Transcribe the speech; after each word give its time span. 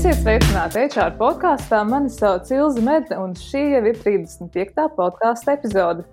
Esiet 0.00 0.22
sveicināti 0.22 0.80
HR 0.80 1.10
podkāstā. 1.18 1.82
Mani 1.84 2.08
sauc 2.08 2.48
Ilza 2.48 2.80
Medne, 2.80 3.18
un 3.20 3.34
šī 3.36 3.60
jau 3.74 3.80
ir 3.84 3.98
35. 4.00 4.86
podkāstu 4.96 5.50
epizode. 5.52 6.06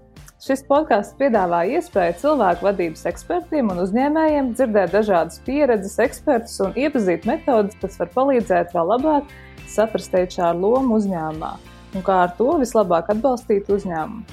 Šis 0.44 0.66
podkāsts 0.68 1.16
piedāvā 1.16 1.62
iespēju 1.71 2.18
cilvēku 2.20 2.68
vadības 2.68 3.06
ekspertiem 3.08 3.71
un 3.71 3.80
uzņēmējiem 3.86 4.50
dzirdēt 4.58 4.92
dažādas 4.92 5.39
pieredzes, 5.46 5.96
ekspertus 6.04 6.58
un 6.66 6.76
iepazīt 6.76 7.30
metodas, 7.32 7.80
kas 7.80 7.96
var 8.02 8.12
palīdzēt 8.18 8.76
vēl 8.76 8.92
labāk 8.92 9.32
saprast 9.71 10.20
HR 10.20 10.60
lomu 10.60 11.00
uzņēmumā 11.00 11.54
un 11.96 12.06
kā 12.12 12.20
ar 12.26 12.36
to 12.36 12.58
vislabāk 12.60 13.16
atbalstīt 13.16 13.72
uzņēmumu. 13.72 14.28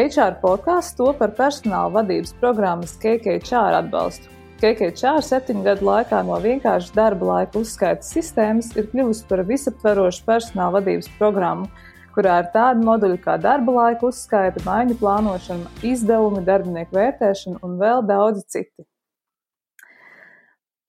HR 0.00 0.40
podkāsts 0.40 0.96
to 0.96 1.12
par 1.20 1.36
personāla 1.36 1.92
vadības 2.00 2.32
programmas 2.40 2.96
KKHR 3.04 3.82
atbalstu. 3.82 4.37
KKČR 4.58 5.22
septiņu 5.22 5.60
gadu 5.62 5.86
laikā 5.86 6.18
no 6.26 6.34
vienkāršas 6.42 6.90
darba 6.96 7.28
laika 7.28 7.60
uzskaitas 7.60 8.08
sistēmas 8.10 8.72
ir 8.74 8.88
kļuvusi 8.90 9.28
par 9.28 9.44
visaptverošu 9.46 10.24
personāla 10.26 10.80
vadības 10.80 11.06
programmu, 11.20 11.68
kurā 12.16 12.40
ir 12.42 12.48
tādi 12.56 12.82
moduļi 12.88 13.20
kā 13.22 13.36
darba 13.38 13.76
laika 13.76 14.08
uzskaita, 14.08 14.64
maiņu 14.66 14.96
plānošana, 14.98 15.70
izdevumi, 15.86 16.42
darbinieku 16.48 16.98
vērtēšana 16.98 17.62
un 17.62 17.78
vēl 17.78 18.02
daudzi 18.10 18.42
citi. 18.56 18.88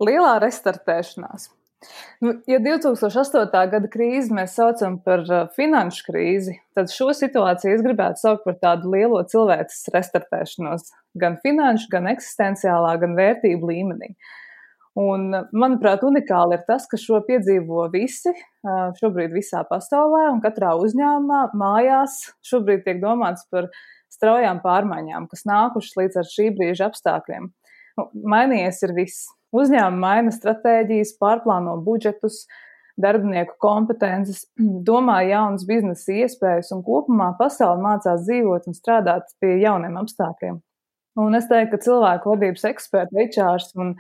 Lielā 0.02 0.40
restartēšanās. 0.42 1.52
Nu, 2.20 2.34
ja 2.52 2.58
2008. 2.60 3.54
gada 3.72 3.88
krīzi 3.92 4.34
mēs 4.36 4.58
saucam 4.60 4.98
par 5.04 5.24
finanšu 5.56 6.04
krīzi, 6.10 6.58
tad 6.76 6.92
šo 6.92 7.14
situāciju 7.16 7.78
es 7.78 7.84
gribētu 7.86 8.20
saukt 8.20 8.44
par 8.44 8.58
tādu 8.60 8.92
lielo 8.92 9.22
cilvēces 9.32 9.88
restartēšanos, 9.94 10.90
gan 11.22 11.38
finanšu, 11.46 11.88
gan 11.94 12.12
eksistenciālā, 12.12 12.98
gan 13.00 13.16
vērtību 13.20 13.72
līmenī. 13.72 14.12
Un, 15.00 15.30
manuprāt, 15.56 16.04
unikāli 16.04 16.58
ir 16.58 16.66
tas, 16.68 16.84
ka 16.90 17.00
šo 17.00 17.22
piedzīvo 17.24 17.86
visi 17.94 18.34
šobrīd 19.00 19.32
visā 19.32 19.62
pasaulē 19.70 20.26
un 20.34 20.42
katrā 20.44 20.74
uzņēmumā, 20.82 21.44
mājās. 21.56 22.20
Šobrīd 22.44 22.84
tiek 22.84 23.00
domāts 23.00 23.48
par 23.54 23.70
straujām 24.12 24.60
pārmaiņām, 24.66 25.30
kas 25.32 25.48
nākušas 25.48 25.96
līdz 26.02 26.20
ar 26.20 26.32
šī 26.34 26.50
brīža 26.58 26.90
apstākļiem. 26.90 27.52
Nu, 28.00 28.10
mainījies 28.34 28.84
ir 28.90 28.98
viss 28.98 29.30
Uzņēmumi 29.56 30.02
maina 30.04 30.34
stratēģijas, 30.34 31.16
pārplāno 31.22 31.76
budžetus, 31.86 32.44
darbinieku 33.00 33.56
kompetences, 33.62 34.46
domā 34.90 35.22
jaunas 35.28 35.66
biznesa 35.70 36.18
iespējas 36.24 36.74
un 36.76 36.84
kopumā 36.86 37.34
pasauli 37.40 37.86
mācās 37.86 38.26
dzīvot 38.28 38.70
un 38.70 38.78
strādāt 38.78 39.30
pie 39.42 39.58
jauniem 39.64 39.98
apstākļiem. 40.04 40.60
Un 41.20 41.36
es 41.36 41.50
teiktu, 41.50 41.74
ka 41.74 41.84
cilvēku 41.84 42.32
vadības 42.32 42.68
eksperti, 42.70 43.18
HRs 43.26 43.74
un 43.82 43.96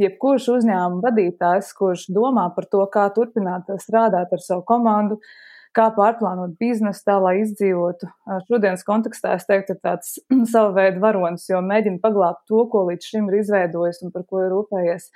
jebkurš 0.00 0.48
uzņēmuma 0.56 1.04
vadītājs, 1.04 1.68
kurš 1.76 2.08
domā 2.10 2.48
par 2.56 2.66
to, 2.72 2.80
kā 2.90 3.04
turpināt 3.14 3.68
strādāt 3.84 4.32
ar 4.34 4.42
savu 4.42 4.64
komandu, 4.66 5.20
uh, 5.20 5.53
kā 5.74 5.88
pārplānot 5.94 6.56
biznesu 6.60 7.04
tā, 7.06 7.18
lai 7.22 7.36
izdzīvotu. 7.42 8.08
Šodienas 8.48 8.84
kontekstā 8.86 9.34
es 9.38 9.46
teiktu, 9.48 9.76
ir 9.76 9.82
tāds 9.84 10.16
sava 10.52 10.72
veida 10.76 11.02
varonis, 11.02 11.46
jo 11.50 11.62
mēģina 11.64 12.02
paglābt 12.02 12.44
to, 12.50 12.64
ko 12.72 12.86
līdz 12.90 13.10
šim 13.12 13.30
ir 13.30 13.40
izveidojis 13.42 14.04
un 14.06 14.14
par 14.14 14.26
ko 14.28 14.44
ir 14.44 14.52
rūpējies. 14.54 15.10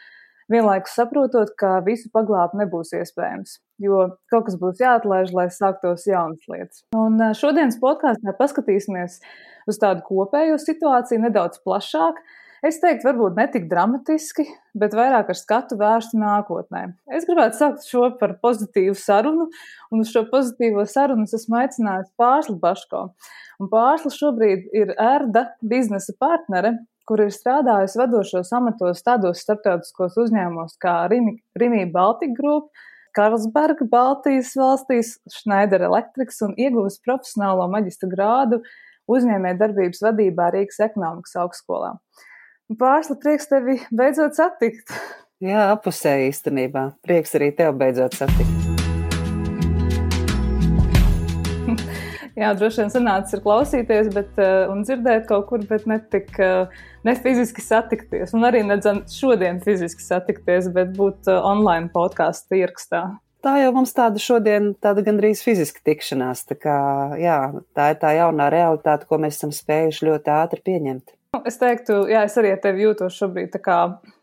Vienlaikus 0.49 0.95
saprotot, 0.97 1.51
ka 1.61 1.75
visu 1.85 2.09
paglābt 2.09 2.55
nebūs 2.57 2.95
iespējams, 2.97 3.59
jo 3.85 4.07
kaut 4.33 4.47
kas 4.47 4.57
būs 4.57 4.81
jāatlaiž, 4.81 5.35
lai 5.37 5.51
sāktos 5.53 6.07
jaunas 6.09 6.47
lietas. 6.49 6.87
Un 6.97 7.21
šodienas 7.37 7.77
podkāstā 7.83 8.33
paskatīsimies 8.39 9.19
uz 9.69 9.81
tādu 9.83 10.07
kopējo 10.07 10.57
situāciju 10.63 11.21
nedaudz 11.27 11.61
plašāk, 11.61 12.23
Es 12.67 12.81
teiktu, 12.83 13.07
varbūt 13.07 13.37
ne 13.39 13.45
tik 13.53 13.69
dramatiski, 13.71 14.43
bet 14.79 14.95
vairāk 14.99 15.29
ar 15.31 15.39
skatu 15.39 15.77
vērstu 15.79 16.19
nākotnē. 16.19 16.81
Es 17.15 17.27
gribētu 17.29 17.55
saukt 17.55 17.85
šo 17.87 18.09
par 18.19 18.35
pozitīvu 18.43 18.97
sarunu, 18.99 19.47
un 19.95 20.03
uz 20.03 20.11
šo 20.11 20.25
pozitīvo 20.33 20.83
sarunu 20.91 21.29
es 21.29 21.37
esmu 21.39 21.61
aicinājusi 21.61 22.11
Pārslu 22.19 22.57
Baško. 22.63 23.05
Un 23.63 23.71
Pārsla 23.71 24.11
šobrīd 24.11 24.67
ir 24.75 24.91
ērda 24.99 25.45
biznesa 25.63 26.17
partnere, 26.19 26.75
kur 27.07 27.23
ir 27.23 27.31
strādājusi 27.33 28.01
vadošos 28.03 28.51
amatos 28.59 29.07
tādos 29.07 29.45
starptautiskos 29.45 30.19
uzņēmumos 30.25 30.75
kā 30.83 30.97
Rimī 31.13 31.85
Baltic 31.95 32.35
Group, 32.37 32.73
Karlsberga, 33.15 33.87
Baltijas 33.89 34.51
valstīs, 34.59 35.15
Schneider 35.31 35.87
Electrics 35.87 36.43
un 36.45 36.59
ieguvusi 36.59 37.01
profesionālo 37.07 37.71
maģistra 37.71 38.11
grādu 38.11 38.61
uzņēmē 39.09 39.55
darbības 39.63 40.03
vadībā 40.05 40.51
Rīgas 40.55 40.83
ekonomikas 40.91 41.39
augstskolā. 41.41 41.95
Pārsla 42.69 43.15
prieks 43.17 43.47
tevi 43.49 43.79
beidzot 43.97 44.35
satikt. 44.37 44.93
Jā, 45.41 45.71
apusē 45.73 46.11
īstenībā. 46.27 46.83
Prieks 47.01 47.33
arī 47.39 47.49
tev 47.57 47.73
beidzot 47.81 48.13
satikt. 48.19 48.53
Jā, 52.39 52.53
droši 52.53 52.83
vien 52.83 52.93
sanācis 52.93 53.39
ir 53.39 53.43
klausīties 53.47 54.13
bet, 54.13 54.37
uh, 54.37 54.69
un 54.69 54.85
dzirdēt 54.85 55.25
kaut 55.31 55.49
kur, 55.49 55.65
bet 55.65 55.89
ne 55.89 55.97
tik 56.13 56.29
uh, 56.45 56.69
ne 57.09 57.17
fiziski 57.17 57.65
satikties. 57.65 58.37
Un 58.37 58.45
arī 58.45 58.61
nedzam 58.69 59.01
šodien 59.09 59.65
fiziski 59.65 60.05
satikties, 60.05 60.69
bet 60.77 60.93
būt 60.99 61.25
uh, 61.33 61.41
online 61.49 61.89
podkāstu 61.95 62.61
ierakstā. 62.61 63.07
Tā 63.41 63.57
jau 63.63 63.73
mums 63.73 63.97
tāda 63.97 64.21
šodien, 64.21 64.75
tāda 64.77 65.01
gandrīz 65.07 65.41
fiziska 65.41 65.81
tikšanās. 65.89 66.45
Tā, 66.51 66.61
kā, 66.61 66.79
jā, 67.17 67.39
tā 67.73 67.95
ir 67.95 68.03
tā 68.05 68.13
jaunā 68.21 68.53
realitāte, 68.53 69.09
ko 69.09 69.17
mēs 69.25 69.41
esam 69.41 69.57
spējuši 69.57 70.11
ļoti 70.11 70.37
ātri 70.37 70.67
pieņemt. 70.69 71.15
Es 71.45 71.59
teiktu, 71.61 72.07
jā, 72.09 72.23
es 72.25 72.39
arī 72.41 72.55
ar 72.55 72.61
tevi 72.63 72.87
jūtos 72.87 73.19
šobrīd 73.21 73.51
tā 73.53 73.61
kā, 73.61 73.77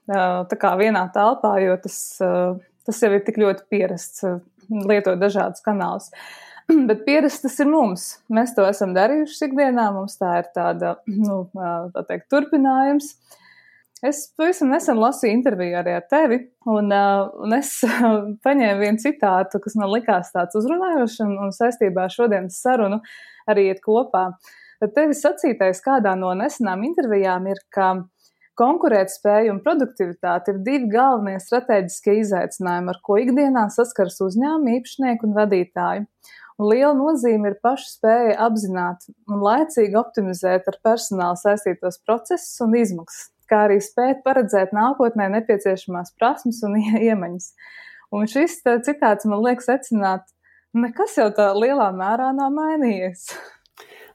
tā 0.10 0.58
kā 0.58 0.72
vienā 0.80 1.04
telpā, 1.14 1.52
jo 1.62 1.76
tas, 1.84 2.00
tas 2.88 3.02
jau 3.04 3.12
ir 3.14 3.22
tik 3.28 3.38
ļoti 3.44 3.68
pierasts 3.70 4.26
lietot 4.90 5.22
dažādus 5.22 5.62
kanālus. 5.66 6.10
Bet 6.90 7.04
pierasts 7.06 7.46
tas 7.46 7.60
ir 7.62 7.70
mums. 7.70 8.08
Mēs 8.34 8.56
to 8.58 8.66
esam 8.66 8.98
darījuši 8.98 9.52
ikdienā, 9.52 9.92
mums 9.94 10.18
tā 10.18 10.40
ir 10.42 10.50
tāda, 10.58 10.96
nu, 11.06 11.44
tā 11.94 12.06
teikt, 12.10 12.26
turpinājums. 12.34 13.14
Es 14.06 14.26
pavisam 14.38 14.74
nesen 14.74 14.98
lasīju 14.98 15.38
interviju 15.38 15.78
arī 15.80 15.96
ar 16.00 16.10
tevi, 16.10 16.42
un, 16.74 16.90
un 16.90 17.56
es 17.58 17.78
paņēmu 18.46 18.82
vienu 18.82 19.02
citātu, 19.02 19.62
kas 19.62 19.78
man 19.78 19.94
likās 19.94 20.34
tāds 20.34 20.58
uzrunājošs 20.58 21.22
un, 21.26 21.38
un 21.46 21.54
saistībā 21.54 22.10
ar 22.10 22.18
šodienas 22.18 22.58
sarunu 22.66 23.04
arī 23.50 23.70
iet 23.70 23.86
kopā. 23.86 24.28
Uh, 24.34 24.54
Tad 24.86 24.92
tevis 24.94 25.24
sacītais 25.26 25.80
kādā 25.82 26.12
no 26.14 26.30
nesenām 26.38 26.84
intervijām 26.86 27.48
ir, 27.50 27.58
ka 27.74 27.88
konkurētspēja 28.60 29.50
un 29.50 29.64
produktivitāte 29.66 30.54
ir 30.54 30.60
divi 30.68 30.92
galvenie 30.92 31.40
strateģiskie 31.42 32.20
izaicinājumi, 32.20 32.94
ar 32.94 33.00
ko 33.02 33.18
ikdienā 33.18 33.64
saskars 33.74 34.20
uzņēmumi, 34.22 34.76
īpašnieki 34.78 35.26
un 35.26 35.34
vadītāji. 35.40 36.04
Un 36.62 36.70
liela 36.70 36.92
nozīme 37.00 37.50
ir 37.50 37.58
paša 37.66 37.90
spēja 37.96 38.36
apzināt 38.46 39.10
un 39.26 39.42
laicīgi 39.48 39.98
optimizēt 40.04 40.70
ar 40.70 40.78
personālu 40.86 41.42
saistītos 41.42 41.98
procesus 42.06 42.62
un 42.62 42.78
izmaksas, 42.78 43.32
kā 43.50 43.64
arī 43.66 43.80
spēt 43.82 44.22
paredzēt 44.28 44.78
nākotnē 44.78 45.32
nepieciešamās 45.40 46.14
prasmes 46.20 46.62
un 46.68 46.78
iemaņas. 47.10 47.50
Un 48.14 48.30
šis 48.30 48.62
citāts 48.86 49.26
man 49.26 49.42
liek 49.50 49.66
secināt, 49.66 50.30
nekas 50.78 51.18
jau 51.18 51.32
tā 51.34 51.50
lielā 51.58 51.90
mērā 51.98 52.30
nav 52.38 52.54
mainījies. 52.54 53.32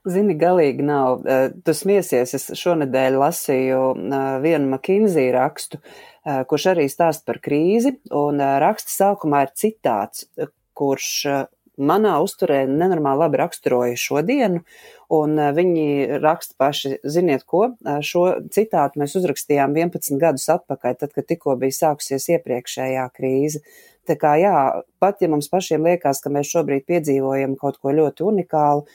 Zini, 0.09 0.33
galīgi 0.41 0.85
nav. 0.85 1.27
Eh, 1.29 1.51
tu 1.65 1.75
smiesies, 1.77 2.33
es 2.33 2.47
šonadēļ 2.57 3.19
lasīju 3.21 3.81
eh, 3.93 4.29
vienu 4.41 4.71
McKinsey 4.71 5.29
rakstu, 5.35 5.81
eh, 6.25 6.41
kurš 6.49 6.71
arī 6.73 6.87
stāst 6.89 7.27
par 7.29 7.37
krīzi, 7.45 7.99
un 8.17 8.41
raksta 8.41 8.95
sākumā 8.95 9.45
ir 9.45 9.53
citāts, 9.61 10.25
kurš 10.73 11.11
manā 11.81 12.15
uzturē 12.25 12.63
nenormāli 12.69 13.23
labi 13.27 13.41
raksturoja 13.41 13.99
šodienu, 14.01 14.63
un 15.13 15.37
viņi 15.57 16.19
raksta 16.21 16.57
paši, 16.61 16.95
ziniet 17.05 17.45
ko, 17.49 17.75
šo 18.05 18.25
citātu 18.53 19.01
mēs 19.01 19.17
uzrakstījām 19.21 19.77
11 19.77 20.21
gadus 20.21 20.49
atpakaļ, 20.53 20.97
tad, 21.01 21.13
kad 21.17 21.29
tikko 21.29 21.57
bija 21.61 21.77
sākusies 21.77 22.29
iepriekšējā 22.37 23.07
krīze. 23.17 23.65
Tā 24.09 24.17
kā 24.21 24.35
jā, 24.41 24.57
pat 25.01 25.21
ja 25.25 25.29
mums 25.33 25.49
pašiem 25.53 25.89
liekas, 25.89 26.21
ka 26.25 26.33
mēs 26.33 26.53
šobrīd 26.53 26.89
piedzīvojam 26.89 27.57
kaut 27.61 27.81
ko 27.81 27.93
ļoti 27.97 28.29
unikālu, 28.29 28.87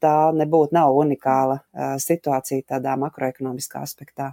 tā 0.00 0.16
nebūtu 0.36 0.76
nav 0.76 0.94
unikāla 0.96 1.60
situācija 2.00 2.66
tādā 2.74 2.94
makroekonomiskā 3.00 3.82
aspektā. 3.84 4.32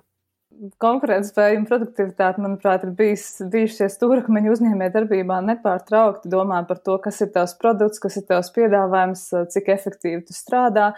Konkurētspēja 0.84 1.58
un 1.58 1.64
produktivitāte, 1.66 2.42
manuprāt, 2.44 2.84
ir 2.86 2.92
bijis, 2.94 3.24
bijušie 3.54 3.88
stūrakmeņi 3.90 4.52
uzņēmē 4.52 4.90
darbībā 4.94 5.40
nepārtraukti 5.48 6.30
domā 6.30 6.60
par 6.70 6.82
to, 6.86 6.98
kas 7.02 7.22
ir 7.24 7.32
tavs 7.34 7.56
produkts, 7.58 8.02
kas 8.04 8.20
ir 8.20 8.28
tavs 8.28 8.52
piedāvājums, 8.54 9.24
cik 9.56 9.72
efektīvi 9.74 10.26
tu 10.28 10.36
strādā. 10.38 10.92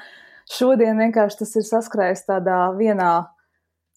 Šodien 0.51 0.99
vienkārši 0.99 1.39
tas 1.43 1.55
ir 1.61 1.67
saskrējis 1.69 2.25
tādā 2.27 2.57
vienā 2.75 3.13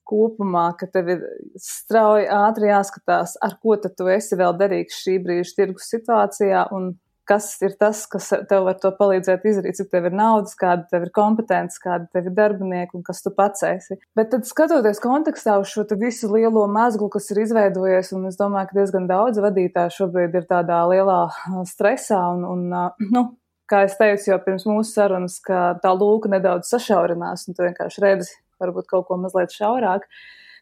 kopumā, 0.07 0.69
ka 0.79 0.87
tev 0.93 1.11
ir 1.17 1.25
strauji 1.59 2.29
ātri 2.31 2.71
jāskatās, 2.71 3.35
ar 3.43 3.57
ko 3.59 3.75
tu 3.83 4.07
esi 4.13 4.39
vēl 4.39 4.55
derīgs 4.61 5.01
šī 5.03 5.17
brīža 5.25 5.57
tirgus 5.57 5.91
situācijā 5.91 6.69
un 6.77 6.93
kas 7.29 7.49
ir 7.65 7.75
tas, 7.81 8.05
kas 8.11 8.29
tev 8.49 8.67
var 8.69 8.77
to 8.83 8.93
palīdzēt 8.97 9.47
izdarīt, 9.49 9.79
cik 9.79 9.91
tev 9.93 10.09
ir 10.09 10.15
naudas, 10.17 10.55
kāda 10.59 10.87
tev 10.91 11.07
ir 11.07 11.13
kompetence, 11.15 11.81
kāda 11.83 12.07
tev 12.15 12.31
ir 12.31 12.37
darbinieki 12.37 12.99
un 12.99 13.05
kas 13.07 13.25
tu 13.25 13.33
pats 13.35 13.65
esi. 13.67 13.99
Bet 14.17 14.31
tad 14.35 14.47
skatoties 14.49 15.03
kontekstā 15.03 15.59
uz 15.63 15.73
šo 15.73 15.87
visu 15.99 16.31
lielo 16.33 16.67
mezglu, 16.71 17.11
kas 17.13 17.31
ir 17.35 17.43
izveidojies, 17.47 18.13
un 18.17 18.29
es 18.31 18.39
domāju, 18.39 18.71
ka 18.71 18.79
diezgan 18.81 19.11
daudz 19.11 19.43
vadītāju 19.43 19.97
šobrīd 19.99 20.39
ir 20.39 20.47
tādā 20.51 20.85
lielā 20.91 21.21
stresā 21.69 22.23
un, 22.37 22.47
un 22.47 23.13
nu, 23.13 23.27
kā 23.71 23.85
es 23.89 23.99
teicu 23.99 24.31
jau 24.31 24.41
pirms 24.45 24.67
mūsu 24.69 24.95
sarunas, 24.95 25.41
ka 25.45 25.77
tā 25.83 25.93
lūka 25.97 26.31
nedaudz 26.33 26.71
sašaurinās, 26.71 27.49
un 27.49 27.59
tu 27.59 27.67
vienkārši 27.67 28.05
redzi 28.05 28.35
varbūt 28.63 28.89
kaut 28.91 29.09
ko 29.11 29.19
mazliet 29.21 29.55
šaurāk. 29.55 30.07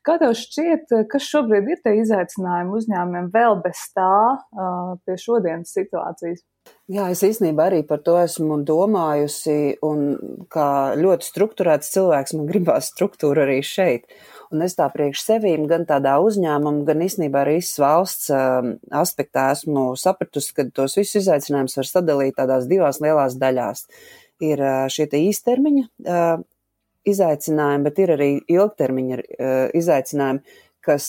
Kā 0.05 0.19
tev 0.21 0.35
šķiet, 0.37 0.91
kas 1.09 1.29
šobrīd 1.31 1.69
ir 1.73 1.79
tie 1.85 1.95
izaicinājumi 2.03 2.75
uzņēmumiem 2.77 3.31
vēl 3.33 3.61
bez 3.65 3.87
tā 3.97 4.17
pie 5.07 5.17
šodienas 5.21 5.73
situācijas? 5.73 6.43
Jā, 6.93 7.07
es 7.09 7.23
īstenībā 7.25 7.71
arī 7.71 7.79
par 7.89 8.03
to 8.05 8.19
esmu 8.21 8.59
domājusi, 8.69 9.79
un 9.89 10.03
kā 10.53 10.93
ļoti 11.01 11.25
strukturēts 11.25 11.89
cilvēks, 11.95 12.35
man 12.37 12.49
gribās 12.51 12.91
struktūru 12.93 13.41
arī 13.47 13.63
šeit. 13.65 14.11
Un 14.53 14.61
es 14.67 14.77
tā 14.77 14.91
priekš 14.93 15.23
sevīm, 15.25 15.63
gan 15.71 15.87
tādā 15.89 16.19
uzņēmuma, 16.21 16.83
gan 16.85 17.01
īstenībā 17.07 17.41
arī 17.41 17.55
valsts 17.81 18.29
uh, 18.37 18.69
aspektā 19.01 19.47
esmu 19.55 19.95
sapratusi, 19.97 20.53
ka 20.59 20.67
tos 20.77 20.99
visus 21.01 21.23
izaicinājumus 21.23 21.79
var 21.81 21.89
sadalīt 21.89 22.37
tādās 22.37 22.69
divās 22.69 23.01
lielās 23.01 23.39
daļās. 23.41 23.87
Ir 24.45 24.61
uh, 24.61 24.85
šie 24.93 25.07
te 25.09 25.23
īstermiņa 25.25 25.85
uh, 25.89 26.43
izaicinājumi, 27.09 27.87
bet 27.87 28.03
ir 28.05 28.13
arī 28.13 28.29
ilgtermiņa 28.49 29.19
izaicinājumi, 29.77 30.61
kas, 30.85 31.09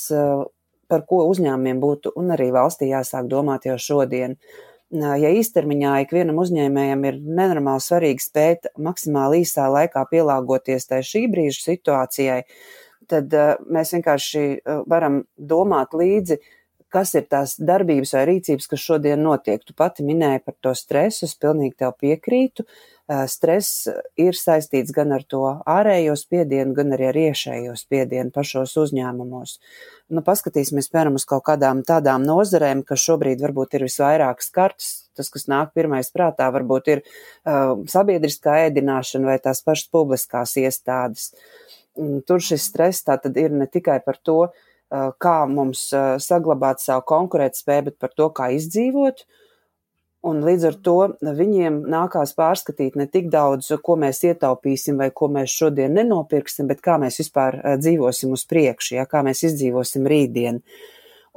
par 0.92 1.04
ko 1.08 1.22
uzņēmumiem 1.32 1.80
būtu 1.84 2.12
un 2.20 2.34
arī 2.36 2.50
valstī 2.56 2.90
jāsāk 2.90 3.30
domāt 3.32 3.68
jau 3.68 3.78
šodien. 3.80 4.36
Ja 4.96 5.32
īstermiņā 5.36 5.94
ikvienam 6.06 6.40
uzņēmējam 6.44 7.06
ir 7.10 7.20
nenormāli 7.20 7.84
svarīgi 7.84 8.24
spēt 8.24 8.70
maksimāli 8.80 9.44
īsā 9.44 9.68
laikā 9.72 10.06
pielāgoties 10.12 10.88
tai 10.88 11.02
šī 11.06 11.26
brīža 11.32 11.62
situācijai, 11.64 12.42
tad 13.12 13.34
mēs 13.68 13.92
vienkārši 13.96 14.46
varam 14.90 15.24
domāt 15.36 15.94
līdzi, 15.98 16.40
kas 16.96 17.16
ir 17.20 17.28
tās 17.32 17.58
darbības 17.60 18.16
vai 18.16 18.26
rīcības, 18.32 18.68
kas 18.72 18.84
šodien 18.88 19.24
notiek. 19.26 19.64
Tu 19.66 19.76
pati 19.78 20.06
minēji 20.08 20.44
par 20.46 20.56
to 20.64 20.72
stresu, 20.78 21.26
es 21.28 21.36
pilnīgi 21.42 21.76
tev 21.84 21.96
piekrītu. 22.00 22.66
Uh, 22.66 23.26
stress 23.30 23.90
ir 24.18 24.38
saistīts 24.38 24.94
gan 24.96 25.12
ar 25.14 25.26
to 25.30 25.44
ārējo 25.70 26.16
spiedienu, 26.18 26.74
gan 26.78 26.96
arī 26.96 27.10
ar 27.12 27.20
iešējo 27.22 27.76
spiedienu 27.78 28.34
pašos 28.34 28.74
uzņēmumos. 28.82 29.58
Nu, 30.16 30.24
paskatīsimies, 30.26 30.90
piemēram, 30.94 31.20
uz 31.20 31.28
kaut 31.30 31.46
kādām 31.50 31.84
tādām 31.86 32.26
nozarēm, 32.26 32.82
kas 32.88 33.04
šobrīd 33.06 33.44
varbūt 33.44 33.78
ir 33.78 33.86
visvairāk 33.86 34.42
skartas. 34.46 34.94
Tas, 35.16 35.30
kas 35.32 35.46
nāk 35.48 35.72
pirmais 35.78 36.10
prātā, 36.12 36.50
varbūt 36.52 36.90
ir 36.92 37.02
uh, 37.04 37.76
sabiedriskā 37.92 38.58
ēdināšana 38.70 39.30
vai 39.30 39.38
tās 39.44 39.62
pašas 39.64 39.92
publiskās 39.94 40.58
iestādes. 40.60 41.30
Tur 41.96 42.42
šis 42.44 42.66
stress 42.68 43.06
tā 43.08 43.16
tad 43.24 43.38
ir 43.40 43.54
ne 43.56 43.70
tikai 43.72 44.02
par 44.04 44.18
to, 44.20 44.42
uh, 44.50 44.72
kā 45.22 45.38
mums 45.50 45.88
uh, 45.94 46.16
saglabāt 46.22 46.84
savu 46.84 47.06
konkurētspēju, 47.10 47.90
bet 47.90 48.00
par 48.02 48.14
to, 48.18 48.30
kā 48.36 48.52
izdzīvot, 48.58 49.26
uh, 49.26 49.42
Un 50.26 50.42
līdz 50.42 50.64
ar 50.72 50.76
to 50.82 50.96
viņiem 51.22 51.84
nākās 51.92 52.34
pārskatīt 52.38 52.96
ne 52.98 53.06
tik 53.12 53.28
daudz, 53.34 53.70
ko 53.86 53.94
mēs 54.02 54.24
ietaupīsim 54.26 54.98
vai 54.98 55.12
ko 55.14 55.30
mēs 55.30 55.54
šodien 55.54 55.94
nenopirksim, 55.94 56.66
bet 56.72 56.82
kā 56.86 56.98
mēs 57.02 57.20
vispār 57.22 57.60
eh, 57.60 57.76
dzīvosim 57.82 58.34
uz 58.34 58.46
priekšu, 58.50 58.96
ja, 58.98 59.06
kā 59.10 59.22
mēs 59.26 59.44
izdzīvosim 59.52 60.10
rītdien. 60.10 60.64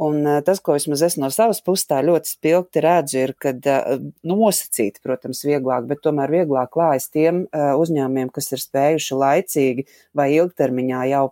Un 0.08 0.22
eh, 0.22 0.38
tas, 0.46 0.62
ko 0.64 0.78
vismaz 0.78 1.04
es 1.04 1.18
no 1.20 1.28
savas 1.34 1.60
puses 1.66 1.84
tā 1.90 2.00
ļoti 2.06 2.32
spilgti 2.32 2.84
redzu, 2.86 3.20
ir, 3.26 3.34
ka 3.36 3.52
eh, 3.52 4.08
nosacīt, 4.32 5.02
protams, 5.04 5.44
vieglāk, 5.44 5.84
bet 5.90 6.00
tomēr 6.06 6.32
vieglāk 6.38 6.72
klājas 6.72 7.10
tiem 7.12 7.44
uzņēmumiem, 7.52 8.32
kas 8.32 8.54
ir 8.56 8.64
spējuši 8.64 9.20
laicīgi 9.20 9.88
vai 10.16 10.30
ilgtermiņā 10.38 11.04
jau 11.12 11.26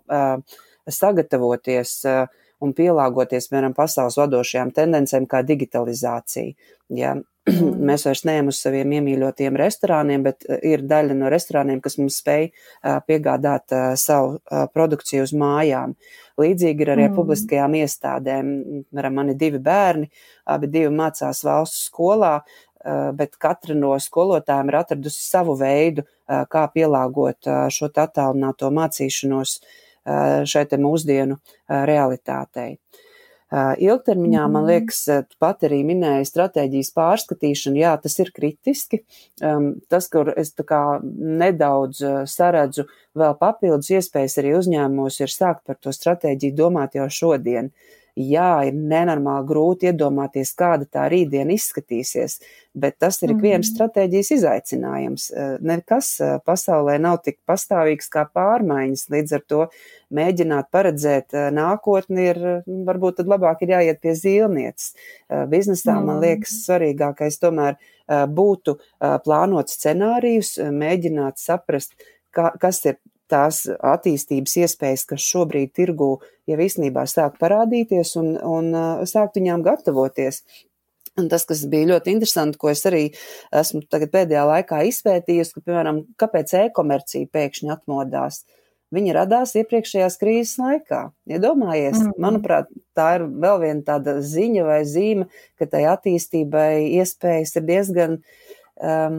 sagatavoties 0.92 2.00
un 2.64 2.72
pielāgoties, 2.76 3.48
piemēram, 3.50 3.74
pasaules 3.76 4.16
vadošajām 4.20 4.72
tendencēm 4.76 5.26
kā 5.28 5.42
digitalizācija. 5.46 6.54
Ja, 6.96 7.14
mēs 7.88 8.06
vairs 8.08 8.24
neejam 8.26 8.50
uz 8.50 8.60
saviem 8.62 8.94
iemīļotiem 8.98 9.58
restorāniem, 9.60 10.24
bet 10.26 10.46
eh, 10.48 10.60
ir 10.72 10.84
daļa 10.88 11.16
no 11.18 11.30
restorāniem, 11.32 11.80
kas 11.84 11.98
mums 12.00 12.18
spēj 12.22 12.48
uh, 12.48 12.98
piegādāt 13.06 13.74
uh, 13.74 13.88
savu 14.00 14.36
uh, 14.38 14.66
produkciju 14.72 15.26
uz 15.26 15.34
mājām. 15.36 15.94
Līdzīgi 16.40 16.84
ir 16.84 16.92
arī 16.96 17.06
mm. 17.08 17.16
publiskajām 17.16 17.76
iestādēm. 17.78 18.54
Man 18.92 19.32
ir 19.32 19.38
divi 19.40 19.60
bērni, 19.62 20.10
abi 20.52 20.68
divi 20.72 20.90
mācās 20.92 21.40
valsts 21.46 21.86
skolā, 21.88 22.38
bet 23.16 23.38
katra 23.42 23.74
no 23.74 23.94
skolotājiem 23.98 24.68
ir 24.68 24.76
atradusi 24.78 25.24
savu 25.24 25.56
veidu, 25.58 26.04
kā 26.52 26.66
pielāgot 26.70 27.48
šo 27.72 27.88
attālināto 27.88 28.68
mācīšanos 28.76 29.56
šai 30.06 30.64
te 30.70 30.78
mūsdienu 30.80 31.38
realitātei. 31.66 32.76
Ilgtermiņā, 33.56 34.44
man 34.50 34.64
mhm. 34.64 34.70
liekas, 34.72 35.00
pat 35.38 35.62
arī 35.68 35.84
minēji 35.86 36.26
stratēģijas 36.26 36.90
pārskatīšanu, 36.96 37.78
jā, 37.78 37.92
tas 38.02 38.18
ir 38.18 38.32
kritiski. 38.34 39.04
Tas, 39.38 40.08
kur 40.10 40.32
es 40.34 40.50
nedaudz 40.56 42.02
saredzu 42.32 42.88
vēl 43.14 43.36
papildus 43.38 43.92
iespējas 43.94 44.40
arī 44.42 44.56
uzņēmumos, 44.58 45.20
ir 45.22 45.30
sākt 45.30 45.62
par 45.66 45.78
to 45.78 45.94
stratēģiju 45.94 46.58
domāt 46.58 46.98
jau 46.98 47.06
šodien 47.06 47.70
jā, 48.16 48.52
ir 48.68 48.76
nenormāli 48.76 49.46
grūti 49.48 49.90
iedomāties, 49.90 50.54
kāda 50.56 50.86
tā 50.88 51.04
rītdiena 51.12 51.52
izskatīsies, 51.52 52.38
bet 52.76 52.96
tas 53.02 53.18
ir 53.22 53.34
ikvienas 53.34 53.68
mm. 53.68 53.74
stratēģijas 53.74 54.30
izaicinājums. 54.38 55.26
Eh, 55.30 55.50
nekas 55.64 56.10
eh, 56.24 56.36
pasaulē 56.46 56.96
nav 57.02 57.20
tik 57.26 57.38
pastāvīgs 57.48 58.08
kā 58.12 58.26
pārmaiņas, 58.32 59.06
līdz 59.12 59.36
ar 59.36 59.44
to 59.52 59.62
mēģināt 60.16 60.70
paredzēt 60.72 61.36
eh, 61.36 61.48
nākotni 61.56 62.28
ir, 62.32 62.40
varbūt 62.88 63.20
tad 63.20 63.32
labāk 63.32 63.66
ir 63.66 63.76
jāiet 63.76 64.00
pie 64.00 64.16
zīlnieces. 64.16 64.94
Biznesā, 65.50 65.98
mm. 65.98 66.08
man 66.08 66.24
liekas, 66.24 66.60
svarīgākais 66.64 67.40
tomēr 67.42 67.76
būtu 68.06 68.76
plānot 69.26 69.72
scenārijus, 69.72 70.54
mēģināt 70.62 71.42
saprast, 71.42 71.96
kā, 72.30 72.52
kas 72.62 72.84
ir 72.86 73.00
tās 73.30 73.64
attīstības 73.66 74.56
iespējas, 74.62 75.04
kas 75.10 75.26
šobrīd 75.26 75.74
tirgū 75.76 76.12
jau 76.46 76.58
īstenībā 76.66 77.06
sāk 77.10 77.40
parādīties 77.42 78.14
un, 78.20 78.34
un 78.38 78.72
uh, 78.74 79.04
sākt 79.08 79.40
viņām 79.40 79.64
gatavoties. 79.66 80.42
Un 81.16 81.30
tas, 81.32 81.46
kas 81.48 81.62
bija 81.72 81.88
ļoti 81.94 82.12
interesanti, 82.12 82.58
ko 82.60 82.68
es 82.68 82.84
arī 82.88 83.06
esmu 83.56 83.86
pēdējā 83.88 84.42
laikā 84.50 84.82
izpētījusi, 84.90 85.54
ka, 85.54 85.62
piemēram, 85.64 86.02
kāpēc 86.20 86.52
e-komercija 86.60 87.30
pēkšņi 87.32 87.72
atmodās. 87.72 88.42
Viņa 88.94 89.14
radās 89.16 89.54
iepriekšējās 89.58 90.18
krīzes 90.20 90.58
laikā. 90.60 91.00
Iedomājies, 91.26 91.96
ja 91.96 92.04
mm. 92.04 92.18
manuprāt, 92.22 92.68
tā 92.94 93.08
ir 93.16 93.24
vēl 93.42 93.62
viena 93.64 93.82
tāda 93.88 94.18
ziņa 94.22 94.66
vai 94.68 94.82
zīme, 94.86 95.26
ka 95.58 95.66
tai 95.72 95.86
attīstībai 95.90 96.84
iespējas 97.00 97.56
ir 97.58 97.66
diezgan 97.66 98.18
um, 98.20 99.18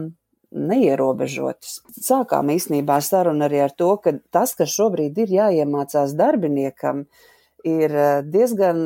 neierobežotas. 0.52 1.80
Sākām 2.00 2.52
īstenībā 2.54 2.98
sarunu 3.04 3.46
arī 3.48 3.64
ar 3.66 3.74
to, 3.76 3.94
ka 4.02 4.16
tas, 4.34 4.54
kas 4.58 4.72
šobrīd 4.74 5.18
ir 5.24 5.34
jāiemācās 5.38 6.14
darbiniekam, 6.18 7.04
ir 7.66 7.92
eh, 7.92 8.20
diezgan 8.24 8.78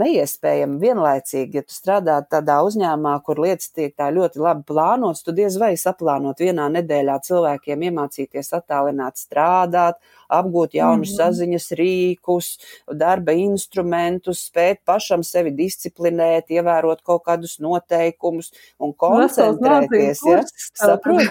neiespējami 0.00 0.80
vienlaicīgi. 0.82 1.60
Ja 1.60 1.64
tu 1.66 1.74
strādā 1.76 2.18
tādā 2.30 2.60
uzņēmumā, 2.66 3.14
kur 3.26 3.42
lietas 3.44 3.70
tiek 3.74 3.94
tā 3.98 4.10
ļoti 4.14 4.42
labi 4.42 4.64
plānotas, 4.70 5.22
tu 5.24 5.34
diez 5.36 5.58
vai 5.60 5.74
saplānot 5.80 6.40
vienā 6.40 6.70
nedēļā 6.78 7.18
cilvēkiem 7.28 7.86
iemācīties 7.90 8.52
attālināt 8.58 9.20
strādāt, 9.20 10.00
apgūt 10.40 10.76
jaunus 10.78 11.12
mm 11.12 11.14
-hmm. 11.14 11.22
saziņas 11.22 11.66
rīkus, 11.80 12.50
darba 12.92 13.32
instrumentus, 13.32 14.46
spēt 14.50 14.84
pašam 14.84 15.22
sevi 15.22 15.50
disciplinēt, 15.50 16.50
ievērot 16.50 17.02
kaut 17.02 17.24
kādus 17.24 17.58
noteikumus 17.58 18.52
un 18.78 18.94
koncentrēties. 18.94 20.24
Ja? 20.26 20.42
Saprot? 20.74 21.28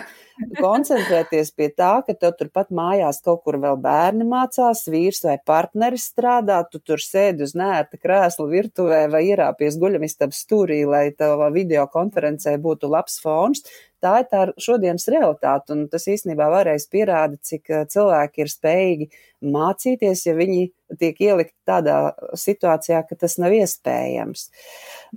koncentrēties 0.57 1.51
pie 1.55 1.69
tā, 1.77 1.91
ka 2.05 2.15
tev 2.17 2.33
turpat 2.39 2.71
mājās 2.73 3.21
kaut 3.25 3.43
kur 3.45 3.57
vēl 3.61 3.77
bērni 3.81 4.25
mācās, 4.27 4.85
vīrs 4.89 5.23
vai 5.27 5.37
partneris 5.45 6.09
strādā, 6.11 6.61
tu 6.69 6.79
tur 6.79 7.01
sēdi 7.03 7.45
uz 7.45 7.55
nērta 7.57 7.99
krēsla 8.01 8.47
virtuvē 8.49 9.03
vai 9.13 9.23
ierāpies 9.29 9.77
guļamistabas 9.81 10.43
stūrī, 10.45 10.83
lai 10.89 11.05
tavā 11.17 11.51
video 11.53 11.85
konferencē 11.91 12.57
būtu 12.61 12.91
labs 12.91 13.19
fons 13.23 13.65
tā 14.03 14.13
ir 14.21 14.29
tā 14.31 14.43
šodienas 14.61 15.07
realitāte, 15.11 15.73
un 15.75 15.85
tas 15.91 16.07
īstenībā 16.11 16.49
varēs 16.53 16.89
pierādīt, 16.91 17.43
cik 17.49 17.71
eh, 17.71 17.85
cilvēki 17.93 18.43
ir 18.43 18.51
spējīgi 18.51 19.09
mācīties, 19.43 20.25
ja 20.27 20.33
viņi 20.37 20.71
tiek 20.99 21.19
ielikt 21.23 21.53
tādā 21.67 22.13
situācijā, 22.37 23.01
ka 23.07 23.17
tas 23.19 23.37
nav 23.41 23.53
iespējams. 23.55 24.45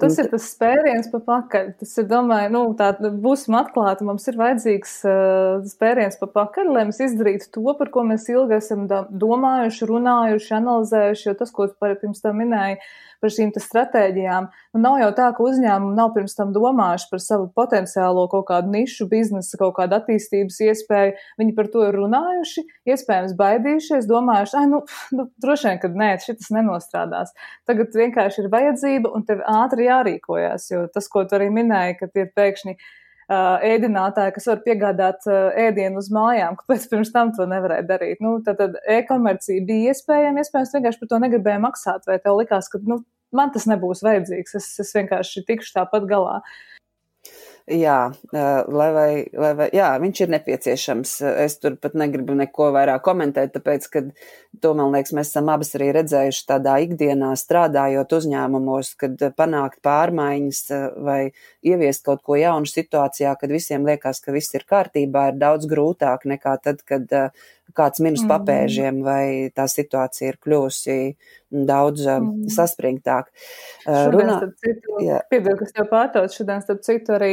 Tas 0.01 0.19
ir 0.21 0.29
tas 0.33 0.47
spēriens 0.53 1.09
pa 1.13 1.21
pakaļ. 1.25 1.73
Tas 1.81 1.95
ir, 2.01 2.07
domāju, 2.11 2.53
nu, 2.55 2.63
tā 2.79 2.91
būsim 3.01 3.57
atklāti, 3.59 4.07
mums 4.09 4.27
ir 4.31 4.39
vajadzīgs 4.41 4.95
uh, 5.09 5.67
spēriens 5.69 6.19
pa 6.21 6.29
pakaļ, 6.33 6.71
lai 6.77 6.87
mēs 6.91 7.03
izdarītu 7.09 7.51
to, 7.57 7.67
par 7.79 7.93
ko 7.95 8.07
mēs 8.09 8.29
ilgi 8.33 8.59
esam 8.59 8.87
domājuši, 8.87 9.91
runājuši, 9.91 10.55
analizējuši, 10.61 11.29
jo 11.31 11.37
tas, 11.43 11.53
ko 11.57 11.69
pirms 11.81 12.25
tam 12.25 12.41
minēju, 12.43 12.81
par 13.21 13.33
šīm 13.33 13.53
stratēģijām. 13.57 14.49
Nu, 14.75 14.83
nav 14.83 14.99
jau 15.01 15.11
tā, 15.17 15.31
ka 15.37 15.45
uzņēmumi 15.47 15.97
nav 15.97 16.13
pirms 16.17 16.37
tam 16.37 16.53
domājuši 16.57 17.09
par 17.11 17.23
savu 17.25 17.49
potenciālo 17.57 18.27
kaut 18.33 18.47
kādu 18.51 18.73
nišu 18.75 19.09
biznesa, 19.11 19.59
kaut 19.61 19.77
kādu 19.79 19.97
attīstības 19.99 20.61
iespēju. 20.69 21.17
Viņi 21.41 21.57
par 21.57 21.71
to 21.73 21.87
ir 21.89 21.97
runājuši, 21.97 22.67
iespējams 22.93 23.37
baidījušies, 23.39 24.09
domājuši, 24.17 24.59
ah, 24.59 24.69
nu, 24.73 24.83
nu 25.15 25.29
droši 25.43 25.71
vien, 25.71 25.81
ka 25.85 25.93
nē, 25.93 26.11
šis 26.25 26.53
nenostrādās. 26.57 27.33
Tagad 27.69 27.97
vienkārši 27.97 28.45
ir 28.45 28.53
vajadzība 28.53 29.15
un 29.15 29.27
tev 29.29 29.45
ātri 29.47 29.91
jārīkojas, 29.91 30.71
jo 30.73 30.87
tas, 30.93 31.11
ko 31.13 31.25
tu 31.29 31.39
arī 31.39 31.53
minēji, 31.55 32.01
ka 32.01 32.11
tie 32.13 32.27
pēkšņi 32.33 32.79
ēdinātāji, 33.27 34.35
kas 34.37 34.47
var 34.47 34.61
piegādāt 34.63 35.27
ēdienu 35.59 35.99
uz 35.99 36.11
mājām, 36.15 36.55
kāpēc 36.61 36.87
pirms 36.91 37.11
tam 37.15 37.33
to 37.35 37.47
nevarēja 37.51 37.87
darīt. 37.89 38.23
Nu, 38.23 38.39
tad 38.47 38.61
tad 38.61 38.79
e-komercija 38.87 39.65
bija 39.67 39.93
iespējama, 39.95 40.45
iespējams, 40.45 40.75
vienkārši 40.77 41.01
par 41.03 41.11
to 41.11 41.19
negribēja 41.25 41.63
maksāt, 41.65 42.07
vai 42.07 42.21
tev 42.23 42.39
likās, 42.39 42.71
ka 42.71 42.79
nu, 42.87 43.01
man 43.35 43.51
tas 43.55 43.67
nebūs 43.67 44.05
vajadzīgs, 44.07 44.55
es, 44.61 44.71
es 44.85 44.95
vienkārši 44.95 45.43
tikšu 45.49 45.75
tāpat 45.81 46.07
galā. 46.07 46.39
Jā, 47.67 48.13
lai 48.31 48.89
vai, 48.95 49.11
lai 49.35 49.49
vai, 49.59 49.67
jā, 49.75 49.89
viņš 49.99 50.21
ir 50.23 50.29
nepieciešams. 50.37 51.15
Es 51.43 51.57
tur 51.59 51.75
pat 51.83 51.97
negribu 51.99 52.37
neko 52.39 52.69
vairāk 52.77 53.03
komentēt, 53.03 53.57
tāpēc, 53.57 53.89
ka 53.91 54.03
to, 54.63 54.73
man 54.79 54.95
liekas, 54.95 55.13
mēs 55.17 55.31
esam 55.33 55.51
abas 55.53 55.73
arī 55.79 55.91
redzējuši 55.97 56.45
tādā 56.49 56.77
ikdienā 56.85 57.33
strādājot 57.39 58.15
uzņēmumos, 58.19 58.93
kad 59.01 59.23
panākt 59.39 59.81
pārmaiņas 59.87 60.63
vai 61.07 61.21
ieviest 61.67 62.05
kaut 62.07 62.25
ko 62.27 62.39
jaunu 62.41 62.69
situācijā, 62.71 63.35
kad 63.41 63.53
visiem 63.53 63.87
liekas, 63.89 64.23
ka 64.25 64.35
viss 64.35 64.55
ir 64.57 64.67
kārtībā, 64.69 65.29
ir 65.33 65.39
daudz 65.41 65.69
grūtāk 65.71 66.27
nekā 66.33 66.57
tad, 66.65 66.83
kad 66.89 67.13
kāds 67.77 68.03
minus 68.05 68.25
mm. 68.25 68.33
papēžiem 68.33 69.01
vai 69.07 69.25
tā 69.57 69.67
situācija 69.71 70.33
ir 70.33 70.41
kļūsi 70.43 70.99
daudz 71.67 72.07
mm. 72.17 72.51
saspringtāk. 72.53 73.33
Runā, 73.87 74.41
Piedod, 75.31 75.57
kas 75.61 75.75
tev 75.75 75.91
pārtauc, 75.91 76.35
šodien 76.35 76.63
starp 76.65 76.85
citu 76.87 77.17
arī 77.17 77.33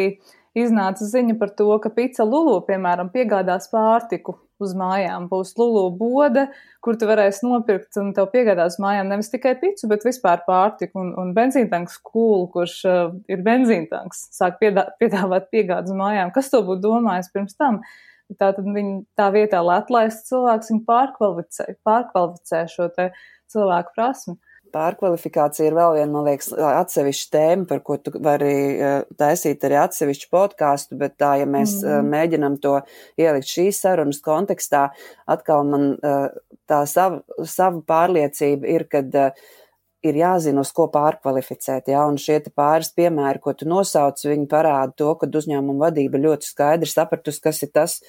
iznāca 0.57 1.05
ziņa 1.07 1.37
par 1.39 1.53
to, 1.57 1.69
ka 1.81 1.91
Pica 1.93 2.25
Lulu, 2.27 2.59
piemēram, 2.67 3.09
piegādās 3.13 3.69
pārtiku 3.71 4.37
uz 4.63 4.73
mājām. 4.77 5.27
Būs 5.31 5.53
Lulu 5.59 5.85
bode, 5.97 6.45
kur 6.83 6.97
tu 6.99 7.07
varēsi 7.09 7.45
nopirkt 7.45 7.99
un 8.01 8.13
tev 8.15 8.29
piegādās 8.33 8.79
mājām 8.83 9.11
nevis 9.11 9.31
tikai 9.33 9.55
picu, 9.61 9.89
bet 9.91 10.05
vispār 10.07 10.45
pārtiku. 10.47 11.01
Un, 11.03 11.11
un 11.19 11.33
benzīntanks 11.35 11.99
kūlu, 12.05 12.47
kurš 12.53 12.77
uh, 12.89 13.03
ir 13.31 13.43
benzīntanks, 13.45 14.27
sāk 14.35 14.57
piedā, 14.63 14.87
piedāvāt 15.01 15.51
piegādes 15.53 15.95
mājām. 15.97 16.33
Kas 16.35 16.51
to 16.53 16.63
būtu 16.65 16.85
domājis 16.87 17.31
pirms 17.35 17.59
tam? 17.59 17.83
Tātad 18.39 18.65
viņi 18.65 19.03
tā 19.19 19.27
vietā, 19.35 19.59
lai 19.61 19.81
atlaistu 19.81 20.31
cilvēks, 20.31 20.71
viņi 20.71 20.85
pārkvalificē, 20.87 21.67
pārkvalificē 21.85 22.63
šo 22.71 22.89
cilvēku 23.51 23.93
prasmi. 23.97 24.39
Pārkvalifikācija 24.73 25.67
ir 25.67 25.75
vēl 25.77 25.97
viena, 25.99 26.09
man 26.09 26.25
liekas, 26.25 26.49
atsevišķa 26.57 27.29
tēma, 27.35 27.65
par 27.69 27.81
ko 27.85 27.99
tu 28.01 28.13
vari 28.25 28.53
taisīt 29.19 29.61
arī 29.67 29.77
atsevišķu 29.83 30.31
podkāstu, 30.33 30.97
bet 30.97 31.13
tā, 31.21 31.35
ja 31.43 31.49
mēs 31.49 31.75
mm. 31.83 32.09
mēģinam 32.09 32.57
to 32.63 32.79
ielikt 33.21 33.51
šīs 33.51 33.83
sarunas 33.85 34.21
kontekstā, 34.25 34.87
atkal 35.29 35.69
man 35.69 35.85
tā 36.69 36.81
sava, 36.89 37.21
sava 37.45 37.83
pārliecība 37.93 38.73
ir, 38.73 38.87
kad 38.89 39.13
ir 40.03 40.19
jāzina, 40.19 40.65
uz 40.65 40.73
ko 40.73 40.89
pārkvalificēt, 40.93 41.93
jā, 41.93 42.01
un 42.09 42.17
šie 42.17 42.41
pāris 42.49 42.89
piemēri, 42.97 43.43
ko 43.45 43.53
tu 43.53 43.69
nosauc, 43.69 44.25
viņi 44.25 44.49
parāda 44.51 44.97
to, 44.97 45.13
ka 45.21 45.29
uzņēmuma 45.29 45.85
vadība 45.85 46.21
ļoti 46.25 46.49
skaidri 46.49 46.89
sapratus, 46.89 47.37
kas 47.45 47.61
ir 47.61 47.75
tas, 47.77 47.99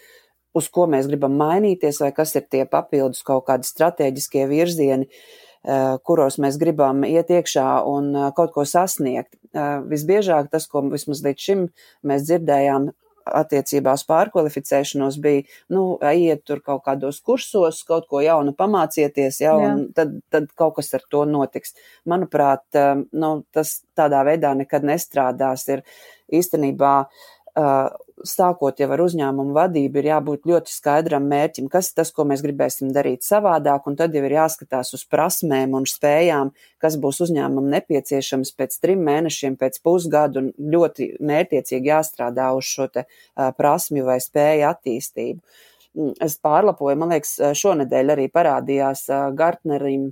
uz 0.56 0.72
ko 0.72 0.88
mēs 0.88 1.12
gribam 1.12 1.36
mainīties, 1.36 2.00
vai 2.00 2.14
kas 2.16 2.34
ir 2.40 2.48
tie 2.48 2.64
papildus 2.64 3.22
kaut 3.26 3.44
kādi 3.50 3.68
strateģiskie 3.68 4.48
virzieni, 4.48 5.10
uh, 5.10 5.40
Eh, 5.42 5.43
kuros 6.04 6.36
mēs 6.42 6.58
gribam 6.60 7.04
iet 7.08 7.30
iekšā 7.32 7.68
un 7.88 8.10
eh, 8.16 8.26
kaut 8.36 8.52
ko 8.56 8.66
sasniegt. 8.68 9.32
Eh, 9.54 9.78
visbiežāk 9.88 10.50
tas, 10.52 10.68
ko 10.68 10.84
vismaz 10.90 11.24
līdz 11.24 11.46
šim 11.48 11.64
mēs 12.04 12.28
dzirdējām 12.28 12.90
attiecībā 13.24 13.94
uz 13.96 14.02
pārkvalificēšanos, 14.04 15.16
bija, 15.24 15.46
nu, 15.72 15.84
iet 16.12 16.42
tur 16.44 16.60
kaut 16.60 16.82
kādos 16.84 17.22
kursos, 17.24 17.78
kaut 17.88 18.04
ko 18.10 18.20
jaunu 18.20 18.52
pamācieties, 18.52 19.38
ja, 19.40 19.54
un 19.56 19.86
tad, 19.96 20.18
tad 20.28 20.50
kaut 20.60 20.74
kas 20.76 20.92
ar 20.98 21.06
to 21.08 21.22
notiks. 21.24 21.72
Manuprāt, 22.04 22.66
nu, 23.16 23.30
tas 23.48 23.78
tādā 23.96 24.20
veidā 24.28 24.52
nekad 24.58 24.84
nestrādās. 24.84 25.64
Ir 25.72 25.80
īstenībā 26.36 26.92
sākot 28.28 28.80
jau 28.80 28.88
ar 28.94 29.02
uzņēmumu 29.04 29.54
vadību, 29.56 30.00
ir 30.00 30.08
jābūt 30.10 30.48
ļoti 30.48 30.72
skaidram 30.72 31.26
mērķim, 31.30 31.68
kas 31.72 31.90
ir 31.90 31.98
tas, 32.00 32.12
ko 32.14 32.26
mēs 32.28 32.42
gribēsim 32.44 32.92
darīt 32.94 33.24
savādāk, 33.26 33.86
un 33.90 33.98
tad 34.00 34.16
jau 34.16 34.24
ir 34.26 34.36
jāskatās 34.36 34.94
uz 34.96 35.04
prasmēm 35.10 35.76
un 35.78 35.86
spējām, 35.88 36.54
kas 36.82 36.96
būs 37.00 37.22
uzņēmumam 37.26 37.70
nepieciešams 37.76 38.54
pēc 38.58 38.78
trim 38.82 39.04
mēnešiem, 39.06 39.58
pēc 39.60 39.78
pusgadu, 39.84 40.42
un 40.42 40.72
ļoti 40.74 41.14
mērķiecīgi 41.20 41.92
jāstrādā 41.92 42.50
uz 42.56 42.68
šo 42.68 42.88
te 42.92 43.06
prasmju 43.58 44.08
vai 44.08 44.18
spēju 44.24 44.68
attīstību. 44.72 45.40
Mm, 45.94 46.14
es 46.26 46.38
pārlapoju, 46.42 46.98
man 46.98 47.14
liekas, 47.14 47.36
šonedēļ 47.60 48.16
arī 48.16 48.28
parādījās 48.34 49.06
Gartnerim 49.38 50.10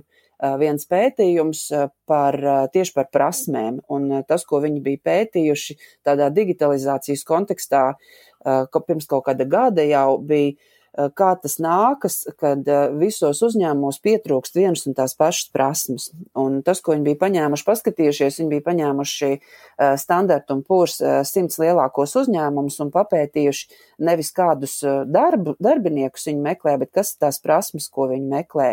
viens 0.59 0.87
pētījums 0.89 1.65
par 2.09 2.37
tieši 2.73 2.93
par 2.95 3.09
prasmēm, 3.13 3.79
un 3.93 4.09
tas, 4.27 4.45
ko 4.47 4.61
viņi 4.63 4.83
bija 4.83 5.03
pētījuši 5.09 5.77
tādā 6.05 6.29
digitalizācijas 6.33 7.23
kontekstā, 7.27 7.85
ka 8.43 8.83
pirms 8.87 9.07
kaut 9.07 9.27
kāda 9.29 9.47
gada 9.47 9.85
jau 9.87 10.17
bija 10.19 10.55
kā 10.93 11.31
tas 11.41 11.55
nākas, 11.61 12.19
kad 12.37 12.67
eh, 12.69 12.91
visos 12.99 13.41
uzņēmumos 13.45 13.97
pietrūkst 14.03 14.57
vienas 14.59 14.85
un 14.89 14.93
tās 14.97 15.15
pašas 15.17 15.49
prasmes. 15.53 16.09
Un 16.37 16.61
tas, 16.65 16.83
ko 16.85 16.93
viņi 16.93 17.07
bija 17.07 17.19
paņēmuši, 17.23 17.65
paskatījušies, 17.65 18.37
viņi 18.41 18.51
bija 18.51 18.65
paņēmuši 18.67 19.31
eh, 19.31 19.41
standartu 19.97 20.57
un 20.57 20.61
pūrs 20.67 20.99
simts 21.29 21.57
lielākos 21.61 22.13
uzņēmumus 22.21 22.77
un 22.85 22.93
papētījuši 22.93 23.81
nevis 24.05 24.29
kādus 24.35 24.79
darbu, 25.09 25.55
darbiniekus 25.63 26.29
viņi 26.29 26.45
meklē, 26.45 26.77
bet 26.83 26.93
kas 26.93 27.15
ir 27.15 27.25
tās 27.25 27.41
prasmes, 27.41 27.89
ko 27.89 28.11
viņi 28.11 28.29
meklē. 28.29 28.69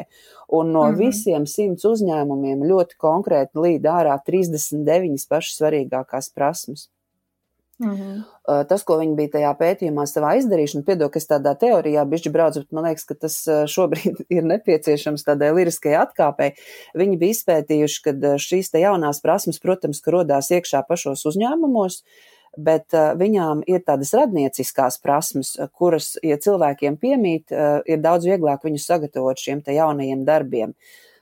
Un 0.49 0.73
no 0.75 0.85
mm 0.85 0.95
-hmm. 0.95 0.99
visiem 1.01 1.47
simts 1.47 1.85
uzņēmumiem 1.89 2.65
ļoti 2.69 2.97
konkrēti 2.99 3.57
līd 3.57 3.87
ārā 3.89 4.19
39 4.27 5.29
pašas 5.29 5.61
svarīgākās 5.61 6.33
prasmes. 6.35 6.91
Mm 7.81 7.97
-hmm. 7.97 8.25
Tas, 8.69 8.83
ko 8.85 8.99
viņi 8.99 9.15
bija 9.17 9.31
tajā 9.33 9.51
pētījumā 9.59 10.05
savā 10.07 10.35
izdarīšanā, 10.37 10.85
piedod, 10.85 11.11
ka 11.13 11.19
es 11.19 11.29
tādā 11.29 11.55
teorijā 11.57 12.05
bišķi 12.05 12.33
braucu, 12.33 12.61
bet 12.61 12.73
man 12.73 12.85
liekas, 12.85 13.05
ka 13.09 13.15
tas 13.15 13.37
šobrīd 13.49 14.25
ir 14.37 14.43
nepieciešams 14.45 15.25
tādai 15.25 15.53
liriskai 15.55 15.95
atkāpei. 15.97 16.51
Viņi 16.95 17.17
bija 17.19 17.37
izpētījuši, 17.37 18.03
ka 18.05 18.37
šīs 18.37 18.71
te 18.71 18.85
jaunās 18.85 19.23
prasmes, 19.25 19.59
protams, 19.59 20.01
ka 20.01 20.11
rodās 20.11 20.51
iekšā 20.51 20.83
pašos 20.89 21.25
uzņēmumos, 21.25 22.03
bet 22.59 22.93
viņām 23.17 23.63
ir 23.67 23.81
tādas 23.87 24.13
radnieciskās 24.15 24.99
prasmes, 24.99 25.57
kuras, 25.73 26.19
ja 26.23 26.37
cilvēkiem 26.37 26.97
piemīt, 26.97 27.51
ir 27.87 27.99
daudz 27.99 28.27
vieglāk 28.27 28.65
viņus 28.65 28.87
sagatavot 28.87 29.39
šiem 29.39 29.63
te 29.63 29.73
jaunajiem 29.73 30.25
darbiem. 30.25 30.75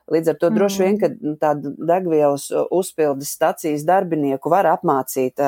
Līdz 0.08 0.30
ar 0.32 0.38
to 0.40 0.48
droši 0.54 0.84
vien, 0.84 0.98
ka 1.00 1.10
mm, 1.12 1.34
tādu 1.42 1.72
degvielas 1.90 2.46
uzpildes 2.74 3.32
stacijas 3.36 3.84
darbinieku 3.88 4.52
var 4.52 4.70
apmācīt, 4.70 5.42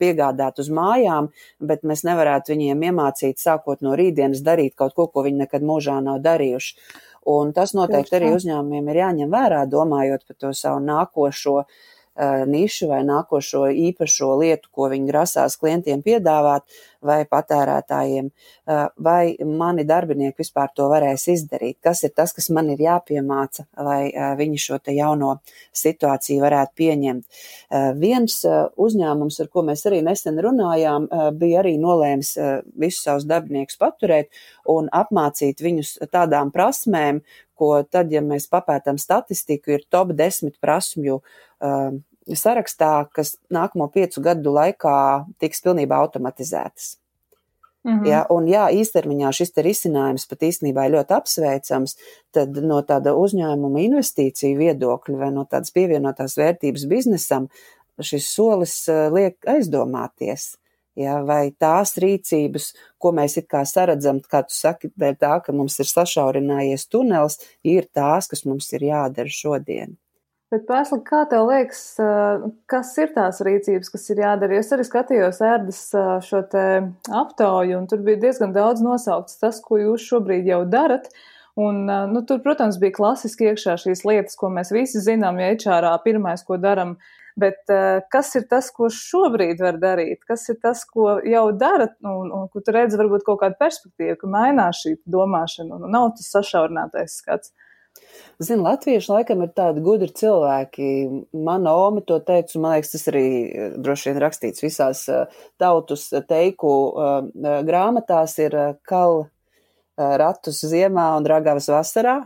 piegādāt 0.00 0.60
uz 0.60 0.68
mājām, 0.72 1.30
bet 1.60 1.86
mēs 1.88 2.04
nevarētu 2.08 2.52
viņiem 2.52 2.84
iemācīt 2.90 3.40
sākot 3.40 3.80
no 3.84 3.96
rītdienas 3.98 4.44
darīt 4.44 4.76
kaut 4.76 4.94
ko, 4.98 5.08
ko 5.08 5.24
viņi 5.28 5.46
nekad 5.46 5.64
mūžā 5.64 5.96
nav 6.04 6.20
darījuši. 6.24 6.76
Un 7.32 7.52
tas 7.54 7.72
noteikti 7.78 8.18
arī 8.18 8.32
uzņēmumiem 8.34 8.88
ir 8.90 9.00
jāņem 9.04 9.32
vērā, 9.32 9.64
domājot 9.70 10.26
par 10.26 10.38
to 10.42 10.50
savu 10.58 10.82
nākošo 10.82 11.60
uh, 11.62 11.82
nišu 12.20 12.88
vai 12.90 13.02
nākošo 13.08 13.66
īpašo 13.72 14.34
lietu, 14.40 14.68
ko 14.72 14.88
viņi 14.92 15.08
grasās 15.08 15.56
klientiem 15.56 16.02
piedāvāt 16.04 16.64
vai 17.02 17.24
patērētājiem, 17.26 18.28
vai 19.02 19.34
mani 19.42 19.84
darbinieki 19.88 20.42
vispār 20.44 20.70
to 20.76 20.86
varēs 20.92 21.26
izdarīt, 21.32 21.78
kas 21.82 22.04
ir 22.04 22.12
tas, 22.14 22.34
kas 22.36 22.50
man 22.54 22.70
ir 22.70 22.82
jāpiemāca, 22.84 23.64
lai 23.80 24.12
viņi 24.38 24.60
šo 24.60 24.78
te 24.78 24.94
jauno 24.94 25.38
situāciju 25.72 26.44
varētu 26.44 26.76
pieņemt. 26.78 27.42
Viens 27.98 28.38
uzņēmums, 28.76 29.40
ar 29.42 29.48
ko 29.52 29.64
mēs 29.66 29.86
arī 29.90 30.02
nesen 30.04 30.38
runājām, 30.42 31.08
bija 31.38 31.62
arī 31.64 31.78
nolēmis 31.80 32.36
visus 32.76 33.06
savus 33.08 33.26
darbiniekus 33.26 33.80
paturēt 33.80 34.30
un 34.68 34.92
apmācīt 34.92 35.64
viņus 35.64 35.96
tādām 36.12 36.52
prasmēm, 36.54 37.22
ko 37.62 37.76
tad, 37.86 38.10
ja 38.10 38.22
mēs 38.24 38.48
papētām 38.50 38.96
statistiku, 38.98 39.76
ir 39.76 39.82
top 39.92 40.10
10 40.18 40.56
prasmju 40.62 41.18
uh, 41.20 41.42
sarakstā, 42.38 42.94
kas 43.14 43.36
nākamo 43.52 43.88
piecu 43.92 44.22
gadu 44.24 44.54
laikā 44.54 44.96
tiks 45.42 45.62
pilnībā 45.64 45.98
automatizētas. 46.04 46.96
-hmm. 47.84 48.06
ja, 48.06 48.22
un, 48.30 48.46
jā, 48.50 48.68
īstermiņā 48.82 49.32
šis 49.34 49.54
risinājums 49.66 50.26
pat 50.30 50.46
īstenībā 50.48 50.86
ir 50.86 50.96
ļoti 50.96 51.16
apsveicams, 51.18 51.96
tad 52.34 52.58
no 52.62 52.80
tāda 52.86 53.14
uzņēmuma 53.18 53.84
investīciju 53.88 54.58
viedokļa 54.60 55.18
vai 55.18 55.30
no 55.34 55.44
tādas 55.50 55.74
pievienotās 55.74 56.38
vērtības 56.38 56.86
biznesam 56.90 57.48
šis 58.00 58.28
solis 58.34 58.76
liek 58.88 59.38
aizdomāties. 59.46 60.56
Ja, 60.92 61.22
vai 61.24 61.54
tās 61.56 61.94
rīcības, 61.96 62.66
ko 63.00 63.14
mēs 63.16 63.38
it 63.40 63.46
kā 63.48 63.62
saredzam, 63.64 64.18
kā 64.20 64.42
tu 64.44 64.52
saki, 64.52 64.90
dēļ 65.00 65.14
tā, 65.16 65.38
ka 65.40 65.54
mums 65.56 65.78
ir 65.80 65.88
sašaurinājies 65.88 66.84
tunelis, 66.92 67.38
ir 67.64 67.88
tās, 67.96 68.28
kas 68.28 68.44
mums 68.44 68.68
ir 68.76 68.84
jādara 68.90 69.32
šodien. 69.32 69.96
Bet, 70.52 70.66
Pēsli, 70.68 70.98
kā 71.06 71.22
tev 71.30 71.46
liekas, 71.48 71.78
kas 72.68 72.88
ir 73.00 73.14
tās 73.14 73.38
rīcības, 73.40 73.88
kas 73.94 74.02
ir 74.12 74.18
jādara? 74.20 74.58
Es 74.60 74.68
arī 74.74 74.84
skatījos 74.84 75.38
ērdas 75.48 75.78
šo 76.26 76.42
aptauju, 77.22 77.78
un 77.78 77.86
tur 77.88 78.02
bija 78.04 78.20
diezgan 78.26 78.52
daudz 78.52 78.84
nosaukts 78.84 79.40
tas, 79.40 79.62
ko 79.64 79.80
jūs 79.80 80.04
šobrīd 80.10 80.50
jau 80.50 80.60
darat. 80.68 81.08
Un, 81.56 81.86
nu, 81.88 82.20
tur, 82.28 82.42
protams, 82.44 82.76
bija 82.80 82.98
klasiski 82.98 83.48
iekšā 83.48 83.78
šīs 83.80 84.04
lietas, 84.08 84.36
ko 84.40 84.52
mēs 84.52 84.74
visi 84.76 85.00
zinām, 85.00 85.40
ja 85.40 85.54
HR 85.54 85.88
pirmais, 86.04 86.44
ko 86.44 86.60
daram. 86.60 86.98
Bet 87.40 87.64
kas 88.12 88.34
ir 88.36 88.44
tas, 88.52 88.68
ko 88.76 88.90
šobrīd 88.92 89.64
var 89.64 89.80
darīt? 89.80 90.20
Kas 90.28 90.44
ir 90.52 90.60
tas, 90.60 90.84
ko 90.84 91.14
jau 91.24 91.46
dara, 91.56 91.88
un, 92.04 92.28
un 92.28 92.48
ko 92.52 92.60
tu 92.60 92.76
redzi 92.76 93.00
varbūt 93.00 93.24
kaut 93.24 93.40
kādu 93.40 93.56
perspektīvu, 93.60 94.20
ka 94.20 94.32
mainās 94.36 94.84
šī 94.84 94.98
domāšana, 95.16 95.80
un 95.80 95.96
nav 95.96 96.12
tas 96.18 96.28
sašaurinātais 96.36 97.22
skats? 97.24 97.56
Zinu, 98.42 98.64
latvieši 98.66 99.10
laikam 99.12 99.44
ir 99.44 99.52
tādi 99.56 99.82
gudri 99.84 100.10
cilvēki. 100.18 100.86
Mana 101.46 101.74
oma 101.78 102.02
to 102.06 102.18
teica, 102.24 102.56
un 102.56 102.64
man 102.64 102.76
liekas, 102.76 102.94
tas 102.94 103.06
arī 103.12 103.26
eh, 103.26 103.76
droši 103.78 104.10
vien 104.10 104.22
rakstīts 104.24 104.64
visās 104.64 105.04
eh, 105.12 105.42
tautus 105.62 106.08
teiku 106.28 106.72
eh, 106.90 107.60
grāmatās 107.68 108.38
ir 108.42 108.58
kal 108.88 109.26
ratus 110.02 110.62
ziemā 110.66 111.12
un 111.18 111.26
ragavas 111.28 111.68
vasarā. 111.70 112.22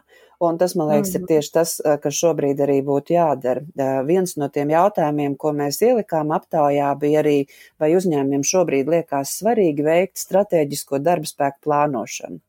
Un 0.47 0.59
tas, 0.61 0.75
man 0.77 0.91
liekas, 0.93 1.15
ir 1.17 1.23
mm. 1.23 1.29
tieši 1.31 1.51
tas, 1.53 1.71
kas 2.03 2.19
šobrīd 2.21 2.61
arī 2.61 2.77
būtu 2.85 3.15
jādara. 3.17 3.65
Viens 4.07 4.37
no 4.37 4.51
tiem 4.53 4.71
jautājumiem, 4.71 5.35
ko 5.41 5.55
mēs 5.57 5.81
ielikām 5.83 6.35
aptaujā, 6.37 6.93
bija 7.01 7.25
arī, 7.25 7.39
vai 7.81 7.95
uzņēmumiem 7.97 8.45
šobrīd 8.47 8.93
liekas 8.93 9.39
svarīgi 9.41 9.89
veikt 9.89 10.21
strateģisko 10.21 11.01
darba 11.03 11.33
spēku 11.33 11.65
plānošanu 11.67 12.46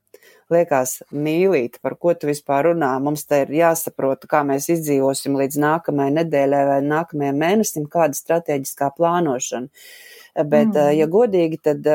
liekas, 0.54 0.98
mīlīt, 1.14 1.80
par 1.84 1.98
ko 2.02 2.14
tu 2.18 2.30
vispār 2.30 2.72
runā. 2.72 2.92
Mums 3.04 3.26
te 3.30 3.44
ir 3.46 3.54
jāsaprot, 3.60 4.28
kā 4.30 4.44
mēs 4.48 4.70
izdzīvosim 4.74 5.38
līdz 5.40 5.62
nākamajai 5.64 6.18
nedēļai 6.20 6.62
vai 6.72 6.82
nākamajam 6.86 7.42
mēnesim, 7.44 7.88
kāda 7.92 8.18
strateģiskā 8.18 8.92
plānošana. 8.98 9.68
Bet, 10.38 10.70
mm. 10.70 10.94
ja 11.00 11.10
godīgi, 11.10 11.60
tad 11.66 11.88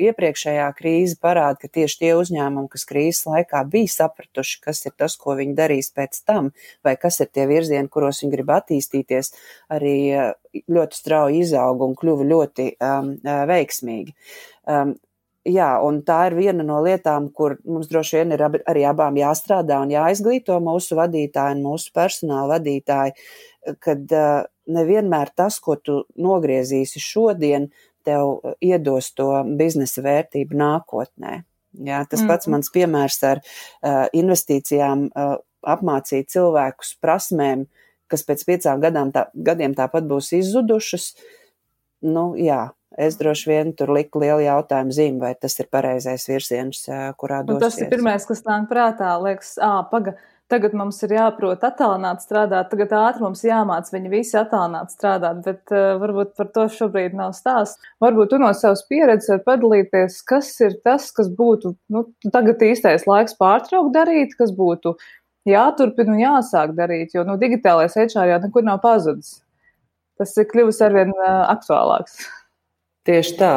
iepriekšējā 0.00 0.66
krīze 0.78 1.16
parāda, 1.22 1.58
ka 1.62 1.68
tieši 1.68 1.98
tie 2.00 2.12
uzņēmumi, 2.16 2.70
kas 2.70 2.86
krīzes 2.88 3.26
laikā 3.28 3.62
bija 3.70 3.90
sapratuši, 3.92 4.60
kas 4.64 4.84
ir 4.86 4.94
tas, 4.96 5.16
ko 5.20 5.36
viņi 5.38 5.56
darīs 5.58 5.90
pēc 5.94 6.22
tam, 6.26 6.50
vai 6.84 6.96
kas 7.00 7.20
ir 7.20 7.30
tie 7.34 7.46
virzieni, 7.50 7.90
kuros 7.92 8.22
viņi 8.22 8.32
grib 8.34 8.52
attīstīties, 8.54 9.32
arī 9.74 9.96
ļoti 10.70 11.00
strauji 11.00 11.42
izauga 11.44 11.88
un 11.88 11.96
kļuva 11.98 12.28
ļoti 12.30 12.68
um, 12.78 13.14
veiksmīgi. 13.50 14.14
Um, 14.70 14.94
jā, 15.48 15.70
un 15.84 16.00
tā 16.06 16.18
ir 16.28 16.36
viena 16.38 16.64
no 16.66 16.80
lietām, 16.84 17.28
kur 17.32 17.56
mums 17.68 17.88
droši 17.90 18.20
vien 18.20 18.34
ir 18.36 18.44
arī 18.44 18.84
abām 18.88 19.16
jāstrādā 19.20 19.80
un 19.84 19.92
jāizglīto 19.92 20.58
mūsu 20.64 20.98
vadītāji 20.98 21.58
un 21.58 21.64
mūsu 21.68 21.92
personāla 21.94 22.56
vadītāji, 22.56 23.16
kad 23.84 24.12
uh, 24.12 24.44
nevienmēr 24.66 25.32
tas, 25.36 25.58
ko 25.60 25.76
tu 25.76 26.02
nogriezīsi 26.20 27.02
šodien, 27.02 27.70
tev 28.04 28.40
iedos 28.60 29.12
to 29.16 29.30
biznesa 29.56 30.04
vērtību 30.04 30.56
nākotnē. 30.60 31.38
Jā, 31.84 32.04
tas 32.06 32.22
mm. 32.22 32.30
pats 32.30 32.50
mans 32.52 32.70
piemērs 32.74 33.16
ar 33.26 33.40
uh, 33.40 34.04
investīcijām 34.14 35.08
uh, 35.08 35.38
apmācīt 35.66 36.28
cilvēkus 36.30 36.94
prasmēm, 37.02 37.64
kas 38.10 38.22
pēc 38.28 38.44
piecām 38.46 38.82
gadām 38.84 39.10
tā, 39.14 39.26
gadiem 39.34 39.74
tāpat 39.74 40.06
būs 40.06 40.30
izzudušas. 40.38 41.14
Nu, 42.04 42.34
jā, 42.36 42.68
es 42.98 43.16
droši 43.20 43.50
vien 43.50 43.72
tur 43.76 43.92
liku 43.94 44.22
lielu 44.22 44.44
jautājumu 44.44 44.94
zīmi, 44.94 45.22
vai 45.22 45.32
tas 45.38 45.58
ir 45.60 45.70
pareizais 45.72 46.28
virziens, 46.28 46.84
kurā 47.20 47.42
doties. 47.42 47.60
Nu, 47.60 47.64
tas 47.66 47.80
ir 47.82 47.90
pirmais, 47.92 48.26
kas 48.28 48.44
nāk 48.46 48.68
prātā, 48.70 49.14
liekas, 49.22 49.56
ā, 49.62 49.72
paga, 49.90 50.14
tagad 50.52 50.74
mums 50.76 51.00
ir 51.06 51.14
jāprot 51.16 51.64
attālināt 51.66 52.22
strādāt, 52.24 52.68
tagad 52.70 52.92
ātri 52.98 53.24
mums 53.24 53.42
jāmāc 53.46 53.88
viņi 53.92 54.12
visi 54.12 54.36
attālināt 54.38 54.92
strādāt, 54.94 55.40
bet 55.46 55.74
uh, 55.74 55.94
varbūt 56.02 56.34
par 56.38 56.50
to 56.54 56.66
šobrīd 56.76 57.16
nav 57.18 57.34
stāsts. 57.36 57.80
Varbūt 58.04 58.34
tu 58.34 58.40
no 58.42 58.52
savas 58.56 58.84
pieredzes 58.90 59.32
var 59.32 59.42
padalīties, 59.48 60.20
kas 60.28 60.52
ir 60.64 60.76
tas, 60.84 61.10
kas 61.16 61.30
būtu, 61.32 61.74
nu, 61.94 62.06
tagad 62.34 62.62
īstais 62.62 63.08
laiks 63.10 63.36
pārtraukt 63.40 63.94
darīt, 63.96 64.36
kas 64.38 64.52
būtu 64.54 64.94
jāturpina 65.48 66.14
un 66.14 66.22
jāsāk 66.22 66.76
darīt, 66.76 67.16
jo, 67.16 67.24
nu, 67.26 67.38
digitālais 67.40 67.96
HR 67.96 68.30
jau 68.34 68.40
nekur 68.44 68.64
nav 68.64 68.80
pazudis. 68.84 69.38
Tas 70.20 70.30
ir 70.38 70.46
kļuvis 70.50 70.78
arvien 70.86 71.10
uh, 71.16 71.44
aktuālāks. 71.50 72.22
Tieši 73.04 73.36
tā. 73.36 73.52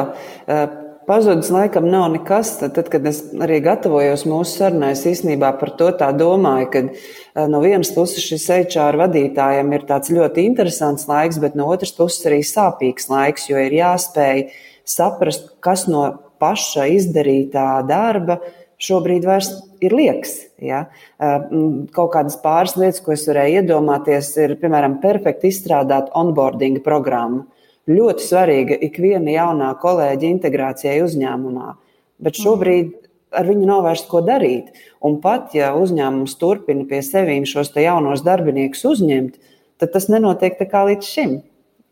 Pazudis 1.08 1.48
laikam 1.48 1.86
nav 1.88 2.10
nekas. 2.12 2.50
Tad, 2.60 2.74
tad, 2.76 2.90
kad 2.92 3.06
es 3.08 3.22
arī 3.40 3.62
gatavojos 3.64 4.26
mūsu 4.28 4.58
sarunai, 4.58 4.90
es 4.92 5.06
īstenībā 5.08 5.54
par 5.56 5.72
to 5.80 5.88
tā 5.96 6.10
domāju, 6.12 6.68
ka 6.74 7.46
no 7.48 7.62
vienas 7.64 7.94
puses 7.96 8.26
šis 8.26 8.44
HR 8.58 9.00
vadītājiem 9.00 9.72
ir 9.72 9.88
tāds 9.88 10.12
ļoti 10.12 10.44
interesants 10.50 11.08
laiks, 11.08 11.40
bet 11.40 11.56
no 11.56 11.70
otras 11.72 11.94
puses 11.96 12.28
arī 12.28 12.42
sāpīgs 12.44 13.08
laiks, 13.08 13.48
jo 13.48 13.56
ir 13.56 13.78
jāspēj 13.78 14.44
saprast, 14.84 15.48
kas 15.64 15.88
no 15.88 16.04
paša 16.44 16.84
izdarītā 16.98 17.70
darba 17.88 18.42
šobrīd 18.78 19.24
vairs 19.26 19.48
ir 19.80 19.96
liekas. 19.96 20.42
Ja? 20.60 20.90
Kaut 21.16 22.12
kādas 22.12 22.36
pāris 22.44 22.76
lietas, 22.76 23.00
ko 23.00 23.16
es 23.16 23.24
varēju 23.24 23.62
iedomāties, 23.62 24.34
ir, 24.44 24.58
piemēram, 24.60 25.00
perfekti 25.00 25.48
izstrādāt 25.48 26.12
onboarding 26.12 26.84
programmu 26.84 27.46
ļoti 27.88 28.24
svarīga 28.24 28.78
ikviena 28.88 29.32
jaunā 29.32 29.72
kolēģa 29.80 30.28
integrācijai 30.28 31.00
uzņēmumā. 31.06 31.74
Bet 32.18 32.34
mhm. 32.34 32.42
šobrīd 32.44 32.96
ar 33.34 33.48
viņu 33.48 33.66
nav 33.68 33.84
vairs 33.86 34.06
ko 34.08 34.22
darīt. 34.24 34.72
Un 35.04 35.18
pat 35.22 35.54
ja 35.56 35.74
uzņēmums 35.78 36.36
turpina 36.40 36.86
pie 36.88 37.02
sevis 37.04 37.52
šos 37.52 37.74
jaunos 37.76 38.24
darbiniekus 38.26 38.84
uzņemt, 38.88 39.38
tad 39.78 39.92
tas 39.94 40.08
nenotiek 40.08 40.58
tā 40.58 40.66
kā 40.70 40.84
līdz 40.88 41.12
šim. 41.12 41.38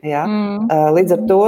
Ja? 0.05 0.25
Mm. 0.27 0.67
Līdz 0.97 1.17
ar 1.17 1.23
to 1.29 1.41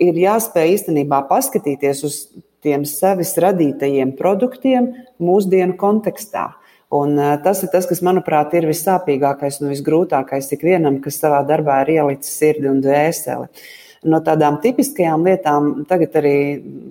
ir 0.00 0.20
jāspēj 0.20 0.76
īstenībā 0.76 1.24
paskatīties 1.28 2.04
uz 2.06 2.22
tiem 2.64 2.84
sevis 2.88 3.34
radītajiem 3.40 4.14
produktiem 4.18 4.92
mūsdienu 5.22 5.76
kontekstā. 5.80 6.50
Un 6.92 7.14
tas 7.44 7.60
ir 7.62 7.70
tas, 7.70 7.86
kas, 7.86 8.00
manuprāt, 8.02 8.52
ir 8.58 8.66
vissāpīgākais 8.66 9.60
un 9.62 9.70
visgrūtākais 9.70 10.48
ikvienam, 10.56 10.98
kas 11.04 11.20
savā 11.22 11.38
darbā 11.46 11.84
ir 11.84 11.94
ielicis 12.00 12.34
sirdi 12.40 12.66
un 12.66 12.80
dvēseli. 12.82 13.46
Uh, 13.46 13.68
no 14.08 14.20
tādām 14.24 14.58
tipiskajām 14.62 15.26
lietām 15.26 15.70
tagad 15.88 16.16
arī 16.20 16.36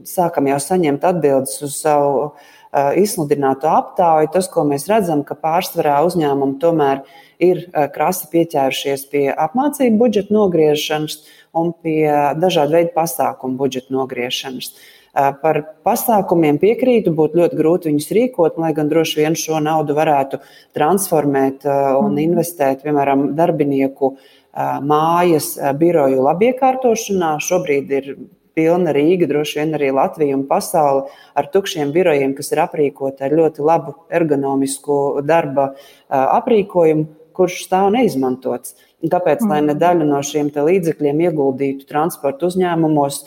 sākam 0.08 0.50
jau 0.52 0.60
saņemt 0.62 1.08
atbildes 1.10 1.56
uz 1.66 1.80
savu 1.82 2.12
uh, 2.28 2.92
izsludināto 3.00 3.70
aptauju. 3.72 4.30
Tas, 4.34 4.50
ko 4.52 4.66
mēs 4.70 4.88
redzam, 4.92 5.24
ka 5.26 5.38
pārsvarā 5.40 6.00
uzņēmumi 6.10 6.60
tomēr 6.62 7.04
ir 7.42 7.66
uh, 7.66 7.88
krasi 7.94 8.30
pieķērušies 8.34 9.10
pie 9.14 9.26
apmācību 9.34 10.00
budžeta 10.04 10.36
nogriešanas 10.38 11.20
un 11.58 11.74
pie 11.74 12.06
dažādu 12.38 12.78
veidu 12.78 12.96
pasākumu 12.96 13.58
budžeta 13.58 13.96
nogriešanas. 13.96 14.74
Uh, 15.10 15.34
par 15.42 15.64
pasākumiem 15.82 16.60
piekrītu, 16.62 17.10
būtu 17.18 17.42
ļoti 17.42 17.58
grūti 17.58 17.90
viņus 17.90 18.12
rīkot, 18.14 18.60
lai 18.62 18.70
gan 18.78 18.92
droši 18.92 19.24
vien 19.24 19.34
šo 19.34 19.58
naudu 19.66 19.98
varētu 19.98 20.38
transformēt 20.78 21.66
un 21.66 22.12
mm. 22.14 22.20
investēt, 22.28 22.84
piemēram, 22.86 23.32
darbinieku 23.36 24.12
uh, 24.14 24.28
mājas 24.56 25.54
biroju 25.80 26.26
labiekārtošanā. 26.26 27.38
Šobrīd 27.44 27.92
ir 27.96 28.12
pilna 28.58 28.92
Rīga, 28.96 29.28
droši 29.30 29.62
vien 29.62 29.78
arī 29.78 29.92
Latvija 29.96 30.36
un 30.36 30.44
pasaule 30.50 31.08
ar 31.38 31.48
tukšiem 31.54 31.94
birojiem, 31.96 32.34
kas 32.36 32.52
ir 32.52 32.64
aprīkoti 32.66 33.24
ar 33.24 33.36
ļoti 33.40 33.64
labu 33.64 33.96
ergonomisku 34.12 35.22
darba 35.24 35.72
aprīkojumu, 36.10 37.08
kurš 37.40 37.62
stāv 37.70 37.94
neizmantots. 37.96 38.76
Kāpēc 39.00 39.46
lai 39.48 39.62
ne 39.64 39.78
daļu 39.80 40.04
no 40.10 40.20
šiem 40.26 40.50
līdzekļiem 40.52 41.22
ieguldītu 41.30 41.88
transporta 41.88 42.50
uzņēmumos 42.50 43.22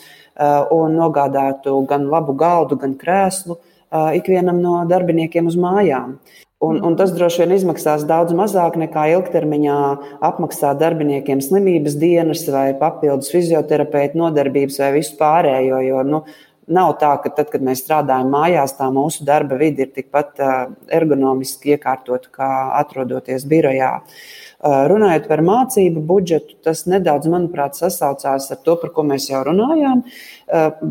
un 0.75 0.99
nogādātu 0.99 1.79
gan 1.89 2.05
labu 2.11 2.35
galdu, 2.37 2.77
gan 2.77 2.93
krēslu 2.99 3.57
ikvienam 4.19 4.61
no 4.61 4.83
darbiniekiem 4.89 5.49
uz 5.49 5.57
mājām? 5.57 6.19
Un, 6.63 6.79
un 6.85 6.95
tas 6.95 7.11
droši 7.11 7.43
vien 7.43 7.57
izmaksās 7.57 8.05
daudz 8.07 8.31
mazāk 8.37 8.77
nekā 8.79 9.09
ilgtermiņā 9.17 9.77
apmaksāt 10.23 10.79
darbiniekiem 10.79 11.41
slimības 11.43 11.97
dienas 11.99 12.45
vai 12.53 12.69
papildus 12.79 13.33
fizioterapeitu 13.33 14.21
nodarbības 14.21 14.79
vai 14.79 14.93
visu 14.99 15.17
pārējo. 15.19 15.81
Jo 15.83 16.07
nu, 16.07 16.23
Nav 16.63 16.93
tā, 16.95 17.09
ka 17.19 17.27
tad, 17.35 17.49
kad 17.51 17.63
mēs 17.65 17.81
strādājam 17.83 18.29
mājās, 18.31 18.77
tā 18.77 18.87
mūsu 18.93 19.25
darba 19.27 19.57
vide 19.59 19.83
ir 19.83 19.89
tikpat 19.91 20.39
ergonomiski 20.95 21.73
iekārtota, 21.75 22.31
kā 22.31 22.49
atrodoties 22.79 23.43
birojā. 23.51 23.89
Runājot 24.63 25.27
par 25.27 25.43
mācību 25.43 26.05
budžetu, 26.07 26.55
tas 26.63 26.85
nedaudz, 26.87 27.27
manuprāt, 27.27 27.75
sasaucās 27.75 28.47
ar 28.55 28.61
to, 28.63 28.77
par 28.79 28.93
ko 28.95 29.03
mēs 29.09 29.27
jau 29.27 29.43
runājām. 29.43 30.05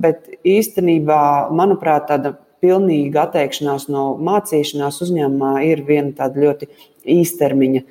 Bet 0.05 0.29
īstenībā, 0.45 1.23
manuprāt, 1.57 2.11
tāda 2.11 2.35
pilnīga 2.63 3.27
atteikšanās 3.27 3.89
no 3.93 4.13
mācīšanās 4.23 5.03
uzņēmumā 5.07 5.57
ir 5.69 5.83
viena 5.89 6.15
tāda 6.21 6.47
ļoti 6.47 6.71
īstermiņa 7.19 7.83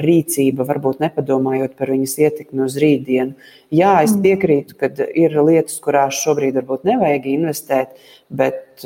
rīcība, 0.00 0.64
varbūt 0.68 1.02
nepadomājot 1.02 1.74
par 1.76 1.92
viņas 1.92 2.14
ietekmi 2.22 2.64
uz 2.64 2.78
rītdienu. 2.80 3.34
Jā, 3.74 3.98
es 4.04 4.14
mm. 4.14 4.22
piekrītu, 4.24 4.76
ka 4.80 4.90
ir 5.12 5.34
lietas, 5.44 5.76
kurās 5.84 6.20
šobrīd 6.22 6.56
varbūt 6.60 6.86
nevajag 6.88 7.28
investēt, 7.34 7.92
bet, 8.32 8.84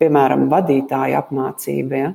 piemēram, 0.00 0.46
vadītāja 0.52 1.20
apmācība. 1.20 2.00
Ja? 2.00 2.12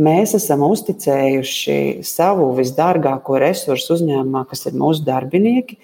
Mēs 0.00 0.32
esam 0.38 0.64
uzticējuši 0.64 2.06
savu 2.06 2.52
visdārgāko 2.56 3.40
resursu 3.42 3.98
uzņēmumā, 3.98 4.46
kas 4.48 4.64
ir 4.70 4.78
mūsu 4.80 5.04
darbinieki. 5.04 5.76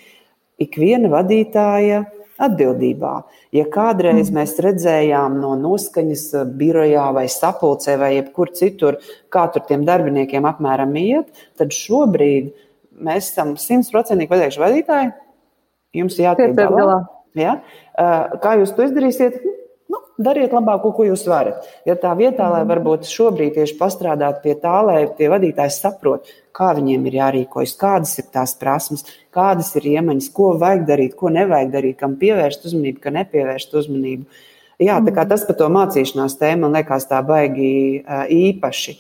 Ikviena 0.62 1.10
vadītāja 1.12 2.06
atbildībā. 2.42 3.12
Ja 3.56 3.64
kādreiz 3.72 4.30
mēs 4.34 4.56
redzējām 4.62 5.38
no 5.40 5.54
noskaņas 5.60 6.24
birojā 6.58 7.08
vai 7.16 7.26
sapulcē 7.32 7.96
vai 8.00 8.12
jebkur 8.18 8.52
citur, 8.56 9.00
kā 9.32 9.46
tur 9.54 9.64
tiem 9.68 9.86
darbiniekiem 9.88 10.48
apmēram 10.48 10.94
iet, 11.00 11.30
tad 11.58 11.74
šobrīd 11.76 12.52
mēs 12.96 13.30
esam 13.32 13.54
simtprocentīgi 13.60 14.30
pateikšu 14.32 14.62
vadītāji, 14.62 15.12
jums 15.96 16.18
jātiek 16.20 16.56
galā. 16.56 17.02
Ja? 17.36 17.58
Kā 18.42 18.56
jūs 18.60 18.72
to 18.76 18.86
izdarīsiet? 18.86 19.40
Dariet 20.16 20.54
labāko, 20.56 20.94
ko 20.96 21.04
jūs 21.04 21.26
varat. 21.28 21.66
Ja 21.84 21.92
tā 22.00 22.14
vietā, 22.16 22.46
lai 22.48 22.62
mm. 22.62 22.70
varbūt 22.70 23.08
šobrīd 23.10 23.58
tieši 23.58 23.76
pastrādāt 23.76 24.40
pie 24.40 24.54
tā, 24.56 24.78
lai 24.86 25.02
tie 25.18 25.28
vadītāji 25.28 25.74
saprot, 25.74 26.30
kā 26.56 26.70
viņiem 26.78 27.04
ir 27.10 27.18
jārīkojas, 27.18 27.74
kādas 27.76 28.14
ir 28.22 28.30
tās 28.32 28.54
prasmes, 28.56 29.04
kādas 29.34 29.74
ir 29.76 29.90
iemaņas, 29.92 30.30
ko 30.32 30.54
vajag 30.60 30.86
darīt, 30.88 31.18
ko 31.20 31.28
nevajag 31.34 31.74
darīt, 31.74 31.98
kam 32.00 32.16
pievērst 32.20 32.64
uzmanību, 32.64 33.02
kam 33.04 33.18
nepievērst 33.20 33.76
uzmanību. 33.76 34.24
Jā, 34.80 34.96
tā 35.04 35.12
kā 35.12 35.22
mhm. 35.24 35.28
tas 35.34 35.44
par 35.48 35.60
to 35.60 35.68
mācīšanās 35.76 36.40
tēmu 36.40 36.64
man 36.64 36.80
liekas 36.80 37.08
tā 37.12 37.20
baigi 37.24 37.68
īpaši. 38.32 38.96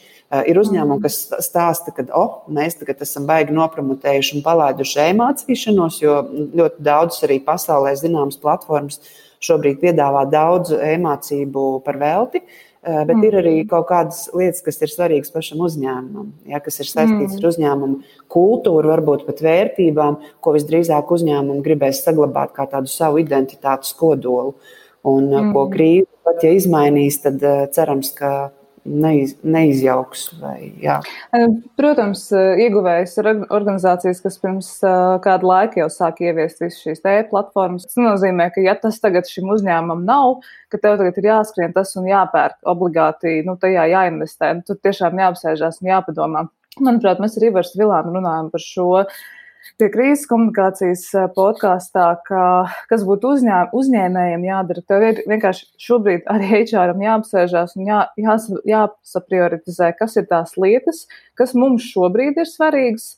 Ir 0.50 0.58
uzņēmumi, 0.58 1.04
kas 1.04 1.20
stāsta, 1.46 1.92
ka 1.94 2.02
oh, 2.18 2.40
mēs 2.52 2.74
tagad 2.80 3.04
esam 3.06 3.28
baigi 3.28 3.54
nopramotējuši 3.54 4.34
un 4.36 4.42
palaiduši 4.44 5.04
e-mācīšanos, 5.04 6.00
jo 6.02 6.16
ļoti 6.58 6.82
daudz 6.82 7.20
arī 7.24 7.38
pasaulē 7.46 7.92
zināmas 8.00 8.40
platformas 8.42 8.98
šobrīd 9.44 9.82
piedāvā 9.82 10.24
daudz 10.30 10.72
e-mācību 10.76 11.66
par 11.84 12.00
velti. 12.00 12.44
Eh, 12.86 13.02
bet 13.02 13.16
mm. 13.16 13.24
ir 13.26 13.34
arī 13.40 13.54
kaut 13.66 13.88
kādas 13.88 14.28
lietas, 14.30 14.62
kas 14.62 14.76
ir 14.84 14.90
svarīgas 14.92 15.32
pašam 15.34 15.64
uzņēmumam, 15.66 16.28
ja, 16.46 16.60
kas 16.62 16.78
ir 16.78 16.86
saistītas 16.86 17.32
mm. 17.34 17.40
ar 17.40 17.48
uzņēmumu 17.48 17.96
kultūru, 18.30 18.92
varbūt 18.92 19.24
pat 19.26 19.42
vērtībām, 19.42 20.20
ko 20.38 20.52
visdrīzāk 20.54 21.10
uzņēmumi 21.16 21.64
gribēs 21.66 22.04
saglabāt 22.06 22.54
kā 22.54 22.68
tādu 22.70 22.92
savu 22.92 23.18
identitātes 23.24 23.90
kodolu. 23.98 24.54
Un 25.06 25.26
mm. 25.32 25.50
ko 25.54 25.66
krīze 25.72 26.06
pat 26.26 26.46
ja 26.46 26.52
izmainīs, 26.54 27.18
tad 27.26 27.42
eh, 27.42 27.64
cerams, 27.74 28.12
ka 28.14 28.52
neiz, 28.86 29.34
neizjauks. 29.44 30.26
Vai, 30.40 30.72
jā. 30.82 30.96
Protams, 31.78 32.26
ieguvējs 32.32 33.16
ir 33.20 33.30
organizācijas, 33.34 34.22
kas 34.24 34.38
pirms 34.42 34.70
kāda 35.24 35.50
laika 35.50 35.82
jau 35.82 35.88
sāk 35.92 36.22
ieviest 36.24 36.62
visas 36.64 36.80
šīs 36.82 37.04
e-platformas. 37.12 37.88
Tas 37.90 38.00
nozīmē, 38.00 38.48
ka 38.54 38.64
ja 38.64 38.76
tas 38.80 39.00
tagad 39.02 39.28
šim 39.30 39.50
uzņēmumam 39.56 40.04
nav, 40.08 40.40
ka 40.72 40.80
tev 40.82 40.98
tagad 41.00 41.18
ir 41.20 41.30
jāskrien 41.32 41.74
tas 41.76 41.94
un 42.00 42.08
jāpērk 42.10 42.58
obligāti, 42.74 43.40
nu, 43.46 43.56
tajā 43.60 43.88
jāinvestē, 43.92 44.52
nu, 44.58 44.66
tur 44.66 44.80
tiešām 44.82 45.18
jāapsēžās 45.22 45.82
un 45.82 45.92
jāpadomā. 45.94 46.46
Manuprāt, 46.76 47.22
mēs 47.22 47.38
ar 47.38 47.48
Ivaru 47.48 47.80
Vilānu 47.80 48.18
runājam 48.18 48.52
par 48.52 48.62
šo 48.62 48.90
pie 49.80 49.88
krīzes 49.92 50.26
komunikācijas 50.30 51.04
eh, 51.14 51.28
podkāstā, 51.36 52.08
ka, 52.26 52.42
kas 52.90 53.04
būtu 53.08 53.34
uzņē, 53.36 53.60
uzņēmējiem 53.76 54.48
jādara. 54.48 54.84
Tev 54.88 55.06
ir 55.10 55.22
vienkārši 55.28 55.68
šobrīd 55.86 56.26
arī 56.32 56.50
HR-am 56.62 57.04
jāapsēžās 57.04 57.76
un 57.78 57.88
jā, 57.90 58.02
jās, 58.20 58.50
jāsaprioritizē, 58.68 59.92
kas 59.98 60.18
ir 60.20 60.28
tās 60.30 60.56
lietas, 60.60 61.06
kas 61.38 61.56
mums 61.58 61.86
šobrīd 61.92 62.38
ir 62.42 62.50
svarīgas 62.50 63.14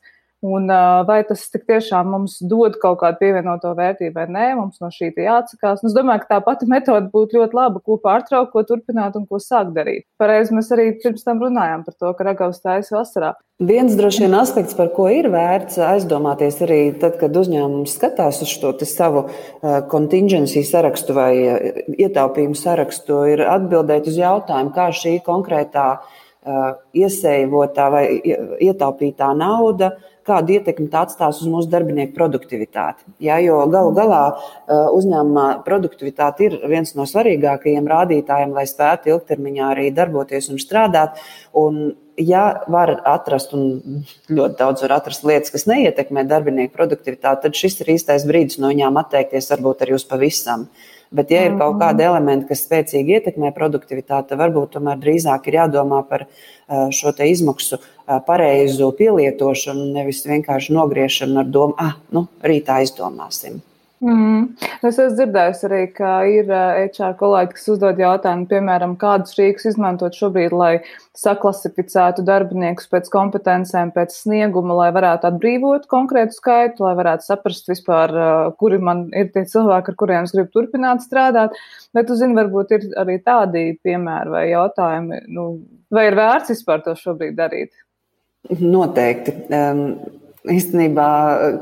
Un 0.47 0.71
vai 1.03 1.19
tas 1.27 1.41
tiešām 1.51 2.13
mums 2.15 2.37
dod 2.47 2.77
kaut 2.79 3.01
kādu 3.01 3.19
pievienoto 3.19 3.73
vērtību 3.75 4.15
vai 4.15 4.27
nē, 4.31 4.45
mums 4.55 4.77
no 4.79 4.87
šī 4.95 5.11
jāatsakās. 5.19 5.83
Un 5.83 5.91
es 5.91 5.97
domāju, 5.97 6.23
ka 6.23 6.37
tā 6.37 6.39
pati 6.47 6.69
metode 6.71 7.11
būtu 7.11 7.41
ļoti 7.41 7.59
laba, 7.59 7.83
ko 7.83 7.97
pārtraukt, 7.99 8.53
ko 8.53 8.63
turpināt 8.69 9.17
un 9.19 9.25
ko 9.27 9.41
sākt 9.43 9.73
darīt. 9.75 10.07
Pareizi 10.21 10.55
mēs 10.55 10.71
arī 10.77 10.93
pirms 11.03 11.27
tam 11.27 11.43
runājām 11.43 11.83
par 11.87 11.97
to, 11.99 12.13
ka 12.15 12.27
ragavs 12.29 12.63
taisa 12.63 13.01
vasarā. 13.01 13.33
Viens 13.59 13.97
droši 13.99 14.23
vien 14.23 14.37
aspekts, 14.39 14.77
par 14.79 14.93
ko 14.95 15.09
ir 15.11 15.27
vērts 15.33 15.81
aizdomāties 15.83 16.61
arī 16.63 16.79
tad, 17.03 17.17
kad 17.19 17.35
uzņēmums 17.35 17.97
skatās 17.99 18.39
uz 18.45 18.53
šo 18.53 18.71
savu 18.87 19.25
contingency 19.91 20.63
sarakstu 20.63 21.19
vai 21.19 21.33
ietaupījumu 21.99 22.55
sarakstu, 22.55 23.25
ir 23.35 23.43
atbildēt 23.43 24.07
uz 24.07 24.23
jautājumu, 24.23 24.71
kā 24.77 24.87
šī 24.95 25.17
konkrētā 25.27 25.89
iesējotā 26.95 27.89
vai 27.91 28.05
ietaupītā 28.63 29.33
nauda 29.37 29.91
kādu 30.29 30.59
ietekmi 30.59 30.89
tā 30.93 31.05
atstās 31.07 31.41
uz 31.43 31.49
mūsu 31.51 31.71
darbinieku 31.73 32.15
produktivitāti. 32.17 33.07
Ja, 33.25 33.39
jo 33.43 33.61
galu 33.73 33.95
galā 33.97 34.23
uzņēmuma 34.69 35.47
produktivitāte 35.67 36.49
ir 36.49 36.59
viens 36.71 36.95
no 36.99 37.07
svarīgākajiem 37.09 37.89
rādītājiem, 37.89 38.53
lai 38.57 38.67
spētu 38.69 39.15
ilgtermiņā 39.15 39.73
arī 39.73 39.89
darboties 39.97 40.51
un 40.53 40.61
strādāt. 40.63 41.19
Un, 41.57 41.81
ja 42.19 42.45
var 42.71 42.97
atrast, 43.09 43.55
un 43.57 44.05
ļoti 44.29 44.59
daudz 44.59 44.85
var 44.85 44.99
atrast 44.99 45.27
lietas, 45.29 45.53
kas 45.55 45.67
neietekmē 45.71 46.27
darbinieku 46.29 46.75
produktivitāti, 46.77 47.47
tad 47.47 47.59
šis 47.59 47.81
ir 47.83 47.95
īstais 47.97 48.27
brīdis 48.29 48.61
no 48.63 48.73
viņām 48.73 49.01
atteikties 49.01 49.51
varbūt 49.55 49.87
arī 49.87 49.99
uz 49.99 50.07
pavisam. 50.09 50.69
Bet, 51.11 51.31
ja 51.33 51.47
ir 51.47 51.55
kaut 51.57 51.77
mhm. 51.77 51.81
kādi 51.83 52.05
elementi, 52.05 52.49
kas 52.51 52.65
spēcīgi 52.67 53.17
ietekmē 53.17 53.53
produktivitāti, 53.57 54.31
tad 54.33 54.43
varbūt 54.43 54.75
tomēr 54.77 55.01
drīzāk 55.01 55.49
ir 55.49 55.61
jādomā 55.63 56.03
par 56.09 56.27
šo 56.93 57.15
izmaksu 57.25 57.81
pareizu 58.27 58.91
pielietošanu, 58.99 59.89
nevis 59.95 60.21
vienkārši 60.29 60.77
nogriešanu 60.77 61.41
ar 61.41 61.49
domu, 61.53 61.77
ah, 61.81 61.97
nu, 62.13 62.27
rītā 62.45 62.83
izdomāsim. 62.85 63.63
Mm. 63.99 64.55
Es 64.79 64.95
esmu 64.95 65.17
dzirdējusi 65.17 65.65
arī, 65.67 65.79
ka 65.91 66.11
ir 66.31 66.51
HR 66.53 67.17
kolēģi, 67.19 67.55
kas 67.57 67.65
uzdod 67.73 67.99
jautājumu, 67.99 68.47
piemēram, 68.51 68.93
kādus 69.01 69.35
rīkus 69.35 69.67
izmantot 69.73 70.15
šobrīd, 70.15 70.55
lai 70.55 70.71
saklasificētu 71.19 72.23
darbiniekus 72.27 72.87
pēc 72.93 73.11
kompetencēm, 73.11 73.91
pēc 73.97 74.15
snieguma, 74.15 74.77
lai 74.79 74.93
varētu 74.95 75.27
atbrīvot 75.33 75.89
konkrētu 75.91 76.37
skaitu, 76.37 76.87
lai 76.87 76.95
varētu 77.01 77.27
saprast 77.27 77.73
vispār, 77.73 78.15
kuri 78.63 78.79
man 78.79 79.09
ir 79.19 79.33
tie 79.35 79.43
cilvēki, 79.51 79.91
ar 79.91 79.99
kuriem 80.05 80.29
es 80.29 80.37
gribu 80.37 80.55
turpināt 80.55 81.03
strādāt. 81.03 81.59
Bet, 81.91 82.07
tu 82.07 82.21
zini, 82.21 82.39
varbūt 82.39 82.77
ir 82.79 82.87
arī 83.03 83.19
tādi 83.27 83.73
piemēri 83.83 84.35
vai 84.37 84.45
jautājumi, 84.53 85.25
nu, 85.35 85.51
vai 85.91 86.07
ir 86.13 86.21
vērts 86.21 86.55
vispār 86.55 86.87
to 86.87 86.95
šobrīd 86.99 87.35
darīt? 87.41 87.75
Noteikti. 88.63 89.35
Um, 89.51 90.28
īstenībā, 90.53 91.09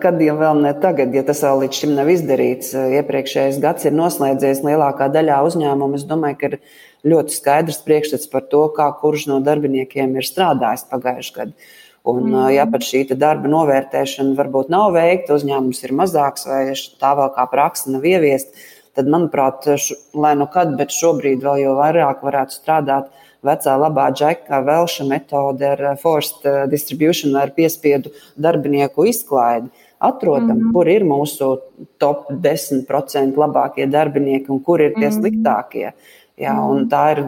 kad 0.02 0.20
jau 0.22 0.36
vēl 0.38 0.60
ne 0.64 0.72
tagad, 0.82 1.14
ja 1.14 1.22
tas 1.26 1.42
vēl 1.44 1.64
līdz 1.64 1.80
šim 1.80 1.94
nav 1.96 2.10
izdarīts, 2.12 2.74
iepriekšējais 3.00 3.58
gads 3.62 3.88
ir 3.88 3.96
noslēdzies 3.96 4.62
lielākā 4.66 5.08
daļā 5.14 5.40
uzņēmumu. 5.48 5.98
Es 5.98 6.06
domāju, 6.08 6.38
ka 6.40 6.50
ir 6.50 6.58
ļoti 7.06 7.36
skaidrs 7.36 7.82
priekšstats 7.86 8.30
par 8.32 8.46
to, 8.52 8.66
kā 8.76 8.88
kurš 9.00 9.28
no 9.32 9.40
darbiniekiem 9.44 10.16
ir 10.16 10.28
strādājis 10.28 10.86
pagājušajā 10.92 11.36
gadā. 11.40 11.68
Un, 12.06 12.28
mm. 12.30 12.50
ja 12.54 12.64
pat 12.70 12.84
šī 12.86 13.02
darba 13.18 13.50
novērtēšana 13.50 14.36
varbūt 14.38 14.68
nav 14.70 14.92
veikta, 14.94 15.34
uzņēmums 15.34 15.82
ir 15.82 15.94
mazāks 15.98 16.46
vai 16.46 16.60
tā 17.00 17.12
vēl 17.18 17.32
kā 17.34 17.46
praksa 17.50 17.90
nav 17.90 18.06
ieviesta, 18.06 18.54
tad, 18.94 19.10
manuprāt, 19.10 19.66
š, 19.74 19.96
lai 20.14 20.36
nu 20.38 20.46
kad, 20.52 20.76
bet 20.78 20.94
šobrīd 20.94 21.42
vēl 21.42 21.64
jau 21.64 21.74
vairāk 21.80 22.22
varētu 22.22 22.54
strādāt 22.54 23.10
vecā 23.46 23.76
labā 23.80 24.10
džeka 24.12 24.60
velša 24.66 25.06
metode 25.08 25.66
ar 25.68 25.82
eh, 25.92 25.96
forced 26.02 26.46
eh, 26.46 26.64
distribution, 26.70 27.36
ar 27.40 27.54
piespiedu 27.56 28.12
darbinieku 28.36 29.08
izklaidi. 29.12 29.72
Atrodam, 29.98 30.58
mm 30.58 30.62
-hmm. 30.62 30.72
kur 30.72 30.88
ir 30.88 31.04
mūsu 31.04 31.58
top 31.98 32.28
10% 32.30 33.36
labākie 33.42 33.86
darbinieki 33.90 34.50
un 34.50 34.60
kur 34.60 34.80
ir 34.80 34.92
tie 34.94 35.08
mm 35.08 35.12
-hmm. 35.12 35.20
sliktākie. 35.20 35.92
Jā, 36.38 36.52
-hmm. 36.52 36.88
Tā 36.88 37.12
ir 37.12 37.24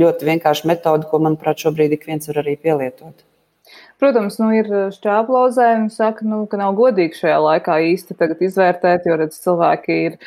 ļoti 0.00 0.24
vienkārša 0.24 0.66
metode, 0.66 1.06
ko, 1.10 1.18
manuprāt, 1.18 1.56
šobrīd 1.58 1.92
ik 1.92 2.06
viens 2.06 2.28
var 2.28 2.36
arī 2.36 2.56
pielietot. 2.56 3.14
Protams, 3.96 4.34
nu, 4.36 4.50
ir 4.52 4.66
šķēplozē 4.92 5.66
un 5.78 5.86
saka, 5.92 6.24
nu, 6.28 6.42
ka 6.50 6.58
nav 6.60 6.74
godīgi 6.76 7.16
šajā 7.16 7.36
laikā 7.40 7.78
īsti 7.94 8.16
izvērtēt, 8.44 9.06
jo 9.08 9.16
redz, 9.16 9.38
cilvēki 9.40 9.96
ir 10.10 10.18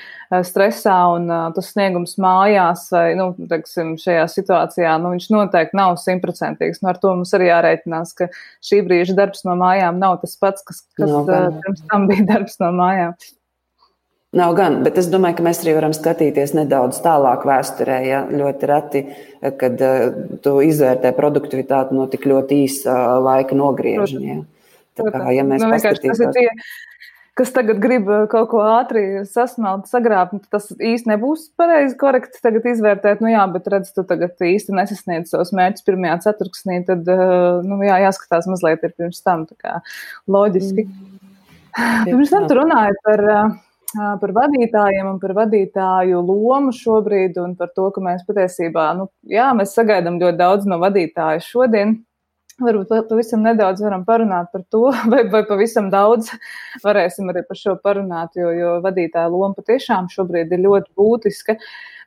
stresā 0.46 0.96
un 1.14 1.30
tas 1.54 1.70
sniegums 1.76 2.18
mājās 2.22 2.88
vai, 2.96 3.14
nu, 3.20 3.30
teiksim, 3.52 3.94
šajā 4.02 4.26
situācijā, 4.34 4.96
nu, 5.04 5.14
viņš 5.14 5.30
noteikti 5.36 5.78
nav 5.78 6.00
simtprocentīgs. 6.02 6.82
Nu, 6.82 6.90
ar 6.90 7.02
to 7.02 7.14
mums 7.14 7.34
arī 7.38 7.52
jārēķinās, 7.52 8.16
ka 8.18 8.32
šī 8.66 8.82
brīža 8.90 9.18
darbs 9.22 9.46
no 9.46 9.54
mājām 9.62 10.02
nav 10.02 10.18
tas 10.24 10.34
pats, 10.42 10.66
kas, 10.66 10.82
kas 10.98 11.14
no, 11.14 11.26
pirms 11.62 11.86
tam 11.94 12.10
bija 12.10 12.26
darbs 12.34 12.58
no 12.64 12.74
mājām. 12.74 13.14
Nav 14.38 14.52
gan, 14.54 14.76
bet 14.86 15.00
es 15.02 15.08
domāju, 15.10 15.40
ka 15.40 15.44
mēs 15.48 15.64
arī 15.64 15.72
varam 15.74 15.94
skatīties 15.96 16.52
nedaudz 16.54 17.00
tālāk 17.02 17.48
vēsturē. 17.50 17.96
Ja? 18.06 18.20
Ļoti 18.30 18.68
reti, 18.70 19.00
kad 19.58 19.80
uh, 19.82 20.04
tu 20.44 20.60
izvērtē 20.62 21.16
produktivitāti 21.18 21.98
no 21.98 22.06
tik 22.12 22.28
ļoti 22.30 22.60
īsa 22.68 23.00
laika 23.26 23.58
nogriežņa. 23.58 24.22
Ja? 24.28 24.44
Tā 25.00 25.10
kā, 25.16 25.24
ja 25.34 25.46
mēs 25.48 25.64
nu, 25.64 25.72
paskatītos... 25.74 26.20
Tas 26.20 26.22
ir 26.28 26.36
tie, 26.36 26.68
kas 27.40 27.54
tagad 27.56 27.80
grib 27.82 28.12
kaut 28.30 28.52
ko 28.52 28.62
ātri 28.68 29.24
sasmelt, 29.26 29.88
sagrābt, 29.90 30.36
nu, 30.36 30.44
tas 30.54 30.68
īsti 30.76 31.10
nebūs 31.10 31.48
pareizi 31.58 31.98
korekti 31.98 32.42
tagad 32.44 32.68
izvērtēt. 32.70 33.24
Nu 33.26 33.32
jā, 33.32 33.46
bet 33.54 33.70
redz, 33.74 33.90
tu 33.96 34.04
tagad 34.08 34.38
īsti 34.46 34.76
nesasniedz 34.78 35.32
savus 35.34 35.54
mērķus 35.58 35.88
pirmajā 35.88 36.20
ceturksnī, 36.28 36.84
tad, 36.86 37.10
nu 37.66 37.80
jā, 37.88 37.98
jāskatās 38.06 38.50
mazliet 38.52 38.86
ir 38.86 38.94
pirms 38.94 39.24
tam, 39.26 39.48
tā 39.50 39.58
kā 39.58 39.80
loģiski. 40.30 40.86
Mm. 40.86 41.18
Pirms 42.12 42.36
tam 42.36 42.46
tu 42.50 42.60
runāji 42.60 43.00
par 43.08 43.26
par 43.94 44.34
vadītājiem 44.36 45.08
un 45.10 45.18
par 45.22 45.34
vadītāju 45.38 46.22
lomu 46.22 46.74
šobrīd 46.76 47.40
un 47.42 47.56
par 47.58 47.72
to, 47.76 47.90
ka 47.96 48.04
mēs 48.04 48.22
patiesībā, 48.28 48.92
nu, 48.98 49.10
jā, 49.26 49.50
mēs 49.58 49.74
sagaidām 49.78 50.20
ļoti 50.22 50.38
daudz 50.38 50.70
no 50.70 50.78
vadītāja 50.82 51.42
šodien. 51.42 51.98
Varbūt 52.60 53.08
pavisam 53.08 53.40
nedaudz 53.40 53.80
varam 53.80 54.02
parunāt 54.06 54.50
par 54.52 54.66
to, 54.70 54.90
vai, 55.12 55.24
vai 55.32 55.44
pavisam 55.48 55.88
daudz 55.90 56.34
varēsim 56.84 57.32
arī 57.32 57.46
par 57.48 57.58
šo 57.58 57.78
parunāt, 57.82 58.36
jo, 58.36 58.52
jo 58.54 58.74
vadītāja 58.84 59.32
loma 59.32 59.56
patiešām 59.58 60.10
šobrīd 60.12 60.52
ir 60.54 60.66
ļoti 60.66 60.92
būtiska. 61.00 61.56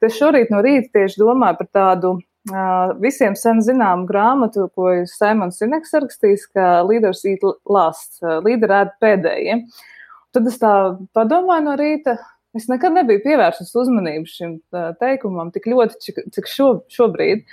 Es 0.03 0.18
šorīt 0.18 0.53
no 0.53 0.61
rīta 0.62 1.01
tieši 1.01 1.23
domāju 1.23 1.62
par 1.62 1.71
tādu 1.73 2.12
uh, 2.18 2.92
visiem 3.01 3.35
sen 3.38 3.62
zināmu 3.64 4.05
grāmatu, 4.07 4.68
ko 4.77 4.92
Simons 5.09 5.62
Sineks 5.62 5.97
rakstījis, 5.97 6.47
ka 6.53 6.68
Leaders 6.87 7.25
Eat 7.25 7.49
Last, 7.71 8.21
līderi 8.21 8.79
ēd 8.83 8.95
pēdējiem. 9.03 9.64
Ja? 9.64 9.88
Tad 10.33 10.49
es 10.49 10.59
tā 10.61 10.73
padomāju 11.16 11.66
no 11.66 11.77
rīta. 11.79 12.16
Es 12.57 12.66
nekad 12.68 12.92
nebiju 12.92 13.23
pievērsus 13.25 13.71
uzmanību 13.81 14.29
šim 14.29 14.57
teikumam 15.01 15.53
tik 15.55 15.71
ļoti, 15.73 15.97
cik, 16.05 16.18
cik 16.37 16.51
šo, 16.53 16.73
šobrīd. 16.92 17.47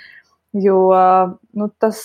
Jo 0.60 0.80
nu, 1.56 1.70
tas 1.80 2.02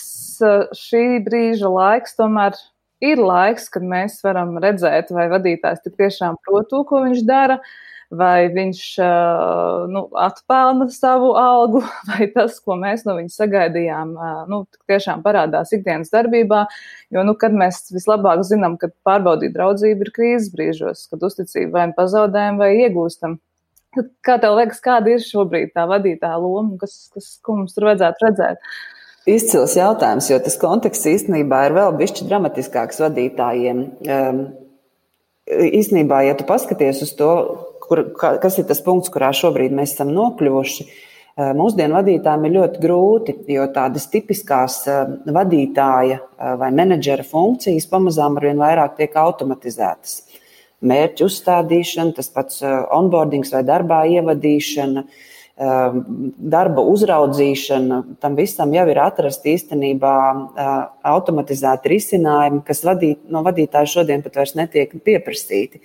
šī 0.77 1.03
brīža 1.25 1.71
laiks 1.71 2.15
tomēr 2.15 2.55
ir 3.03 3.19
laiks, 3.19 3.67
kad 3.73 3.83
mēs 3.83 4.21
varam 4.23 4.55
redzēt, 4.63 5.11
vai 5.15 5.25
vadītājs 5.33 5.83
tiešām 5.87 6.39
prot 6.45 6.69
to, 6.71 6.83
ko 6.87 7.01
viņš 7.03 7.25
dara, 7.27 7.57
uh, 7.59 7.94
vai 8.13 8.47
viņš 8.53 8.81
nu, 9.91 10.03
atpelna 10.21 10.87
savu 10.93 11.31
algu, 11.39 11.81
vai 12.11 12.27
tas, 12.33 12.59
ko 12.63 12.77
mēs 12.79 13.05
no 13.07 13.17
viņa 13.17 13.33
sagaidījām, 13.33 14.13
nu, 14.51 14.61
tiešām 14.89 15.23
parādās 15.25 15.73
ikdienas 15.75 16.13
darbībā. 16.13 16.65
Jo, 17.13 17.25
nu, 17.27 17.35
kad 17.39 17.55
mēs 17.55 17.85
vislabāk 17.93 18.43
zinām, 18.47 18.77
ka 18.81 18.91
pārbaudīt 19.07 19.55
draudzību 19.55 20.05
ir 20.05 20.13
krīzes 20.15 20.51
brīžos, 20.53 21.07
kad 21.11 21.25
uzticību 21.25 21.73
vai 21.75 21.89
nu 21.91 21.97
pazaudējam, 21.97 22.61
vai 22.61 22.73
iegūstam. 22.85 23.39
Tad, 23.95 24.11
kā 24.27 24.35
tev 24.43 24.57
liekas, 24.59 24.81
kāda 24.83 25.13
ir 25.13 25.23
šobrīd 25.23 25.71
tā 25.75 25.85
vadītāja 25.87 26.35
loma, 26.41 26.75
kas, 26.81 27.07
kas, 27.13 27.37
ko 27.45 27.61
mums 27.61 27.75
tur 27.75 27.87
vajadzētu 27.89 28.27
redzēt? 28.27 28.75
Izcils 29.25 29.73
jautājums, 29.79 30.27
jo 30.29 30.37
tas 30.43 30.59
konteksts 30.61 31.07
īstenībā 31.09 31.63
ir 31.65 31.77
vēl 31.79 31.95
bišķi 31.97 32.27
dramatiskāks 32.27 32.99
vadītājiem. 33.01 33.79
Um, 34.05 34.43
īstenībā, 35.45 36.19
ja 36.27 36.35
tu 36.37 36.45
paskaties 36.45 37.01
uz 37.05 37.13
to, 37.17 37.31
kur, 37.89 38.07
kas 38.19 38.59
ir 38.61 38.69
tas 38.69 38.81
punkts, 38.85 39.11
kurā 39.13 39.31
šobrīd 39.35 39.75
mēs 39.75 39.95
esam 39.97 40.13
nokļuvuši. 40.15 40.89
Eh, 41.35 41.49
mūsdienu 41.51 41.97
vadītājiem 41.97 42.45
ir 42.47 42.53
ļoti 42.55 42.79
grūti, 42.79 43.33
jo 43.51 43.65
tādas 43.75 44.05
tipiskās 44.07 44.77
eh, 44.87 45.01
vadītāja 45.35 46.21
eh, 46.21 46.53
vai 46.61 46.69
menedžera 46.71 47.25
funkcijas 47.27 47.89
pamazām 47.91 48.37
arvien 48.39 48.61
vairāk 48.63 48.95
tiek 48.95 49.17
automatizētas. 49.19 50.21
Mērķu 50.85 51.27
uzstādīšana, 51.27 52.13
tas 52.15 52.31
pats 52.31 52.61
onboardings 52.63 53.51
vai 53.51 53.63
darbā 53.65 54.03
ievadīšana, 54.11 55.03
darba 56.51 56.83
uzraudzīšana, 56.91 58.01
tam 58.21 58.35
visam 58.37 58.73
jau 58.75 58.83
ir 58.91 58.99
atrasti 58.99 59.53
īstenībā 59.55 60.11
automatizēti 61.15 61.93
risinājumi, 61.93 62.59
kas 62.67 62.83
vadīt, 62.85 63.23
no 63.31 63.41
vadītāja 63.47 63.93
šodien 63.93 64.21
pat 64.21 64.35
vairs 64.41 64.53
netiek 64.59 64.93
pieprasīti. 65.07 65.79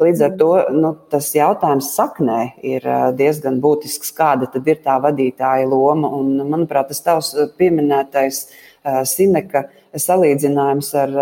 Līdz 0.00 0.22
ar 0.24 0.36
to 0.40 0.50
nu, 0.72 0.94
tas 1.12 1.26
jautājums 1.36 1.90
saknē 1.92 2.38
ir 2.64 2.86
diezgan 3.18 3.58
būtisks, 3.60 4.14
kāda 4.16 4.48
tad 4.48 4.68
ir 4.70 4.80
tā 4.84 4.96
vadītāja 5.04 5.66
loma. 5.68 6.08
Un, 6.16 6.38
manuprāt, 6.48 6.88
tas 6.88 7.04
tavs 7.04 7.34
pieminētais 7.60 8.46
Sineka 9.10 9.66
salīdzinājums 9.92 10.88
ar 10.96 11.12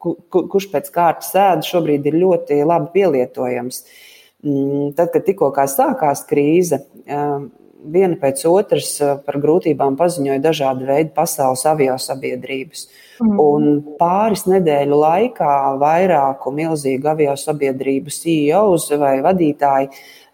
kurš 0.00 0.68
pēc 0.72 0.90
kārtas 0.92 1.32
sēda 1.32 1.64
šobrīd 1.64 2.10
ir 2.10 2.18
ļoti 2.20 2.60
labi 2.66 2.92
pielietojams. 2.98 3.82
Mm, 4.44 4.92
tad, 4.96 5.10
kad 5.14 5.24
tikko 5.24 5.50
sākās 5.68 6.24
krīze, 6.28 6.80
viena 7.84 8.16
pēc 8.20 8.42
otras 8.50 8.90
par 9.24 9.38
grūtībām 9.42 9.96
paziņoja 9.98 10.40
dažādi 10.44 10.88
veidi 10.88 11.12
pasaules 11.16 11.64
avio 11.68 11.96
sabiedrības. 12.00 12.86
Mm. 13.20 13.40
Un 13.40 13.66
pāris 14.00 14.46
nedēļu 14.48 15.00
laikā 15.00 15.54
vairāku 15.80 16.52
milzīgu 16.56 17.10
avio 17.12 17.34
sabiedrību 17.38 18.12
CEOs 18.14 18.90
vai 19.00 19.16
vadītāji 19.24 19.90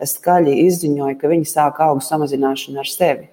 skaļi 0.06 0.60
izziņoja, 0.66 1.16
ka 1.20 1.32
viņi 1.32 1.50
sāk 1.50 1.80
algu 1.84 2.04
samazināšanu 2.04 2.82
ar 2.82 2.90
sevi. 2.90 3.30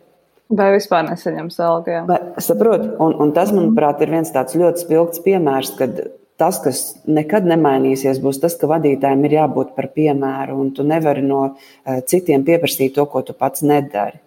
Vai 0.54 0.70
vispār 0.76 1.06
nesaņems 1.08 1.62
algu? 1.66 2.02
Saprotu, 2.44 2.92
un, 3.02 3.16
un 3.24 3.32
tas, 3.34 3.54
manuprāt, 3.56 4.04
ir 4.04 4.12
viens 4.14 4.30
tāds 4.34 4.58
ļoti 4.60 4.86
spilgts 4.86 5.24
piemērs, 5.26 5.74
kad 5.80 6.04
tas, 6.42 6.60
kas 6.64 6.82
nekad 7.06 7.48
nemainīsies, 7.50 8.22
būs 8.24 8.42
tas, 8.44 8.56
ka 8.60 8.70
vadītājiem 8.72 9.24
ir 9.28 9.38
jābūt 9.38 9.74
par 9.78 9.90
piemēru, 9.96 10.58
un 10.60 10.74
tu 10.76 10.86
nevari 10.88 11.24
no 11.26 11.42
uh, 11.54 12.02
citiem 12.10 12.46
pieprasīt 12.48 12.96
to, 12.98 13.06
ko 13.10 13.24
tu 13.26 13.36
pats 13.38 13.66
nedari. 13.66 14.20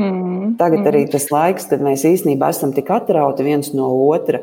Mm, 0.00 0.56
Tagad 0.58 0.80
mm. 0.80 0.90
arī 0.90 1.04
tas 1.10 1.28
laiks, 1.30 1.68
kad 1.70 1.82
mēs 1.84 2.02
īstenībā 2.08 2.50
esam 2.50 2.74
tik 2.74 2.90
atrauti 2.90 3.46
viens 3.46 3.70
no 3.76 3.92
otra. 4.08 4.42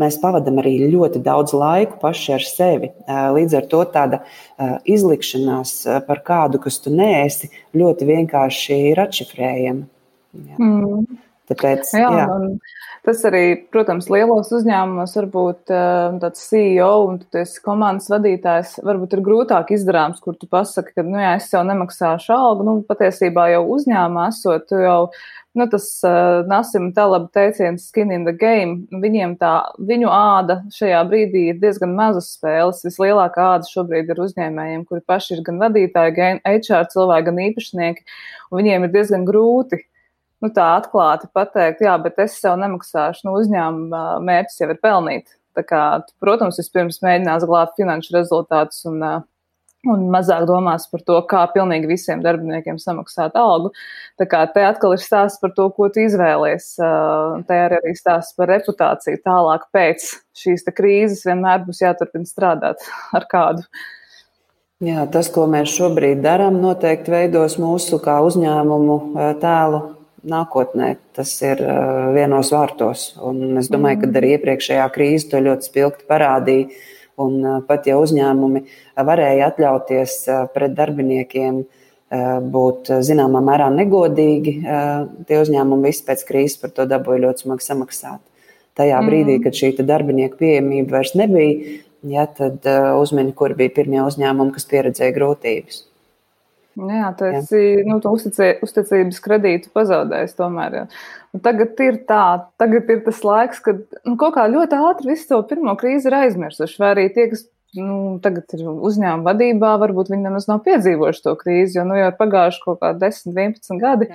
Mēs 0.00 0.18
pavadām 0.18 0.58
arī 0.58 0.74
ļoti 0.90 1.20
daudz 1.22 1.54
laika 1.54 2.00
paši 2.02 2.32
ar 2.34 2.44
sevi. 2.44 2.90
Uh, 3.06 3.28
līdz 3.36 3.58
ar 3.60 3.68
to 3.70 3.82
tāda 3.94 4.20
uh, 4.24 4.76
izlikšanās 4.90 5.76
par 6.08 6.24
kādu, 6.26 6.60
kas 6.64 6.80
tu 6.82 6.92
neesi, 6.92 7.52
ļoti 7.78 8.10
vienkārši 8.10 8.80
ir 8.90 9.04
atšifrējama. 9.06 9.86
Jā. 10.34 10.58
Mm. 10.58 11.22
Tāpēc, 11.50 11.90
jā, 11.92 12.08
jā. 12.18 12.24
Un, 12.32 12.58
Tas 13.04 13.20
arī, 13.28 13.42
protams, 13.68 14.06
lielos 14.08 14.48
uzņēmumos 14.56 15.12
varbūt 15.18 15.72
uh, 15.74 16.14
tāds 16.22 16.46
CEO 16.48 17.02
un 17.04 17.18
tu 17.20 17.36
esi 17.42 17.60
komandas 17.60 18.08
vadītājs, 18.08 18.78
varbūt 18.80 19.18
ir 19.18 19.22
grūtāk 19.26 19.74
izdarāms, 19.76 20.22
kur 20.24 20.38
tu 20.40 20.48
pasaki, 20.48 20.94
ka, 20.96 21.04
nu 21.04 21.20
jā, 21.20 21.34
es 21.36 21.50
jau 21.52 21.60
nemaksāšu 21.68 22.32
algu, 22.32 22.64
nu, 22.64 22.78
patiesībā 22.88 23.50
jau 23.52 23.60
uzņēmumā 23.76 24.24
esot, 24.32 24.64
tu 24.72 24.80
jau, 24.80 24.96
nu, 25.52 25.68
tas 25.68 25.90
uh, 26.08 26.40
Nasim 26.48 26.94
Talaba 26.96 27.28
teiciens 27.36 27.90
skin 27.90 28.16
in 28.16 28.24
the 28.24 28.32
game, 28.40 28.88
viņiem 29.04 29.36
tā, 29.36 29.52
viņu 29.92 30.08
āda 30.08 30.62
šajā 30.72 31.04
brīdī 31.12 31.50
ir 31.52 31.60
diezgan 31.60 31.92
mazas 32.00 32.32
spēles. 32.38 32.86
Vislielākā 32.88 33.52
āda 33.58 33.68
šobrīd 33.68 34.16
ir 34.16 34.28
uzņēmējiem, 34.30 34.88
kuri 34.88 35.04
paši 35.04 35.36
ir 35.36 35.44
gan 35.44 35.60
vadītāji, 35.60 36.20
gan 36.22 36.46
HR 36.48 36.88
cilvēki, 36.96 37.28
gan 37.28 37.48
īpašnieki, 37.50 38.14
un 38.48 38.64
viņiem 38.64 38.88
ir 38.88 38.96
diezgan 38.96 39.28
grūti 39.28 39.84
nu, 40.44 40.52
tā 40.54 40.66
atklāti 40.78 41.30
pateikt, 41.34 41.84
jā, 41.84 41.94
bet 42.04 42.20
es 42.26 42.36
sev 42.40 42.58
nemaksāšu, 42.60 43.24
nu, 43.26 43.38
uzņēmuma 43.40 44.04
mērķis 44.24 44.60
jau 44.60 44.70
ir 44.70 44.80
pelnīt. 44.82 45.38
Tā 45.54 45.62
kā, 45.66 45.84
tu, 46.04 46.16
protams, 46.22 46.58
vispirms 46.58 47.00
mēģinās 47.04 47.46
glābt 47.46 47.78
finanšu 47.78 48.16
rezultātus 48.16 48.82
un, 48.90 48.98
un 49.86 50.04
mazāk 50.10 50.48
domās 50.50 50.88
par 50.90 51.04
to, 51.06 51.20
kā 51.30 51.44
pilnīgi 51.54 51.88
visiem 51.92 52.24
darbiniekiem 52.24 52.80
samaksāt 52.82 53.38
algu. 53.38 53.70
Tā 54.18 54.26
kā 54.30 54.42
te 54.50 54.64
atkal 54.66 54.96
ir 54.96 55.02
stāsts 55.02 55.38
par 55.42 55.54
to, 55.54 55.68
ko 55.76 55.88
tu 55.94 56.02
izvēlies. 56.02 56.72
Te 57.48 57.60
ir 57.68 57.76
arī 57.78 57.94
stāsts 57.98 58.34
par 58.38 58.50
reputāciju 58.50 59.22
tālāk 59.24 59.68
pēc 59.74 60.10
šīs 60.42 60.66
krīzes 60.74 61.22
vienmēr 61.28 61.62
būs 61.68 61.84
jāturpina 61.86 62.26
strādāt 62.26 62.82
ar 63.16 63.30
kādu. 63.30 63.68
Jā, 64.84 65.06
tas, 65.08 65.30
ko 65.32 65.46
mēs 65.48 65.70
šobrīd 65.70 66.18
darām, 66.20 66.58
noteikti 66.60 67.12
veidos 67.14 67.54
mūsu 67.62 68.02
kā 68.02 68.18
uzņēmumu 68.26 68.96
tēlu 69.40 69.84
nākotnē. 70.28 70.94
Tas 71.16 71.30
ir 71.44 71.60
vienos 72.14 72.50
vārtos. 72.54 73.12
Un 73.22 73.60
es 73.60 73.70
domāju, 73.72 74.02
ka 74.02 74.10
arī 74.20 74.34
iepriekšējā 74.38 74.88
krīze 74.94 75.30
to 75.30 75.42
ļoti 75.44 75.70
spilgti 75.70 76.08
parādīja. 76.10 76.82
Un 77.22 77.62
pat 77.68 77.86
ja 77.86 78.00
uzņēmumi 78.02 78.64
varēja 79.06 79.52
atļauties 79.52 80.16
pret 80.54 80.74
darbiniekiem 80.74 81.62
būt 82.54 82.90
zināmā 83.06 83.40
mērā 83.44 83.68
negodīgi, 83.74 84.56
tie 85.28 85.38
uzņēmumi 85.40 85.90
visi 85.90 86.04
pēc 86.08 86.26
krīzes 86.26 86.60
par 86.62 86.74
to 86.74 86.86
dabūja 86.90 87.22
ļoti 87.28 87.46
smagi 87.46 87.66
samaksāt. 87.68 88.20
Tajā 88.74 88.98
brīdī, 89.06 89.38
kad 89.42 89.54
šī 89.54 89.76
darbinieku 89.86 90.40
pieejamība 90.40 90.98
vairs 90.98 91.14
nebija, 91.14 91.78
ja, 92.10 92.26
tad 92.26 92.66
uzmini, 92.98 93.32
kur 93.38 93.54
bija 93.58 93.70
pirmie 93.78 94.02
uzņēmumi, 94.02 94.54
kas 94.56 94.66
pieredzēja 94.70 95.14
grūtības. 95.14 95.84
Jā, 96.74 97.10
tas 97.18 97.50
ir 97.54 97.84
nu, 97.86 98.00
uzticības 98.02 99.20
kredītu 99.22 99.70
pazaudējis 99.74 100.34
tomēr. 100.38 100.78
Jā. 100.80 100.84
Tagad 101.44 101.82
ir 101.84 102.00
tā, 102.08 102.24
tagad 102.58 102.90
ir 102.90 103.02
tas 103.06 103.20
laiks, 103.26 103.60
kad 103.62 103.82
nu, 104.02 104.16
kaut 104.18 104.34
kā 104.36 104.46
ļoti 104.50 104.78
ātri 104.90 105.12
visu 105.12 105.28
to 105.30 105.40
pirmo 105.50 105.76
krīzi 105.78 106.10
ir 106.10 106.18
aizmirsuši. 106.24 106.80
Vai 106.82 106.94
arī 106.96 107.04
tie, 107.14 107.28
kas 107.30 107.44
nu, 107.78 108.16
tagad 108.22 108.56
ir 108.56 108.64
uzņēmuma 108.70 109.28
vadībā, 109.30 109.74
varbūt 109.82 110.10
viņi 110.12 110.26
nemaz 110.26 110.48
nav 110.50 110.64
piedzīvojuši 110.66 111.22
to 111.26 111.36
krīzi, 111.38 111.78
jo 111.78 111.86
nu, 111.86 111.98
jau 111.98 112.10
ir 112.10 112.18
pagājuši 112.18 112.64
kaut 112.64 112.82
kādi 112.82 113.06
10, 113.06 113.30
11 113.38 113.82
gadi. 113.82 114.10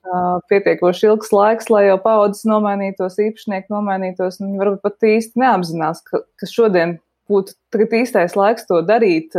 Uh, 0.00 0.40
pietiekoši 0.48 1.10
ilgs 1.10 1.28
laiks, 1.34 1.68
lai 1.68 1.84
jau 1.90 1.98
paudzes 2.00 2.46
nomainītos, 2.48 3.18
īpašnieki 3.20 3.68
nomainītos. 3.72 4.40
Viņi 4.40 4.62
varbūt 4.62 4.82
pat 4.86 5.06
īsti 5.10 5.42
neapzinās, 5.42 6.00
ka, 6.06 6.22
ka 6.40 6.48
šodien 6.48 6.96
būtu 7.30 7.54
īstais 8.00 8.36
laiks 8.38 8.66
to 8.70 8.80
darīt. 8.86 9.36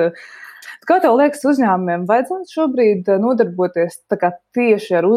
Kā 0.89 0.97
tev 1.03 1.17
liekas, 1.19 1.43
uzņēmumiem 1.47 2.07
vajadzētu 2.09 2.55
šobrīd 2.55 3.11
nodarboties 3.21 3.99
tieši 4.55 4.97
ar, 4.99 5.07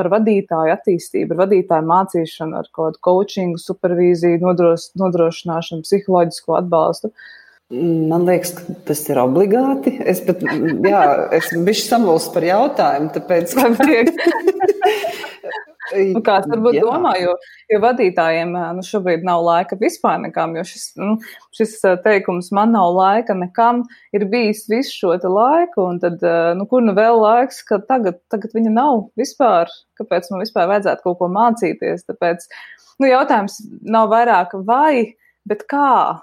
ar 0.00 0.10
vadītāju 0.14 0.74
attīstību, 0.74 1.34
ar 1.34 1.42
vadītāju 1.44 1.88
mācīšanu, 1.90 2.56
ar 2.60 2.70
kaut 2.70 2.96
kādu 2.96 3.04
coachingu, 3.08 3.60
supervīziju, 3.60 4.40
nodros, 4.44 4.88
nodrošināšanu, 5.00 5.86
psiholoģisko 5.86 6.58
atbalstu? 6.60 7.12
Man 7.70 8.24
liekas, 8.26 8.50
ka 8.56 8.74
tas 8.88 9.04
ir 9.06 9.20
obligāti. 9.22 9.92
Es 10.02 10.24
pat, 10.26 10.40
jā, 10.42 11.02
esmu 11.38 11.62
bijis 11.68 11.84
samulsis 11.86 12.32
par 12.34 12.42
jautājumu, 12.48 13.12
tāpēc. 13.14 13.54
nu, 16.14 16.22
kāds 16.26 16.48
varbūt 16.50 16.78
jā. 16.78 16.84
domā, 16.86 17.12
jo, 17.20 17.34
jo 17.72 17.80
vadītājiem 17.82 18.54
nu, 18.76 18.84
šobrīd 18.86 19.26
nav 19.26 19.42
laika 19.46 19.78
vispār 19.80 20.20
nekam, 20.22 20.54
jo 20.58 20.64
šis, 20.66 20.86
nu, 21.00 21.16
šis 21.56 21.76
teikums 22.04 22.50
man 22.56 22.74
nav 22.76 22.94
laika 22.96 23.36
nekam 23.38 23.84
ir 24.16 24.26
bijis 24.30 24.66
visu 24.70 24.96
šo 24.96 25.14
laiku, 25.20 25.86
un 25.86 26.00
tad, 26.02 26.22
nu, 26.58 26.66
kur 26.70 26.84
nu 26.84 26.96
vēl 26.96 27.20
laiks, 27.20 27.62
ka 27.68 27.80
tagad, 27.90 28.20
tagad 28.32 28.56
viņa 28.56 28.74
nav 28.74 29.06
vispār, 29.20 29.70
kāpēc 30.00 30.32
man 30.32 30.44
vispār 30.44 30.70
vajadzētu 30.70 31.06
kaut 31.06 31.20
ko 31.20 31.30
mācīties, 31.32 32.08
tāpēc, 32.08 32.48
nu, 33.02 33.10
jautājums 33.10 33.60
nav 33.82 34.10
vairāk 34.12 34.56
vai, 34.66 35.14
bet 35.48 35.66
kā, 35.70 36.20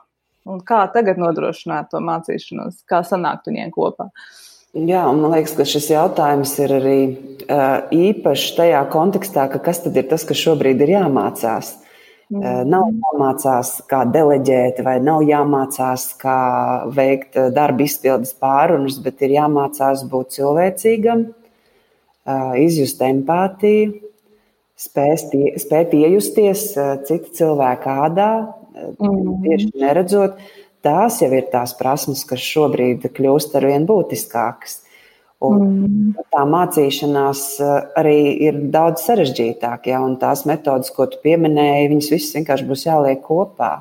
Un 0.48 0.62
kā 0.64 0.86
tagad 0.94 1.20
nodrošināt 1.20 1.90
to 1.92 2.00
mācīšanos, 2.04 2.84
kā 2.88 3.02
sanākt 3.04 3.50
viņiem 3.50 3.74
kopā? 3.76 4.08
Jā, 4.78 5.08
man 5.10 5.32
liekas, 5.34 5.56
ka 5.58 5.66
šis 5.66 5.88
jautājums 5.90 6.52
ir 6.62 6.72
arī 6.76 7.00
uh, 7.08 7.88
īpašs 7.94 8.52
tajā 8.60 8.82
kontekstā, 8.94 9.48
ka 9.50 9.62
kas 9.64 9.82
tad 9.82 9.98
ir 9.98 10.06
tas, 10.12 10.26
kas 10.28 10.38
šobrīd 10.38 10.84
ir 10.86 10.92
jāmācās. 10.94 11.72
Mm. 12.30 12.44
Uh, 12.44 12.60
nav 12.68 12.92
jāmācās, 12.92 13.72
kā 13.90 14.04
deleģēt, 14.14 14.84
vai 14.86 14.98
nav 15.02 15.24
jāmācās, 15.26 16.10
kā 16.22 16.38
veikt 16.94 17.40
darba 17.56 17.88
izpildes 17.88 18.36
pārunas, 18.38 19.00
bet 19.02 19.24
ir 19.26 19.34
jāmācās 19.40 20.04
būt 20.12 20.38
cilvēcīgam, 20.38 21.26
uh, 21.32 22.54
izjust 22.62 23.02
empātiju, 23.08 23.96
spēst, 24.78 25.34
spēt 25.64 25.98
iejusties 25.98 26.68
cita 27.08 27.34
cilvēka 27.40 27.98
ādā, 28.06 28.32
mm. 28.78 29.38
tieši 29.48 29.74
neredzot, 29.82 30.38
tās 30.86 31.22
jau 31.22 31.30
ir 31.34 31.48
tās 31.54 31.74
prasmes, 31.78 32.24
kas 32.28 32.44
šobrīd 32.44 33.08
kļūst 33.16 33.56
ar 33.58 33.68
vien 33.70 33.88
būtiskākas. 33.90 34.84
Un 35.48 35.60
mm. 35.62 36.24
tā 36.34 36.44
mācīšanās 36.50 37.42
eh, 37.62 37.74
arī 38.00 38.22
ir 38.48 38.56
daudz 38.74 39.04
sarežģītāka, 39.06 39.92
ja, 39.92 40.00
un 40.02 40.16
tās 40.18 40.48
metodas, 40.50 40.90
ko 40.96 41.06
tu 41.12 41.20
pieminēji, 41.22 41.92
viņas 41.92 42.10
visas 42.16 42.40
vienkārši 42.40 42.66
būs 42.66 42.86
jāliek 42.88 43.22
kopā. 43.22 43.76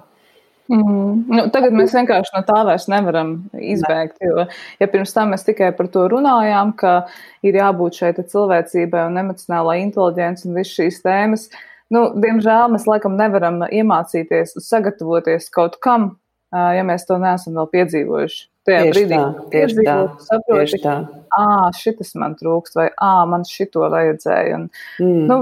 Mm. 0.69 1.23
Nu, 1.31 1.47
tagad 1.55 1.73
mēs 1.79 1.95
vienkārši 1.97 2.35
no 2.35 2.43
tā 2.45 2.59
vairs 2.69 2.85
nevaram 2.93 3.31
izbēgt. 3.57 4.19
Jo, 4.21 4.45
ja 4.83 4.91
pirms 4.93 5.15
tam 5.17 5.33
mēs 5.33 5.47
tikai 5.47 5.71
par 5.79 5.89
to 5.95 6.05
runājām, 6.13 6.75
ka 6.77 6.99
ir 7.47 7.57
jābūt 7.57 8.03
šai 8.03 8.13
cilvēcībai 8.19 9.07
un 9.09 9.23
emocionālai 9.25 9.79
inteligencei 9.87 10.51
un 10.51 10.61
visas 10.61 10.77
šīs 10.77 11.01
tēmas, 11.07 11.49
Nu, 11.95 12.09
diemžēl 12.19 12.73
mēs 12.75 12.87
laikam 12.89 13.15
nevaram 13.19 13.61
iemācīties, 13.67 14.57
sagatavoties 14.65 15.47
kaut 15.55 15.79
kam, 15.83 16.17
ja 16.53 16.85
mēs 16.87 17.07
to 17.09 17.19
neesam 17.23 17.57
vēl 17.59 17.71
piedzīvojuši. 17.73 18.45
Tajā 18.67 18.83
tieši 18.83 18.95
brīdī, 18.97 19.17
tā, 19.17 19.49
tieši 19.53 19.87
tā, 19.87 19.97
saproti, 20.27 20.61
tieši 20.61 20.83
tā. 20.83 20.95
Ah, 21.37 21.67
šitas 21.77 22.15
man 22.19 22.35
trūkst, 22.39 22.79
vai 22.79 22.89
ah, 22.95 23.23
man 23.31 23.47
šito 23.47 23.87
vajadzēja. 23.93 24.59
Un, 24.59 24.71
mm. 25.03 25.27
nu, 25.31 25.37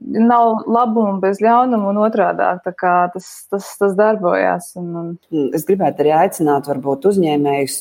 nav 0.00 0.64
labumu 0.66 1.20
bez 1.22 1.38
ļaunuma 1.44 1.92
un 1.92 2.00
otrādāk. 2.06 2.64
Tas, 2.64 3.28
tas, 3.52 3.68
tas 3.78 3.94
darbojās. 3.98 4.72
Un, 4.80 4.88
un... 4.96 5.12
Mm, 5.30 5.52
es 5.56 5.66
gribētu 5.68 6.04
arī 6.04 6.14
aicināt 6.16 6.70
varbūt 6.70 7.06
uzņēmējus, 7.12 7.78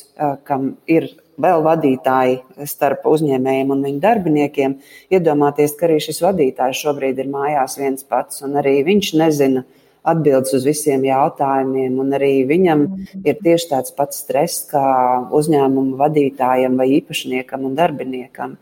kam 0.47 0.73
ir 0.91 1.09
vēl 1.39 1.63
vadītāji 1.63 2.67
starp 2.67 3.07
uzņēmējiem 3.09 3.73
un 3.73 3.83
viņu 3.87 4.01
darbiniekiem, 4.03 4.77
iedomāties, 5.15 5.75
ka 5.79 5.87
arī 5.87 5.99
šis 6.03 6.21
vadītājs 6.25 6.83
šobrīd 6.83 7.21
ir 7.23 7.31
mājās 7.31 7.79
viens 7.79 8.03
pats, 8.03 8.43
un 8.45 8.59
arī 8.59 8.81
viņš 8.87 9.13
nezina 9.19 9.63
atbildes 10.07 10.53
uz 10.57 10.65
visiem 10.67 11.03
jautājumiem, 11.07 11.97
un 12.01 12.15
arī 12.15 12.33
viņam 12.49 12.85
ir 13.23 13.39
tieši 13.43 13.69
tāds 13.73 13.95
pats 13.95 14.23
stress 14.23 14.65
kā 14.71 14.85
uzņēmuma 15.35 15.99
vadītājam 15.99 16.77
vai 16.79 16.89
īpašniekam 16.99 17.67
un 17.67 17.75
darbiniekam. 17.77 18.57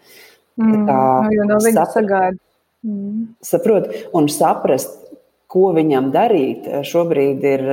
Mm, 0.58 0.86
kā, 0.88 1.00
nu, 1.30 1.48
no 1.52 1.60
viņa 1.62 1.88
sagaida. 1.94 2.38
Mm. 2.86 3.26
Saprot, 3.46 3.90
un 4.18 4.30
saprast, 4.32 4.96
ko 5.48 5.72
viņam 5.76 6.12
darīt, 6.14 6.68
šobrīd 6.88 7.46
ir 7.48 7.66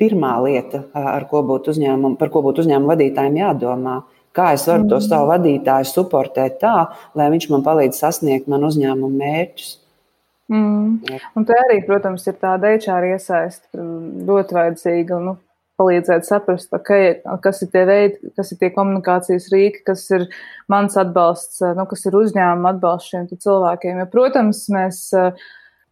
pirmā 0.00 0.34
lieta, 0.44 0.84
ko 1.30 1.44
būtu 1.46 1.74
uzņēmuma, 1.74 2.16
par 2.20 2.32
ko 2.34 2.42
būtu 2.46 2.64
uzņēmuma 2.64 2.94
vadītājiem 2.94 3.40
jādomā. 3.42 4.00
Kā 4.34 4.50
es 4.56 4.64
varu 4.66 4.88
to 4.90 4.98
savu 5.02 5.28
vadītāju 5.30 5.86
suportēt 5.86 6.58
tā, 6.62 6.74
lai 7.14 7.28
viņš 7.30 7.48
man 7.52 7.62
palīdz 7.66 8.00
sasniegt 8.02 8.50
man 8.50 8.66
uzņēmuma 8.66 9.20
mērķus? 9.20 9.68
Mm. 10.54 11.18
Un 11.34 11.46
te 11.48 11.56
arī, 11.64 11.80
protams, 11.86 12.26
ir 12.30 12.38
tāda 12.38 12.76
HR 12.76 13.08
iesaiste 13.14 13.86
ļoti 14.28 14.56
vajadzīga. 14.58 15.18
Nu, 15.24 15.34
palīdzēt 15.80 16.22
saprast, 16.28 16.70
okay, 16.76 17.16
kas 17.42 17.64
ir 17.64 17.72
tie 17.72 17.82
veidi, 17.88 18.30
kas 18.38 18.52
ir 18.54 18.60
tie 18.60 18.70
komunikācijas 18.76 19.48
rīki, 19.50 19.82
kas 19.88 20.04
ir 20.14 20.28
mans 20.70 20.94
atbalsts, 21.00 21.58
nu, 21.74 21.88
kas 21.90 22.06
ir 22.06 22.14
uzņēmuma 22.20 22.76
atbalsts 22.76 23.10
šiem 23.10 23.26
cilvēkiem. 23.32 23.98
Jo, 24.04 24.06
protams, 24.12 24.62
mēs 24.70 25.00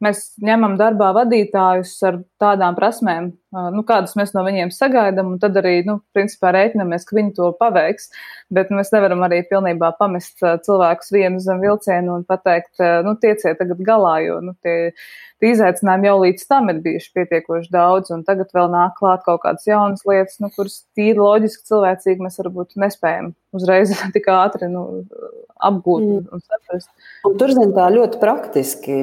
mēs 0.02 0.24
ņemam 0.42 0.76
darbā 0.80 1.12
vadītājus 1.16 1.94
ar 2.08 2.20
tādām 2.42 2.76
prasmēm, 2.78 3.30
nu, 3.52 3.82
kādas 3.88 4.14
mēs 4.18 4.32
no 4.36 4.44
viņiem 4.46 4.72
sagaidām, 4.74 5.34
un 5.34 5.40
tad 5.42 5.56
arī, 5.60 5.74
nu, 5.88 5.98
principā 6.16 6.52
rēķinamies, 6.56 7.04
ka 7.08 7.16
viņi 7.18 7.34
to 7.36 7.50
paveiks. 7.58 8.08
Bet 8.52 8.72
mēs 8.74 8.92
nevaram 8.94 9.24
arī 9.26 9.42
pilnībā 9.48 9.92
pamest 9.98 10.40
cilvēkus 10.40 11.12
vienu 11.14 11.42
zem 11.42 11.60
vilcienu 11.64 12.16
un 12.18 12.24
pateikt, 12.28 12.80
nu, 13.06 13.14
tieciet 13.20 13.60
tagad 13.60 13.84
galā, 13.84 14.16
jo, 14.26 14.40
nu, 14.44 14.56
tie, 14.64 14.92
tie 15.40 15.52
izaicinājumi 15.56 16.10
jau 16.10 16.16
līdz 16.24 16.48
tam 16.48 16.72
ir 16.72 16.80
bijuši 16.84 17.12
pietiekoši 17.18 17.72
daudz, 17.74 18.12
un 18.14 18.24
tagad 18.28 18.52
vēl 18.56 18.72
nāk 18.72 18.96
klāt 19.00 19.24
kaut 19.28 19.44
kādas 19.44 19.68
jaunas 19.68 20.04
lietas, 20.08 20.40
nu, 20.42 20.52
kuras 20.56 20.82
tīri 20.96 21.20
loģiski 21.20 21.68
cilvēcīgi 21.72 22.28
mēs 22.28 22.40
varbūt 22.42 22.76
nespējam 22.80 23.32
uzreiz 23.52 23.92
tik 24.14 24.28
ātri 24.32 24.68
nu, 24.72 24.84
apgūt 25.62 26.04
mm. 26.04 26.28
un 26.32 26.42
saprast. 26.42 26.90
Un 27.28 27.36
tur 27.40 27.52
zin 27.54 27.74
tā 27.76 27.86
ļoti 27.94 28.20
praktiski, 28.22 28.98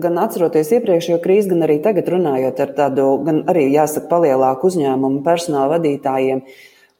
gan 0.00 0.20
atceroties 0.22 0.72
iepriekšējo 0.78 1.18
krīzi, 1.24 1.50
gan 1.52 1.66
arī 1.66 1.78
tagad 1.84 2.08
runājot 2.14 2.62
ar 2.64 2.74
tādu, 2.78 3.08
gan 3.26 3.42
arī 3.50 3.68
jāsaka 3.88 4.10
palielāku 4.12 4.68
uzņēmumu 4.68 5.22
personāla 5.26 5.78
vadītājiem. 5.78 6.44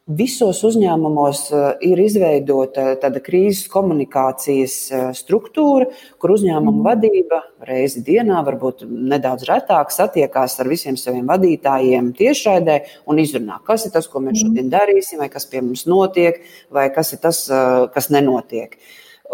Visos 0.09 0.63
uzņēmumos 0.65 1.41
eh, 1.53 1.65
ir 1.91 2.01
izveidota 2.01 2.95
tāda 2.97 3.21
krīzes 3.21 3.67
komunikācijas 3.69 4.77
eh, 4.89 5.03
struktūra, 5.13 5.91
kur 6.17 6.33
uzņēmuma 6.33 6.79
mm. 6.79 6.87
vadība 6.87 7.43
reizi 7.69 8.01
dienā, 8.07 8.39
varbūt 8.47 8.87
nedaudz 8.89 9.45
retāk, 9.51 9.93
satiekās 9.93 10.57
ar 10.63 10.71
visiem 10.73 10.97
saviem 10.97 11.29
vadītājiem 11.29 12.15
tiešraidē 12.17 12.79
un 13.05 13.21
izrunā, 13.21 13.59
kas 13.69 13.85
ir 13.85 13.93
tas, 13.99 14.09
ko 14.09 14.23
mēs 14.25 14.39
mm. 14.39 14.47
šodien 14.47 14.73
darīsim, 14.73 15.21
vai 15.21 15.29
kas 15.35 15.45
pie 15.51 15.61
mums 15.61 15.85
notiek, 15.85 16.41
vai 16.73 16.87
kas 16.95 17.13
ir 17.13 17.21
tas, 17.27 17.43
eh, 17.53 17.85
kas 17.93 18.09
nenotiek. 18.15 18.81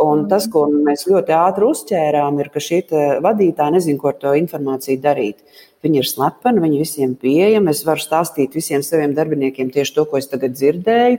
Un 0.02 0.24
tas, 0.26 0.48
ko 0.50 0.64
mēs 0.72 1.06
ļoti 1.06 1.36
ātri 1.38 1.68
uzķērām, 1.70 2.42
ir, 2.42 2.50
ka 2.50 2.58
šī 2.58 2.80
vadītāja 3.22 3.76
nezina, 3.76 4.00
ko 4.02 4.10
ar 4.10 4.18
to 4.18 4.34
informāciju 4.34 4.98
darīt. 4.98 5.46
Viņi 5.84 6.00
ir 6.00 6.08
slepeni, 6.08 6.62
viņi 6.64 6.78
visiem 6.80 7.16
pieejami. 7.20 7.72
Es 7.74 7.82
varu 7.84 8.00
stāstīt 8.00 8.56
visiem 8.56 8.84
saviem 8.84 9.12
darbiniekiem 9.16 9.72
tieši 9.74 9.98
to, 9.98 10.06
ko 10.08 10.20
es 10.20 10.30
tagad 10.30 10.56
dzirdēju. 10.56 11.18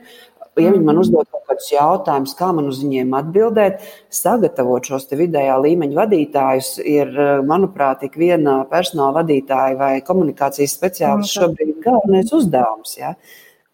Ja 0.56 0.72
viņi 0.72 0.86
man 0.86 0.96
mhm. 0.96 1.02
uzdod 1.04 1.28
kaut 1.28 1.44
kādus 1.50 1.68
jautājumus, 1.74 2.36
kā 2.40 2.48
man 2.56 2.70
uz 2.72 2.80
viņiem 2.80 3.12
atbildēt, 3.18 3.82
sagatavot 4.14 4.88
šos 4.88 5.10
vidējā 5.12 5.56
līmeņa 5.66 5.98
vadītājus, 5.98 6.70
ir, 6.80 7.12
manuprāt, 7.48 8.06
ik 8.08 8.16
viena 8.20 8.62
personāla 8.72 9.18
vadītāja 9.20 9.76
vai 9.80 9.92
komunikācijas 10.08 10.78
speciālists 10.78 11.36
šobrīd 11.36 11.82
galvenais 11.84 12.32
uzdevums. 12.36 12.96
Ja? 13.02 13.14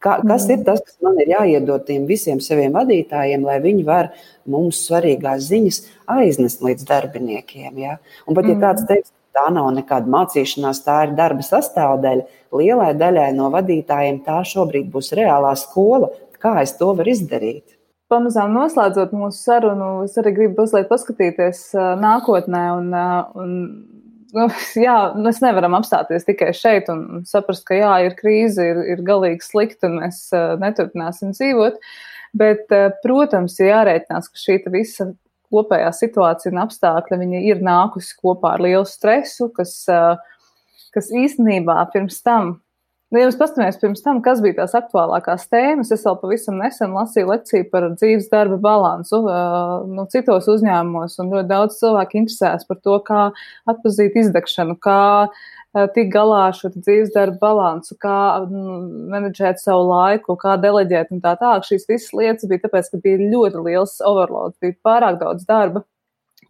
Kā, 0.02 0.18
kas 0.26 0.48
ir 0.50 0.66
tas, 0.66 0.82
kas 0.82 0.98
man 1.06 1.22
ir 1.22 1.30
jāiedod 1.36 1.86
tiem 1.86 2.08
visiem 2.10 2.42
saviem 2.42 2.74
vadītājiem, 2.74 3.46
lai 3.46 3.60
viņi 3.62 3.86
var 3.86 4.10
mums 4.50 4.82
svarīgās 4.88 5.46
ziņas 5.52 5.84
aiznest 6.18 6.66
līdz 6.66 6.90
darbiniekiem? 6.90 7.78
Ja? 7.78 8.00
Un 8.26 8.38
pat 8.38 8.50
ja 8.50 8.58
kāds 8.58 8.82
mhm. 8.82 8.90
teiks, 8.90 9.14
Tā 9.32 9.46
nav 9.54 9.70
nekāda 9.76 10.12
mācīšanās, 10.12 10.82
tā 10.84 10.98
ir 11.08 11.14
darba 11.16 11.46
sastāvdaļa. 11.46 12.26
Lielai 12.60 12.92
daļai 13.00 13.30
no 13.38 13.48
vadītājiem 13.54 14.20
tā 14.26 14.42
šobrīd 14.48 14.90
būs 14.92 15.14
reālā 15.16 15.54
skola. 15.60 16.12
Kā 16.42 16.58
es 16.64 16.74
to 16.80 16.90
varu 16.98 17.14
izdarīt? 17.14 17.78
Pamazām 18.12 18.52
noslēdzot 18.58 19.14
mūsu 19.16 19.40
sarunu, 19.40 19.92
es 20.04 20.18
arī 20.20 20.34
gribu 20.36 20.66
mazliet 20.66 20.90
paskatīties 20.92 21.70
nākotnē 22.02 22.64
un, 22.76 22.90
un 23.40 23.54
nu, 24.36 24.48
jā, 24.88 24.98
mēs 25.16 25.40
nevaram 25.44 25.78
apstāties 25.80 26.28
tikai 26.28 26.52
šeit 26.58 26.92
un 26.92 27.24
saprast, 27.30 27.64
ka 27.68 27.80
jā, 27.80 27.94
ir 28.08 28.18
krīze, 28.20 28.68
ir, 28.74 28.82
ir 28.96 29.06
galīgi 29.08 29.48
slikti 29.48 29.88
un 29.88 30.02
mēs 30.02 30.26
neturpināsim 30.60 31.32
dzīvot. 31.38 31.80
Bet, 32.36 32.68
protams, 33.04 33.58
ir 33.60 33.74
jārēķinās, 33.74 34.30
ka 34.32 34.40
šī 34.40 34.62
visa 34.72 35.12
kopējā 35.52 35.92
situācija 35.98 36.54
un 36.54 36.64
apstākļi 36.64 37.44
ir 37.46 37.64
nākusi 37.66 38.18
kopā 38.20 38.56
ar 38.56 38.66
lielu 38.66 38.88
stresu, 38.90 39.52
kas, 39.56 39.78
uh, 39.92 40.18
kas 40.96 41.12
īstenībā 41.24 41.78
pirms 41.94 42.22
tam 42.26 42.58
Nu, 43.12 43.20
ja 43.20 43.28
mēs 43.28 43.36
paskatāmies 43.36 43.76
pirms 43.82 44.00
tam, 44.06 44.22
kas 44.24 44.40
bija 44.40 44.62
tās 44.62 44.74
aktuālākās 44.78 45.50
tēmas, 45.52 45.90
es 45.92 46.06
vēl 46.08 46.16
pavisam 46.22 46.56
nesen 46.62 46.94
lasīju 46.96 47.28
lekciju 47.28 47.66
par 47.74 47.90
dzīves 47.92 48.30
darba 48.32 48.56
balansu 48.64 49.20
nu, 49.92 50.06
citos 50.14 50.48
uzņēmumos, 50.54 51.18
un 51.20 51.34
ļoti 51.34 51.50
daudz 51.50 51.76
cilvēku 51.82 52.22
interesēs 52.22 52.64
par 52.70 52.80
to, 52.80 52.96
kā 53.10 53.26
atpazīt 53.74 54.16
izdegšanu, 54.22 54.78
kā 54.80 55.02
tikt 55.96 56.12
galā 56.14 56.44
ar 56.50 56.58
šo 56.58 56.72
dzīves 56.76 57.14
darba 57.16 57.40
balansu, 57.42 57.96
kā 58.02 58.18
nu, 58.52 58.78
menedžēt 59.14 59.62
savu 59.64 59.88
laiku, 59.90 60.36
kā 60.40 60.58
deleģēt 60.62 61.16
un 61.16 61.24
tā 61.24 61.38
tālāk. 61.40 61.68
Šīs 61.68 61.88
visas 61.90 62.14
lietas 62.18 62.50
bija 62.52 62.66
tāpēc, 62.68 62.92
ka 62.92 63.02
bija 63.04 63.32
ļoti 63.32 63.66
liels 63.70 63.98
overload, 64.04 64.58
bija 64.64 64.78
pārāk 64.84 65.20
daudz 65.24 65.48
darba. 65.48 65.86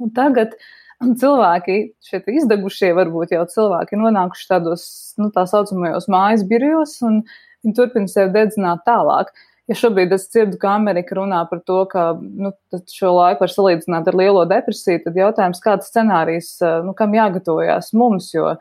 Un 0.01 0.09
tagad 0.15 0.55
uh, 0.55 0.69
Un 1.01 1.15
cilvēki, 1.17 1.77
šie 2.05 2.19
izdegušie, 2.29 2.91
varbūt 2.93 3.31
jau 3.33 3.45
cilvēki, 3.49 3.97
nonākuši 3.97 4.49
tādos 4.51 4.83
nu, 5.17 5.31
tā 5.33 5.47
saucamajos 5.49 6.05
mājas 6.11 6.43
birjos, 6.45 6.99
un 7.07 7.23
viņi 7.65 7.73
turpina 7.77 8.11
sevi 8.11 8.29
dedzināt 8.35 8.83
tālāk. 8.85 9.31
Ja 9.69 9.77
šobrīd 9.77 10.13
es 10.13 10.27
dzirdu, 10.29 10.59
ka 10.61 10.75
Amerika 10.75 11.15
runā 11.17 11.39
par 11.49 11.63
to, 11.65 11.79
ka 11.89 12.11
nu, 12.19 12.51
šo 12.91 13.15
laiku 13.15 13.45
var 13.45 13.53
salīdzināt 13.53 14.11
ar 14.11 14.17
lielo 14.19 14.43
depresiju, 14.49 15.01
tad 15.05 15.17
jautājums, 15.17 15.61
kāds 15.63 15.89
scenārijs, 15.89 16.53
nu, 16.85 16.93
kam 16.97 17.15
jāgatavojas 17.17 17.93
mums, 17.97 18.29
jo 18.35 18.51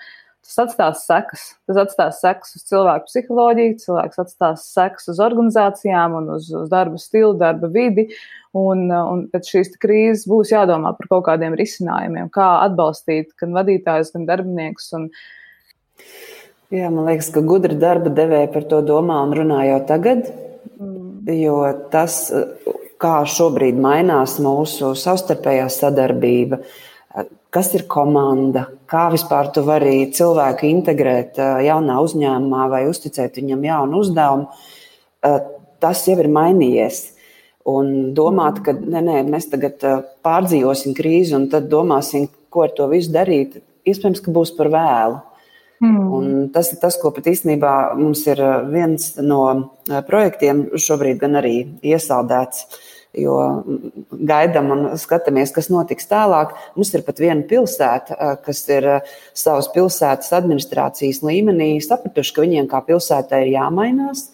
tas 0.45 0.59
atstās 0.65 1.05
sekas. 1.07 1.45
Tas 1.69 1.79
atstās 1.85 2.21
sekas 2.23 2.57
uz 2.59 2.65
cilvēku 2.69 3.09
psiholoģiju, 3.09 3.77
cilvēks 3.85 4.23
atstās 4.25 4.67
sekas 4.75 5.11
uz 5.13 5.21
organizācijām 5.23 6.17
un 6.19 6.35
uz, 6.37 6.51
uz 6.57 6.69
darba 6.73 7.01
stilu, 7.01 7.35
darba 7.41 7.71
vidi. 7.73 8.09
Un, 8.57 8.89
un 8.91 9.27
pēc 9.31 9.53
šīs 9.53 9.77
krīzes 9.79 10.27
būs 10.31 10.51
jādomā 10.51 10.91
par 10.99 11.11
kaut 11.13 11.29
kādiem 11.29 11.55
risinājumiem, 11.59 12.33
kā 12.35 12.49
atbalstīt 12.65 13.31
gan 13.39 13.55
vadītājus, 13.55 14.11
gan 14.17 14.27
darbiniekus. 14.27 14.91
Un... 14.99 15.07
Jā, 16.75 16.91
man 16.91 17.07
liekas, 17.07 17.31
ka 17.35 17.45
gudri 17.47 17.79
darba 17.79 18.11
devēji 18.15 18.51
par 18.55 18.67
to 18.73 18.83
domā 18.87 19.21
un 19.27 19.37
runā 19.39 19.63
jau 19.69 19.79
tagad, 19.87 20.27
mm. 20.81 21.31
jo 21.39 21.63
tas, 21.95 22.25
kā 23.01 23.17
šobrīd 23.31 23.79
mainās 23.79 24.41
mūsu 24.43 24.97
savstarpējā 24.99 25.71
sadarbība, 25.71 26.59
uh, 26.59 26.90
kas 27.55 27.73
ir 27.75 27.87
komanda, 27.91 28.67
kā 28.91 29.09
vispār 29.13 29.51
tu 29.55 29.63
vari 29.67 30.09
cilvēku 30.15 30.69
integrēt 30.71 31.41
jaunā 31.67 31.99
uzņēmumā 32.05 32.67
vai 32.73 32.85
uzticēt 32.91 33.41
viņam 33.41 33.65
jaunu 33.67 34.03
uzdevumu, 34.05 34.51
tas 35.81 36.05
jau 36.09 36.19
ir 36.21 36.31
mainījies. 36.33 37.01
Un 37.71 38.13
domāt, 38.17 38.63
ka 38.65 38.73
nē, 38.75 39.03
nē, 39.05 39.17
mēs 39.29 39.51
tagad 39.53 39.83
pārdzīvosim 40.25 40.95
krīzi 40.97 41.37
un 41.37 41.51
tad 41.53 41.69
domāsim, 41.71 42.29
ko 42.51 42.65
ar 42.65 42.73
to 42.77 42.87
visu 42.91 43.13
darīt, 43.15 43.59
iespējams, 43.87 44.23
ka 44.25 44.33
būs 44.35 44.55
par 44.57 44.71
vēlu. 44.73 45.19
Mm. 45.81 45.99
Un 46.17 46.33
tas 46.53 46.73
ir 46.73 46.81
tas, 46.81 46.97
ko 47.01 47.13
pat 47.17 47.29
īstenībā 47.31 47.75
mums 47.97 48.25
ir 48.29 48.41
viens 48.73 49.13
no 49.25 49.43
projektiem 50.09 50.67
šobrīd 50.77 51.21
gan 51.23 51.39
arī 51.41 51.55
iesaldēts. 51.93 52.65
Uh, 52.65 52.90
jo 53.17 53.37
gaidām 54.11 54.71
un 54.75 54.85
skatāmies, 55.01 55.53
kas 55.55 55.71
notiks 55.73 56.07
tālāk. 56.11 56.53
Mums 56.77 56.93
ir 56.95 57.05
pat 57.07 57.23
viena 57.23 57.43
pilsēta, 57.49 58.37
kas 58.45 58.63
ir 58.71 58.87
savas 59.37 59.71
pilsētas 59.75 60.31
administrācijas 60.39 61.23
līmenī 61.27 61.73
sapratuši, 61.85 62.35
ka 62.37 62.45
viņiem 62.47 62.71
kā 62.71 62.83
pilsētai 62.87 63.45
ir 63.47 63.55
jāmainās. 63.57 64.29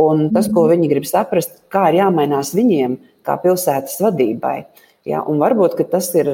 Un 0.00 0.28
tas, 0.34 0.48
ko 0.50 0.66
viņi 0.70 0.88
grib 0.90 1.04
saprast, 1.06 1.60
kā 1.70 1.90
ir 1.92 2.00
jāmainās 2.00 2.54
viņiem, 2.56 2.96
kā 3.26 3.36
pilsētas 3.42 4.00
vadībai. 4.02 4.64
Ja, 5.04 5.20
un 5.28 5.36
varbūt 5.36 5.76
tas 5.92 6.06
ir 6.16 6.30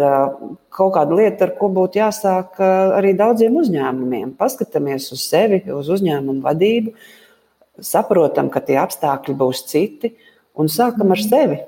kaut 0.71 0.93
kāda 0.95 1.17
lieta, 1.19 1.49
ar 1.49 1.57
ko 1.59 1.73
būtu 1.75 1.99
jāsāk 1.99 2.61
arī 2.63 3.17
daudziem 3.19 3.57
uzņēmumiem. 3.59 4.37
Paskatāmies 4.39 5.09
uz 5.11 5.25
sevi, 5.27 5.65
uz 5.75 5.91
uzņēmumu 5.91 6.45
vadību, 6.45 6.95
saprotam, 7.83 8.47
ka 8.53 8.63
tie 8.63 8.79
apstākļi 8.79 9.35
būs 9.43 9.65
citi, 9.67 10.15
un 10.55 10.71
sākam 10.71 11.11
ar 11.11 11.23
sevi. 11.25 11.59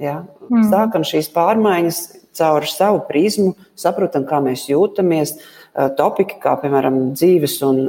Ja? 0.00 0.22
Mm. 0.48 0.64
Sākam 0.72 1.04
šīs 1.06 1.28
pārmaiņas 1.34 2.00
caur 2.36 2.66
savu 2.68 3.02
prizmu, 3.08 3.54
saprotam, 3.78 4.24
kā 4.28 4.40
mēs 4.44 4.68
jūtamies. 4.70 5.36
Topiki, 5.98 6.40
kā 6.42 6.56
piemēram 6.62 7.12
dzīves 7.14 7.58
un 7.66 7.80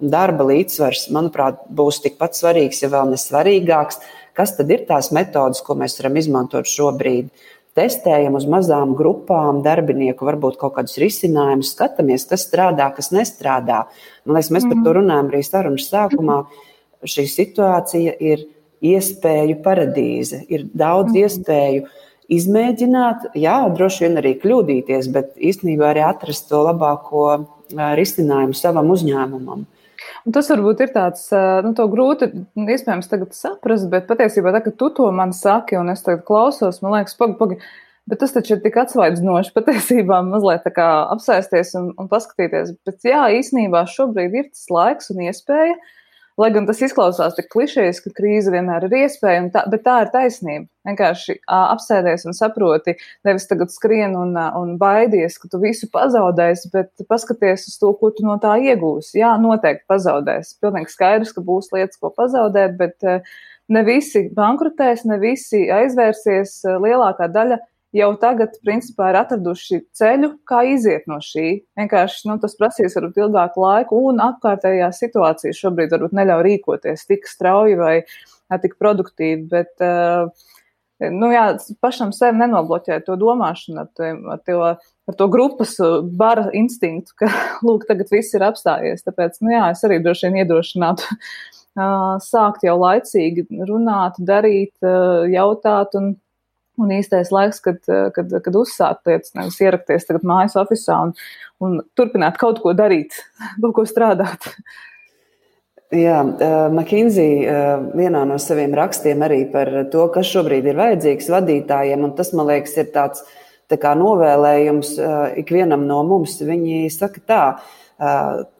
darba 0.00 0.46
līdzsvars, 0.50 1.06
manuprāt, 1.14 1.62
būs 1.72 2.02
tikpat 2.04 2.36
svarīgs, 2.36 2.82
ja 2.84 2.90
vēl 2.92 3.14
nesvarīgāks. 3.14 4.00
Kas 4.34 4.56
tad 4.58 4.72
ir 4.74 4.82
tās 4.88 5.12
metodas, 5.14 5.62
ko 5.64 5.76
mēs 5.78 5.96
varam 6.00 6.18
izmantot 6.20 6.68
šobrīd? 6.68 7.30
Testējam 7.74 8.36
uz 8.38 8.44
mazām 8.46 8.92
grupām 8.98 9.62
darbinieku, 9.64 10.26
varbūt 10.26 10.60
kaut 10.60 10.76
kādus 10.76 10.98
risinājumus, 11.02 11.72
skatāmies, 11.74 12.26
kas 12.30 12.44
strādā, 12.46 12.86
kas 12.94 13.10
nestrādā. 13.14 13.84
Man 14.22 14.38
liekas, 14.38 14.52
mēs 14.54 14.66
par 14.68 14.76
to 14.76 14.90
mm. 14.92 14.96
runājam 15.00 15.30
arī 15.32 15.40
sarunas 15.46 15.88
sākumā. 15.90 16.36
Šī 17.02 17.26
situācija 17.30 18.14
ir 18.22 18.46
iespēju 18.82 19.60
paradīze. 19.64 20.42
Ir 20.52 20.66
daudz 20.74 21.12
mm. 21.12 21.20
iespēju 21.22 21.84
izmēģināt, 22.34 23.30
jā, 23.36 23.58
droši 23.76 24.06
vien 24.06 24.18
arī 24.20 24.34
kļūdīties, 24.40 25.10
bet 25.12 25.34
īstenībā 25.36 25.92
arī 25.92 26.04
atrast 26.06 26.48
to 26.48 26.62
labāko 26.64 27.28
risinājumu 27.70 28.56
savam 28.56 28.92
uzņēmumam. 28.94 29.64
Un 30.24 30.34
tas 30.36 30.48
varbūt 30.52 30.82
ir 30.84 30.92
tāds, 30.92 31.26
nu, 31.64 31.72
grūti 31.92 32.28
iespējams 32.60 33.08
tagad 33.08 33.32
saprast, 33.36 33.88
bet 33.92 34.08
patiesībā, 34.08 34.52
tā, 34.56 34.60
ka 34.64 34.72
tu 34.76 34.90
to 34.96 35.08
man 35.12 35.32
saki, 35.36 35.78
un 35.80 35.92
es 35.92 36.04
tagad 36.04 36.24
klausos, 36.28 36.80
man 36.84 36.98
liekas, 36.98 37.16
pagaidi, 37.18 37.40
pagaidi. 37.40 37.72
Bet 38.04 38.20
tas 38.20 38.34
taču 38.34 38.52
ir 38.52 38.60
tik 38.60 38.74
atsvaidzinoši 38.82 39.52
patiesībā 39.56 40.18
mazliet 40.26 40.64
tā 40.66 40.74
kā 40.76 40.88
apsēsties 41.14 41.72
un, 41.80 41.92
un 42.00 42.08
paskatīties. 42.10 42.74
Bet 42.84 43.04
jā, 43.08 43.22
īsnībā 43.38 43.86
šobrīd 43.88 44.36
ir 44.36 44.50
tas 44.50 44.66
laiks 44.72 45.08
un 45.14 45.22
iespēja 45.24 45.78
uh, 45.78 45.92
Lai 46.34 46.48
gan 46.50 46.64
tas 46.66 46.80
izklausās 46.82 47.36
tik 47.36 47.46
klišejas, 47.52 48.00
ka 48.02 48.10
krīze 48.16 48.50
vienmēr 48.50 48.88
ir 48.88 48.94
iespēja, 49.04 49.44
tā, 49.54 49.60
bet 49.70 49.84
tā 49.86 50.00
ir 50.02 50.08
taisnība. 50.10 50.66
Vienkārši 50.88 51.36
apsēdies 51.46 52.26
un 52.26 52.34
saproti, 52.34 52.96
nevis 53.24 53.46
tagad 53.46 53.70
skrien 53.70 54.16
un, 54.18 54.34
un 54.34 54.72
baidies, 54.80 55.38
ka 55.38 55.48
tu 55.52 55.60
visu 55.62 55.86
pazaudēsi, 55.94 56.72
bet 56.74 57.06
paskaties 57.08 57.68
uz 57.70 57.78
to, 57.78 57.92
ko 58.00 58.10
tu 58.16 58.26
no 58.26 58.34
tā 58.42 58.56
iegūsi. 58.66 59.20
Jā, 59.22 59.36
noteikti 59.38 59.86
pazaudēsi. 59.90 60.56
Pilnīgi 60.64 60.90
skaidrs, 60.96 61.32
ka 61.36 61.44
būs 61.46 61.70
lietas, 61.72 62.00
ko 62.02 62.10
pazaudēt, 62.18 62.74
bet 62.82 63.06
ne 63.70 63.84
visi 63.86 64.26
bankrotēs, 64.34 65.06
ne 65.06 65.20
visi 65.22 65.68
aizvērsies. 65.70 66.58
Lielākā 66.82 67.30
daļa 67.30 67.62
jau 67.94 68.10
tagad, 68.20 68.56
principā, 68.64 69.10
ir 69.12 69.18
atraduši 69.20 69.80
ceļu, 69.96 70.30
kā 70.48 70.64
iziet 70.72 71.06
no 71.10 71.20
šī. 71.22 71.46
Vienkārši 71.78 72.30
nu, 72.30 72.38
tas 72.42 72.56
prasīs 72.58 72.96
varbūt 72.98 73.20
ilgāku 73.22 73.62
laiku, 73.62 74.00
un 74.10 74.22
apkārtējā 74.24 74.90
situācija 74.96 75.54
šobrīd 75.56 75.94
varbūt 75.94 76.16
neļauj 76.18 76.44
rīkoties 76.48 77.06
tik 77.10 77.28
strauji 77.30 77.78
vai 77.80 77.96
tik 78.62 78.76
produktīvi. 78.82 79.46
Bet, 79.50 79.72
uh, 79.82 80.30
nu, 81.14 81.30
jā, 81.34 81.46
pašam 81.84 82.12
sev 82.14 82.36
nenobloķēt 82.38 83.06
to 83.06 83.18
domāšanu 83.20 83.84
ar, 83.84 83.90
to, 83.96 84.10
ar, 84.34 84.42
to, 84.46 84.58
ar 85.10 85.18
to 85.18 85.28
grupas 85.32 85.76
bara 86.18 86.48
instinktu, 86.56 87.16
ka, 87.22 87.30
lūk, 87.66 87.86
tagad 87.90 88.10
viss 88.14 88.34
ir 88.34 88.46
apstājies. 88.46 89.06
Tāpēc, 89.06 89.38
nu, 89.44 89.54
jā, 89.54 89.68
es 89.74 89.86
arī 89.86 90.00
droši 90.02 90.28
vien 90.28 90.42
iedrošinātu 90.42 91.20
sākt 92.30 92.66
jau 92.66 92.76
laicīgi 92.82 93.48
runāt, 93.70 94.18
darīt, 94.18 94.74
uh, 94.82 95.24
jautāt 95.30 95.94
un 95.98 96.14
Un 96.80 96.90
īstais 96.90 97.30
laiks, 97.30 97.60
kad, 97.62 97.78
eh, 97.86 98.08
kad, 98.14 98.32
kad 98.42 98.56
uzsākt 98.58 99.06
lietas, 99.06 99.34
nevis 99.36 99.60
ierakties 99.62 100.08
tagad 100.08 100.24
mājas 100.26 100.56
oficiālā 100.58 101.06
un, 101.06 101.12
un 101.62 101.76
turpināt 101.94 102.38
kaut 102.40 102.58
ko 102.64 102.72
darīt, 102.74 103.14
kaut 103.62 103.76
ko 103.76 103.84
strādāt. 103.86 104.48
Jā, 105.94 106.18
eh, 106.18 106.56
McKinsey 106.72 107.44
eh, 107.46 107.84
vienā 107.94 108.24
no 108.26 108.40
saviem 108.42 108.74
rakstiem 108.74 109.22
arī 109.22 109.44
par 109.52 109.70
to, 109.92 110.08
kas 110.14 110.32
šobrīd 110.32 110.66
ir 110.66 110.80
vajadzīgs 110.80 111.30
vadītājiem, 111.36 112.02
un 112.08 112.16
tas, 112.18 112.32
man 112.34 112.50
liekas, 112.50 112.74
ir 112.82 112.90
tāds 112.96 113.22
tā 113.70 113.78
kā 113.80 113.94
novēlējums 113.96 114.90
ikvienam 115.40 115.86
no 115.88 116.02
mums. 116.04 116.34
Viņi 116.44 116.90
saka 116.92 117.22
tā, 117.24 117.44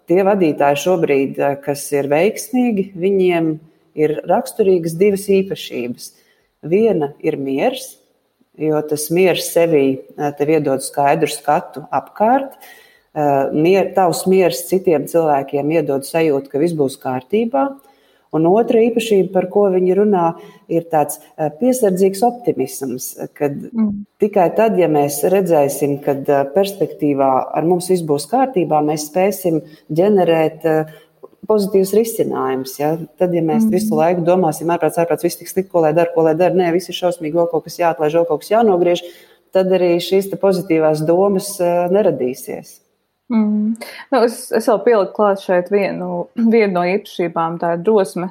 tie 0.08 0.22
vadītāji 0.24 0.80
šobrīd, 0.80 1.42
kas 1.66 1.82
ir 1.92 2.08
veiksmīgi, 2.08 2.86
viņiem 2.96 3.50
ir 4.00 4.16
raksturīgas 4.24 4.96
divas 4.96 5.26
īpašības. 5.28 6.08
Viena 6.64 7.10
ir 7.20 7.36
miers, 7.36 7.98
jo 8.60 8.80
tas 8.88 9.08
miers 9.14 9.50
sevī 9.54 9.86
eh, 9.94 10.30
tev 10.38 10.54
iedod 10.56 10.84
skaidru 10.84 11.30
skatu 11.30 11.84
apkārt. 11.94 12.56
Eh, 13.14 13.32
mier, 13.54 13.90
tavs 13.96 14.24
miers 14.30 14.64
citiem 14.68 15.08
cilvēkiem 15.10 15.74
iedod 15.76 16.06
sajūtu, 16.06 16.50
ka 16.52 16.62
viss 16.62 16.76
būs 16.78 16.98
kārtībā. 17.02 17.68
Un 18.34 18.48
otra 18.50 18.80
īpašība, 18.82 19.28
par 19.30 19.46
ko 19.46 19.68
viņi 19.70 19.94
runā, 19.94 20.24
ir 20.66 20.88
tāds 20.90 21.20
piesardzīgs 21.60 22.24
optimisms, 22.26 23.12
kad 23.30 23.54
mm. 23.54 23.92
tikai 24.18 24.48
tad, 24.56 24.74
ja 24.80 24.88
mēs 24.90 25.20
redzēsim, 25.30 26.00
ka 26.02 26.16
perspektīvā 26.56 27.30
ar 27.54 27.68
mums 27.68 27.92
viss 27.92 28.02
būs 28.02 28.26
kārtībā, 28.32 28.80
mēs 28.82 29.06
spēsim 29.12 29.60
ģenerēt 29.86 30.66
pozitīvs 31.48 31.94
risinājums. 31.96 32.76
Ja? 32.80 32.94
Tad, 33.20 33.34
ja 33.36 33.42
mēs 33.44 33.66
mm. 33.66 33.74
visu 33.74 33.98
laiku 33.98 34.24
domāsim, 34.26 34.70
ārprāts, 34.74 35.00
ārprāts, 35.02 35.26
viss 35.26 35.40
tik 35.40 35.50
slikti, 35.50 35.72
ko 35.72 35.84
lai 35.84 35.94
dara, 35.96 36.12
ko 36.14 36.26
lai 36.26 36.36
dara, 36.38 36.56
nē, 36.58 36.70
viss 36.76 36.92
ir 36.92 36.98
šausmīgi, 37.00 37.36
vēl 37.38 37.50
kaut 37.52 37.66
kas 37.68 37.80
jāatlaiž, 37.82 38.20
vēl 38.20 38.30
kaut 38.30 38.44
kas 38.44 38.54
jānogriež, 38.54 39.04
tad 39.54 39.72
arī 39.74 39.94
šīs 40.02 40.32
pozitīvās 40.40 41.04
domas 41.08 41.54
neradīsies. 41.94 42.80
Mm. 43.32 43.76
Nu, 44.12 44.20
es, 44.26 44.50
es 44.52 44.66
vēl 44.68 44.80
pieliku 44.84 45.14
klāt 45.16 45.40
šeit 45.40 45.70
vienu, 45.72 46.26
vienu 46.36 46.74
no 46.74 46.82
īpašībām. 46.84 47.56
Tā 47.62 47.74
ir 47.76 47.84
drosme. 47.86 48.28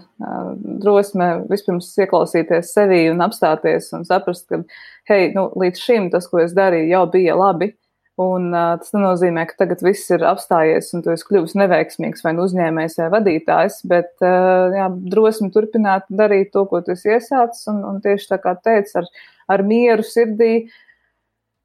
Drosme 0.83 1.29
vispirms 1.49 1.89
ieklausīties 2.03 2.73
sevī 2.75 3.07
un 3.11 3.23
apstāties 3.25 3.89
un 3.97 4.05
saprast, 4.05 4.45
ka, 4.51 4.61
hei, 5.09 5.31
nu, 5.33 5.47
līdz 5.59 5.81
šim 5.81 6.11
tas, 6.13 6.29
ko 6.29 6.43
es 6.43 6.53
darīju, 6.57 6.91
jau 6.93 7.07
bija 7.15 7.37
labi. 7.39 7.73
Un 8.21 8.51
uh, 8.53 8.75
tas 8.77 8.91
nenozīmē, 8.93 9.47
ka 9.49 9.55
tagad 9.63 9.79
viss 9.81 10.11
ir 10.13 10.21
apstājies 10.29 10.91
un 10.93 11.01
tu 11.01 11.09
esi 11.09 11.25
kļuvis 11.25 11.55
neveiksmīgs 11.57 12.21
vai 12.21 12.35
nu 12.37 12.43
uzņēmējs 12.45 12.99
vai 12.99 13.07
vadītājs, 13.15 13.79
bet 13.89 14.11
uh, 14.21 14.69
jā, 14.77 14.85
drosmi 15.15 15.49
turpināt 15.55 16.05
darīt 16.13 16.51
to, 16.53 16.67
ko 16.69 16.83
tu 16.85 16.93
esi 16.93 17.09
iesācis. 17.15 17.65
Un, 17.73 17.81
un 17.89 17.97
tieši 18.05 18.29
tā 18.35 18.37
kā 18.43 18.53
teici, 18.61 18.93
ar, 19.01 19.09
ar 19.49 19.65
mieru 19.65 20.05
sirdī, 20.05 20.51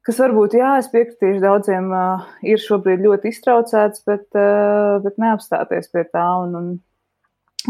kas 0.09 0.23
varbūt, 0.25 0.57
jā, 0.57 0.73
es 0.81 0.89
piekritīšu 0.89 1.45
daudziem, 1.45 1.93
uh, 1.93 2.25
ir 2.41 2.65
šobrīd 2.65 3.05
ļoti 3.05 3.29
iztraucēts, 3.29 4.07
bet, 4.09 4.25
uh, 4.33 4.97
bet 5.05 5.21
neapstāties 5.21 5.93
pie 5.93 6.07
tā. 6.09 6.27
Un, 6.47 6.57
un, 6.57 6.75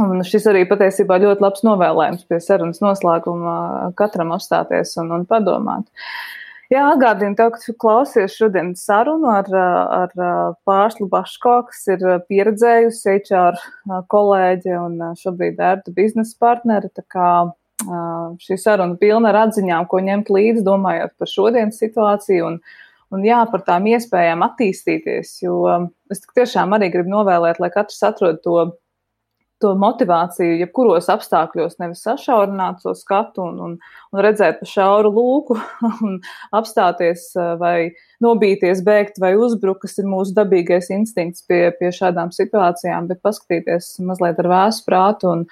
un 0.08 0.24
šis 0.24 0.48
arī 0.54 0.64
patiesībā 0.72 1.20
ļoti 1.20 1.50
labs 1.50 1.68
novēlējums 1.68 2.24
pie 2.32 2.40
sarunas 2.48 2.80
noslēguma 2.80 3.92
katram 4.00 4.32
apstāties 4.40 4.96
un, 5.04 5.18
un 5.20 5.28
padomāt. 5.28 5.84
Uh, 5.84 6.39
Jā, 6.70 6.84
atgādinu 6.92 7.34
tev, 7.34 7.56
ka 7.56 7.60
tu 7.64 7.74
klausies 7.82 8.36
šodienas 8.38 8.84
sarunu 8.86 9.32
ar, 9.34 9.48
ar 9.50 10.12
Pārslu 10.70 11.08
Baško, 11.10 11.56
kas 11.66 11.88
ir 11.90 12.04
pieredzējusi 12.30 13.16
HR 13.24 13.58
kolēģe 14.14 14.76
un 14.78 15.00
šobrīd 15.18 15.58
ērta 15.58 15.94
biznesa 15.96 16.38
partneri. 16.38 16.92
Tā 16.94 17.02
kā 17.10 17.32
šī 18.44 18.60
saruna 18.62 19.00
pilna 19.02 19.32
ar 19.32 19.48
atziņām, 19.48 19.88
ko 19.90 20.04
ņemt 20.06 20.30
līdzi, 20.36 20.62
domājot 20.68 21.16
par 21.18 21.32
šodienas 21.32 21.82
situāciju 21.82 22.46
un, 22.52 22.60
un 23.18 23.26
jā, 23.26 23.40
par 23.50 23.66
tām 23.66 23.90
iespējām 23.90 24.46
attīstīties. 24.46 25.40
Jo 25.42 25.64
es 26.14 26.22
tiešām 26.38 26.78
arī 26.78 26.92
gribu 26.94 27.16
novēlēt, 27.16 27.58
lai 27.64 27.72
katrs 27.74 28.04
atrod 28.12 28.44
to 28.46 28.60
to 29.60 29.74
motivāciju, 29.80 30.60
jebkuros 30.62 31.10
apstākļos, 31.12 31.78
nevis 31.82 32.04
sašaurināt 32.06 32.80
to 32.84 32.94
skatu 32.96 33.44
un, 33.44 33.58
un, 33.66 33.74
un 34.14 34.22
redzēt 34.24 34.62
pa 34.62 34.68
šauru 34.70 35.12
lūku 35.16 35.58
un 36.08 36.20
apstāties 36.56 37.32
vai 37.60 37.92
nobīties, 38.24 38.84
bēgt 38.88 39.20
vai 39.24 39.34
uzbrukt, 39.40 39.84
kas 39.84 40.00
ir 40.00 40.08
mūsu 40.10 40.36
dabīgais 40.38 40.92
instinkts 40.96 41.44
pie, 41.48 41.66
pie 41.80 41.92
šādām 41.96 42.32
situācijām, 42.36 43.12
bet 43.12 43.24
paskatīties 43.26 43.98
mazliet 44.08 44.40
ar 44.40 44.52
vēsu 44.54 44.88
prātu 44.88 45.34
un, 45.34 45.44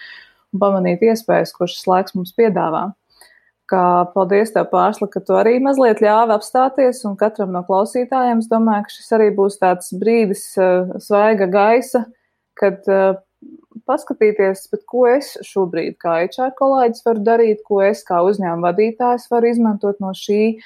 un 0.54 0.64
pamanīt 0.64 1.04
iespējas, 1.04 1.54
ko 1.56 1.68
šis 1.68 1.84
laiks 1.92 2.16
mums 2.18 2.36
piedāvā. 2.38 2.88
Kā 3.68 4.08
paldies 4.14 4.54
tev, 4.56 4.70
Pārsla, 4.72 5.10
ka 5.12 5.20
tu 5.20 5.36
arī 5.36 5.58
mazliet 5.60 6.00
ļāvi 6.00 6.32
apstāties, 6.38 7.02
un 7.10 7.18
katram 7.20 7.52
no 7.52 7.66
klausītājiem 7.68 8.40
es 8.40 8.48
domāju, 8.48 8.88
ka 8.88 8.94
šis 8.96 9.16
arī 9.18 9.34
būs 9.36 9.60
tāds 9.60 9.92
brīdis 9.92 10.54
svaiga 11.04 11.50
gaisa, 11.52 12.06
kad 12.56 12.88
paskatīties, 13.88 14.68
ko 14.90 15.06
es 15.10 15.36
šobrīd 15.46 15.98
kā 16.02 16.20
HR 16.26 16.54
kolēģis 16.58 17.06
varu 17.06 17.24
darīt, 17.26 17.62
ko 17.68 17.82
es 17.86 18.04
kā 18.08 18.22
uzņēmuma 18.26 18.72
vadītājs 18.72 19.28
varu 19.32 19.52
izmantot 19.52 20.02
no 20.04 20.14
šī, 20.18 20.58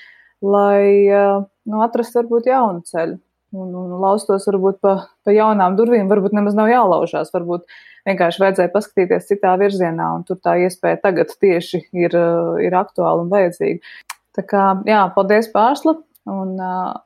lai 0.42 1.10
nu, 1.10 1.82
atrastu 1.86 2.22
varbūt 2.22 2.50
jaunu 2.52 2.86
ceļu. 2.88 3.20
Un, 3.52 3.74
un 3.76 3.98
laustos 4.00 4.46
varbūt 4.48 4.78
pa, 4.80 4.94
pa 5.28 5.34
jaunām 5.36 5.76
durvīm, 5.76 6.08
varbūt 6.08 6.32
nemaz 6.38 6.56
nav 6.56 6.70
jālaužās, 6.72 7.34
varbūt 7.34 7.66
vienkārši 8.08 8.40
vajadzēja 8.46 8.72
paskatīties 8.72 9.28
citā 9.28 9.58
virzienā, 9.60 10.08
un 10.16 10.24
tur 10.24 10.40
tā 10.40 10.54
iespēja 10.64 11.02
tagad 11.04 11.34
tieši 11.36 11.82
ir, 11.92 12.16
ir 12.64 12.78
aktuāla 12.80 13.26
un 13.26 13.34
vajadzīga. 13.34 13.84
Tā 14.40 14.46
kā, 14.48 14.64
jā, 14.88 15.02
paldies 15.18 15.52
pārsla! 15.52 15.98
Un, 16.32 16.54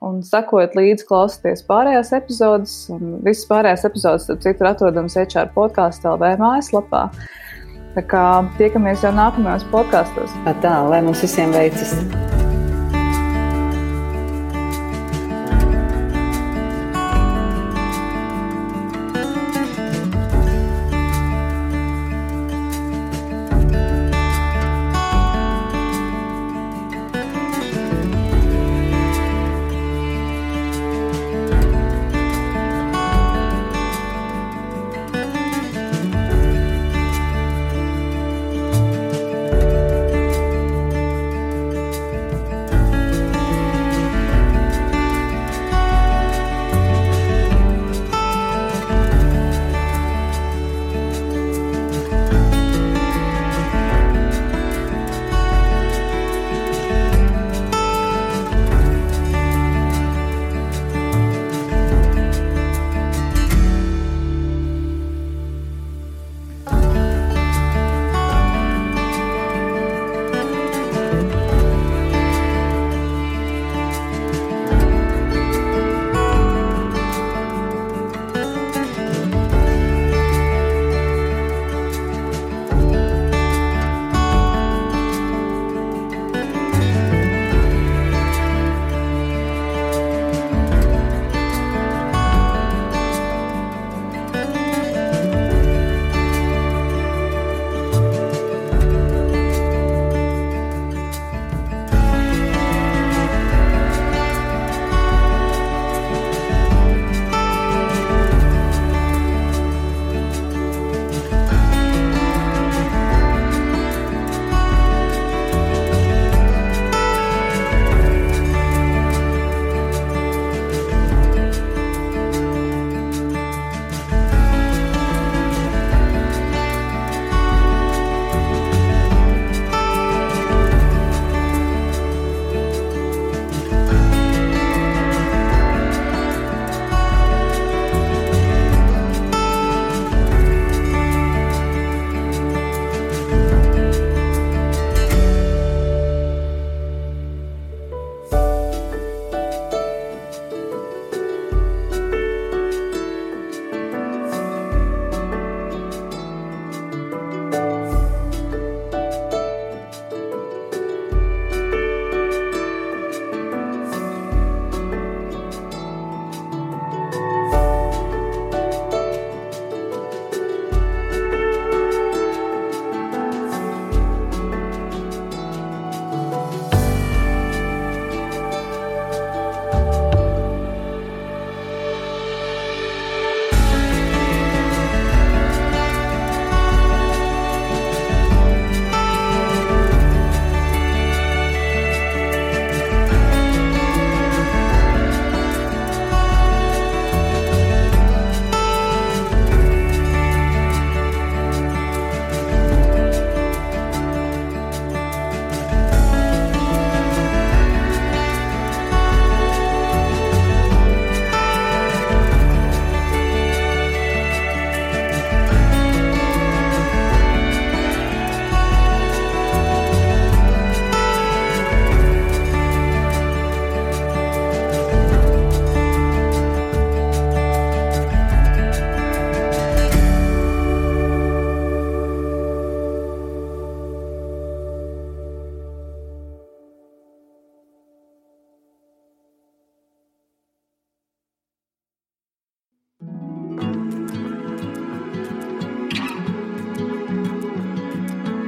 un 0.05 0.19
sekojot 0.25 0.75
līdzi, 0.77 1.07
klausieties 1.09 1.63
pārējās 1.65 2.11
epizodes, 2.13 2.75
un 2.93 3.17
visas 3.25 3.47
pārējās 3.49 3.87
epizodes, 3.89 4.29
tad 4.29 4.45
citur 4.45 4.69
atrodams 4.69 5.17
HR 5.17 5.49
podkāstu 5.57 6.11
LV 6.13 6.35
mājaslapā. 6.43 7.07
Tā 7.95 8.05
kā 8.11 8.23
tiekamies 8.59 9.07
jau 9.07 9.15
nākamajos 9.15 9.65
podkāstos. 9.73 10.37
Tā, 10.61 10.77
lai 10.91 11.01
mums 11.05 11.25
visiem 11.25 11.55
veicas! 11.55 12.34